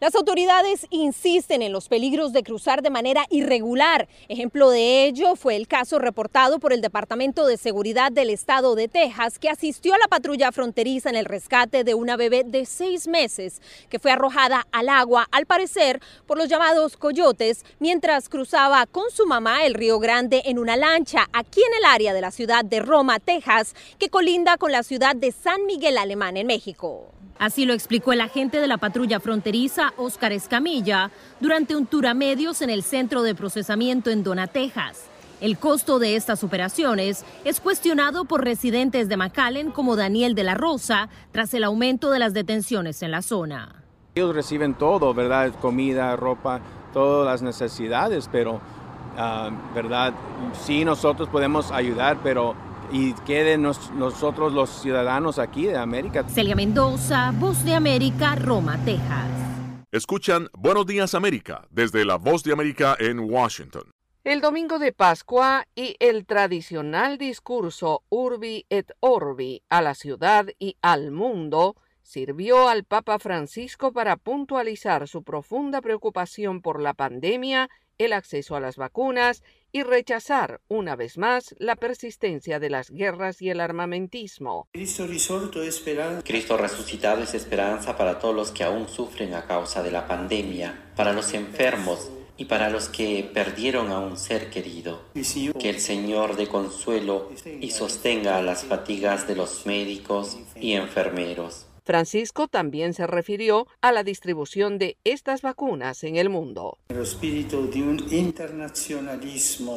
[0.00, 4.08] Las autoridades insisten en los peligros de cruzar de manera irregular.
[4.30, 8.88] Ejemplo de ello fue el caso reportado por el Departamento de Seguridad del Estado de
[8.88, 13.08] Texas, que asistió a la patrulla fronteriza en el rescate de una bebé de seis
[13.08, 13.60] meses
[13.90, 19.26] que fue arrojada al agua, al parecer, por los llamados coyotes, mientras cruzaba con su
[19.26, 22.80] mamá el Río Grande en una lancha aquí en el área de la ciudad de
[22.80, 27.12] Roma, Texas, que colinda con la ciudad de San Miguel Alemán en México.
[27.40, 31.10] Así lo explicó el agente de la patrulla fronteriza, Oscar Escamilla,
[31.40, 35.04] durante un tour a medios en el centro de procesamiento en Dona, Texas.
[35.40, 40.54] El costo de estas operaciones es cuestionado por residentes de McAllen como Daniel de la
[40.54, 43.82] Rosa tras el aumento de las detenciones en la zona.
[44.14, 45.52] Ellos reciben todo, ¿verdad?
[45.60, 46.60] Comida, ropa,
[46.92, 48.60] todas las necesidades, pero,
[49.16, 50.12] ah, ¿verdad?
[50.64, 52.54] Sí, nosotros podemos ayudar, pero
[52.92, 56.24] y queden nosotros los ciudadanos aquí de América.
[56.28, 59.49] Celia Mendoza, Voz de América, Roma, Texas.
[59.92, 63.90] Escuchan Buenos Días América desde la Voz de América en Washington.
[64.22, 70.76] El domingo de Pascua y el tradicional discurso Urbi et Orbi a la ciudad y
[70.80, 77.68] al mundo sirvió al Papa Francisco para puntualizar su profunda preocupación por la pandemia,
[77.98, 79.42] el acceso a las vacunas
[79.72, 84.68] y rechazar una vez más la persistencia de las guerras y el armamentismo.
[84.72, 90.92] Cristo resucitado es esperanza para todos los que aún sufren a causa de la pandemia,
[90.96, 95.02] para los enfermos y para los que perdieron a un ser querido.
[95.58, 97.30] Que el Señor dé consuelo
[97.60, 101.66] y sostenga las fatigas de los médicos y enfermeros.
[101.90, 106.78] Francisco también se refirió a la distribución de estas vacunas en el mundo.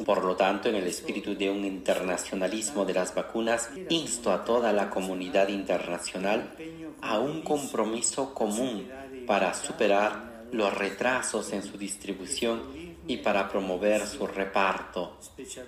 [0.05, 4.71] Por lo tanto, en el espíritu de un internacionalismo de las vacunas, insto a toda
[4.73, 6.53] la comunidad internacional
[7.01, 8.87] a un compromiso común
[9.25, 12.61] para superar los retrasos en su distribución
[13.07, 15.17] y para promover su reparto,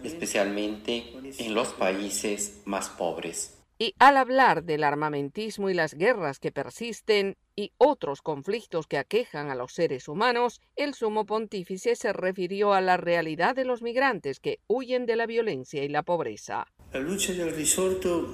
[0.04, 3.55] especialmente en los países más pobres.
[3.78, 9.50] Y al hablar del armamentismo y las guerras que persisten y otros conflictos que aquejan
[9.50, 14.40] a los seres humanos, el sumo pontífice se refirió a la realidad de los migrantes
[14.40, 16.68] que huyen de la violencia y la pobreza.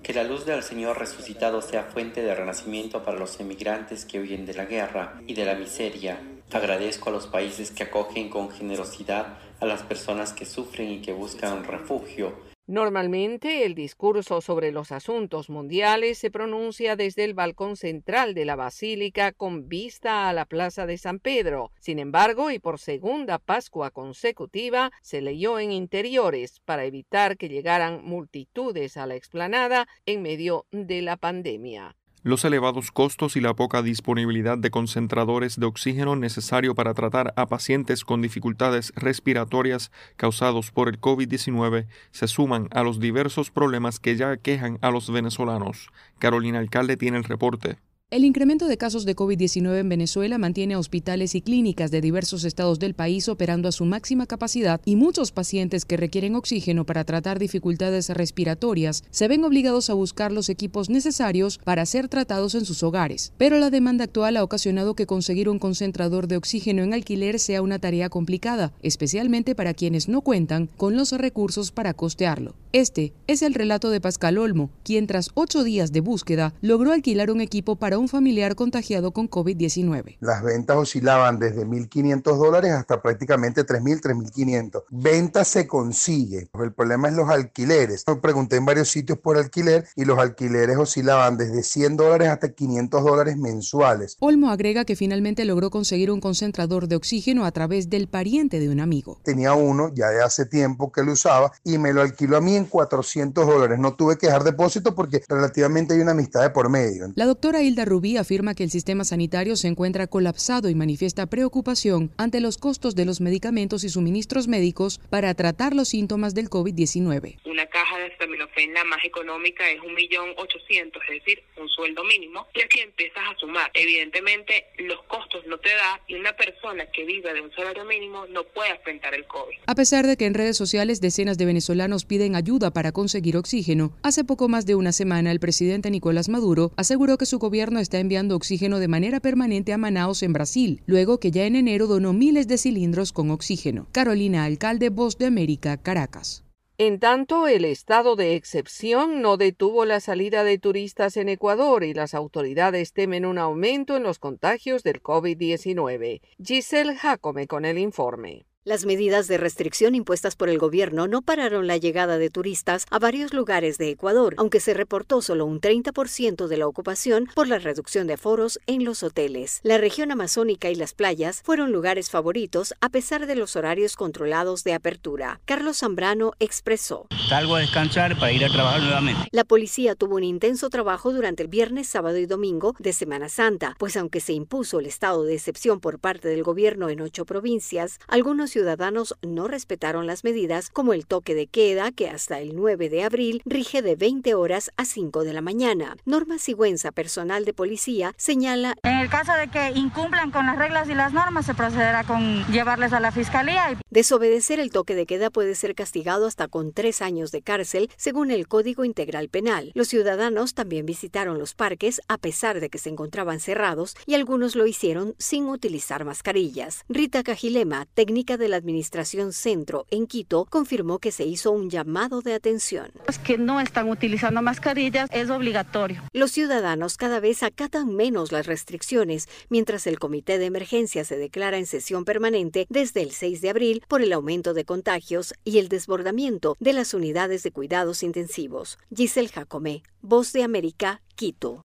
[0.03, 4.45] Que la luz del Señor resucitado sea fuente de renacimiento para los emigrantes que huyen
[4.45, 6.22] de la guerra y de la miseria.
[6.51, 11.13] Agradezco a los países que acogen con generosidad a las personas que sufren y que
[11.13, 18.34] buscan refugio Normalmente el discurso sobre los asuntos mundiales se pronuncia desde el balcón central
[18.34, 21.73] de la basílica con vista a la plaza de San Pedro.
[21.81, 28.06] Sin embargo, y por segunda Pascua consecutiva, se leyó en interiores para evitar que llegaran
[28.06, 31.98] multitudes a la explanada en medio de la pandemia.
[32.23, 37.48] Los elevados costos y la poca disponibilidad de concentradores de oxígeno necesario para tratar a
[37.48, 44.18] pacientes con dificultades respiratorias causados por el COVID-19 se suman a los diversos problemas que
[44.18, 45.89] ya quejan a los venezolanos.
[46.19, 47.80] Carolina Alcalde tiene el reporte.
[48.11, 52.77] El incremento de casos de COVID-19 en Venezuela mantiene hospitales y clínicas de diversos estados
[52.77, 57.39] del país operando a su máxima capacidad y muchos pacientes que requieren oxígeno para tratar
[57.39, 62.83] dificultades respiratorias se ven obligados a buscar los equipos necesarios para ser tratados en sus
[62.83, 63.31] hogares.
[63.38, 67.61] Pero la demanda actual ha ocasionado que conseguir un concentrador de oxígeno en alquiler sea
[67.61, 72.55] una tarea complicada, especialmente para quienes no cuentan con los recursos para costearlo.
[72.73, 77.31] Este es el relato de Pascal Olmo, quien tras ocho días de búsqueda logró alquilar
[77.31, 80.17] un equipo para un familiar contagiado con COVID-19.
[80.19, 84.83] Las ventas oscilaban desde 1.500 dólares hasta prácticamente 3.000, 3.500.
[84.89, 86.49] Ventas se consigue.
[86.59, 88.03] El problema es los alquileres.
[88.07, 92.51] Me pregunté en varios sitios por alquiler y los alquileres oscilaban desde 100 dólares hasta
[92.51, 94.17] 500 dólares mensuales.
[94.19, 98.69] Olmo agrega que finalmente logró conseguir un concentrador de oxígeno a través del pariente de
[98.69, 99.19] un amigo.
[99.23, 102.55] Tenía uno ya de hace tiempo que lo usaba y me lo alquiló a mí
[102.55, 103.79] en 400 dólares.
[103.79, 107.11] No tuve que dejar depósito porque relativamente hay una amistad de por medio.
[107.15, 112.09] La doctora Hilda Rubí afirma que el sistema sanitario se encuentra colapsado y manifiesta preocupación
[112.15, 117.39] ante los costos de los medicamentos y suministros médicos para tratar los síntomas del COVID-19.
[117.43, 122.47] Una caja de acetaminofén más económica es un millón ochocientos, es decir, un sueldo mínimo.
[122.55, 123.69] Y aquí empiezas a sumar.
[123.73, 128.26] Evidentemente, los costos no te da y una persona que vive de un salario mínimo
[128.27, 129.57] no puede enfrentar el COVID.
[129.68, 133.91] A pesar de que en redes sociales decenas de venezolanos piden ayuda para conseguir oxígeno,
[134.01, 137.99] hace poco más de una semana el presidente Nicolás Maduro aseguró que su gobierno está
[137.99, 142.13] enviando oxígeno de manera permanente a Manaus en Brasil, luego que ya en enero donó
[142.13, 143.87] miles de cilindros con oxígeno.
[143.91, 146.43] Carolina Alcalde, Voz de América, Caracas.
[146.77, 151.93] En tanto, el estado de excepción no detuvo la salida de turistas en Ecuador y
[151.93, 156.21] las autoridades temen un aumento en los contagios del COVID-19.
[156.43, 158.47] Giselle Jacome con el informe.
[158.63, 162.99] Las medidas de restricción impuestas por el gobierno no pararon la llegada de turistas a
[162.99, 167.57] varios lugares de Ecuador, aunque se reportó solo un 30% de la ocupación por la
[167.57, 169.61] reducción de aforos en los hoteles.
[169.63, 174.63] La región amazónica y las playas fueron lugares favoritos a pesar de los horarios controlados
[174.63, 175.41] de apertura.
[175.45, 177.07] Carlos Zambrano expresó.
[177.29, 179.27] Salgo a descansar para ir a trabajar nuevamente.
[179.31, 183.75] La policía tuvo un intenso trabajo durante el viernes, sábado y domingo de Semana Santa,
[183.79, 187.97] pues aunque se impuso el estado de excepción por parte del gobierno en ocho provincias,
[188.07, 192.89] algunos ciudadanos no respetaron las medidas como el toque de queda que hasta el 9
[192.89, 195.95] de abril rige de 20 horas a 5 de la mañana.
[196.05, 200.89] Norma Sigüenza, personal de policía, señala En el caso de que incumplan con las reglas
[200.89, 203.80] y las normas se procederá con llevarles a la fiscalía.
[203.91, 208.31] Desobedecer el toque de queda puede ser castigado hasta con tres años de cárcel, según
[208.31, 209.73] el Código Integral Penal.
[209.76, 214.55] Los ciudadanos también visitaron los parques a pesar de que se encontraban cerrados y algunos
[214.55, 216.85] lo hicieron sin utilizar mascarillas.
[216.88, 222.22] Rita Cajilema, técnica de la Administración Centro en Quito, confirmó que se hizo un llamado
[222.22, 222.93] de atención.
[223.07, 226.01] Los que no están utilizando mascarillas es obligatorio.
[226.13, 231.57] Los ciudadanos cada vez acatan menos las restricciones, mientras el Comité de Emergencia se declara
[231.57, 235.69] en sesión permanente desde el 6 de abril por el aumento de contagios y el
[235.69, 238.77] desbordamiento de las unidades de cuidados intensivos.
[238.95, 241.61] Giselle Jacome, Voz de América, Quito.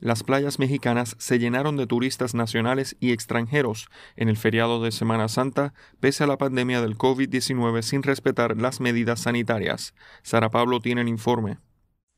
[0.00, 5.26] Las playas mexicanas se llenaron de turistas nacionales y extranjeros en el feriado de Semana
[5.26, 9.94] Santa, pese a la pandemia del COVID-19 sin respetar las medidas sanitarias.
[10.22, 11.58] Sara Pablo tiene el informe.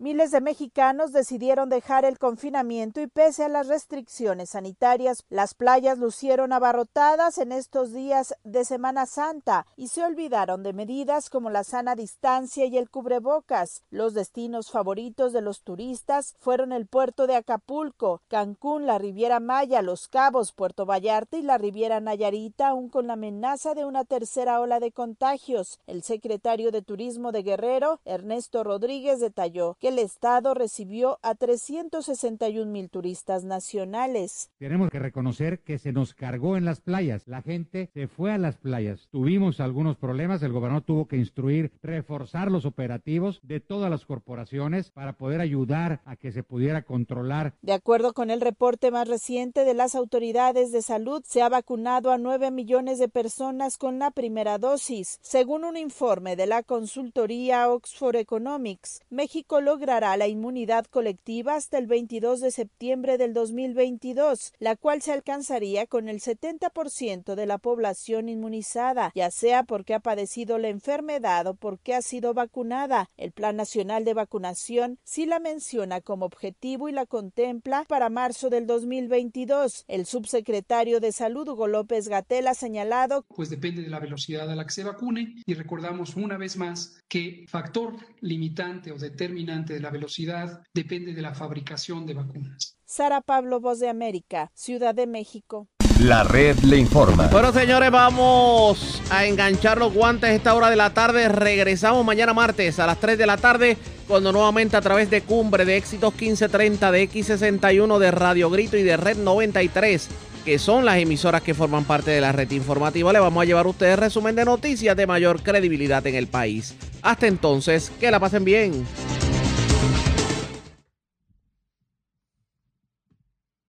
[0.02, 5.98] Miles de mexicanos decidieron dejar el confinamiento y pese a las restricciones sanitarias, las playas
[5.98, 11.64] lucieron abarrotadas en estos días de Semana Santa y se olvidaron de medidas como la
[11.64, 13.82] sana distancia y el cubrebocas.
[13.90, 19.82] Los destinos favoritos de los turistas fueron el puerto de Acapulco, Cancún, la Riviera Maya,
[19.82, 24.62] Los Cabos, Puerto Vallarta y la Riviera Nayarita, aún con la amenaza de una tercera
[24.62, 25.78] ola de contagios.
[25.86, 32.71] El secretario de Turismo de Guerrero, Ernesto Rodríguez, detalló que el Estado recibió a 361
[32.71, 34.49] mil turistas nacionales.
[34.57, 37.27] Tenemos que reconocer que se nos cargó en las playas.
[37.27, 39.09] La gente se fue a las playas.
[39.11, 40.45] Tuvimos algunos problemas.
[40.45, 46.03] El gobernador tuvo que instruir, reforzar los operativos de todas las corporaciones para poder ayudar
[46.05, 47.55] a que se pudiera controlar.
[47.61, 52.12] De acuerdo con el reporte más reciente de las autoridades de salud, se ha vacunado
[52.12, 55.19] a 9 millones de personas con la primera dosis.
[55.21, 61.78] Según un informe de la consultoría Oxford Economics, México logra logrará la inmunidad colectiva hasta
[61.78, 67.57] el 22 de septiembre del 2022, la cual se alcanzaría con el 70% de la
[67.57, 73.09] población inmunizada, ya sea porque ha padecido la enfermedad o porque ha sido vacunada.
[73.16, 78.51] El Plan Nacional de Vacunación sí la menciona como objetivo y la contempla para marzo
[78.51, 79.86] del 2022.
[79.89, 84.55] El subsecretario de Salud, Hugo López Gatel, ha señalado pues depende de la velocidad a
[84.55, 89.80] la que se vacune y recordamos una vez más que factor limitante o determinante de
[89.80, 92.76] la velocidad depende de la fabricación de vacunas.
[92.84, 95.68] Sara Pablo, Voz de América, Ciudad de México.
[96.01, 97.28] La red le informa.
[97.28, 101.28] Bueno, señores, vamos a enganchar los guantes a esta hora de la tarde.
[101.28, 103.76] Regresamos mañana martes a las 3 de la tarde,
[104.09, 108.82] cuando nuevamente a través de Cumbre, de Éxitos 1530, de X61, de Radio Grito y
[108.82, 110.09] de Red 93,
[110.44, 113.66] que son las emisoras que forman parte de la red informativa, le vamos a llevar
[113.66, 116.74] a ustedes resumen de noticias de mayor credibilidad en el país.
[117.02, 118.86] Hasta entonces, que la pasen bien.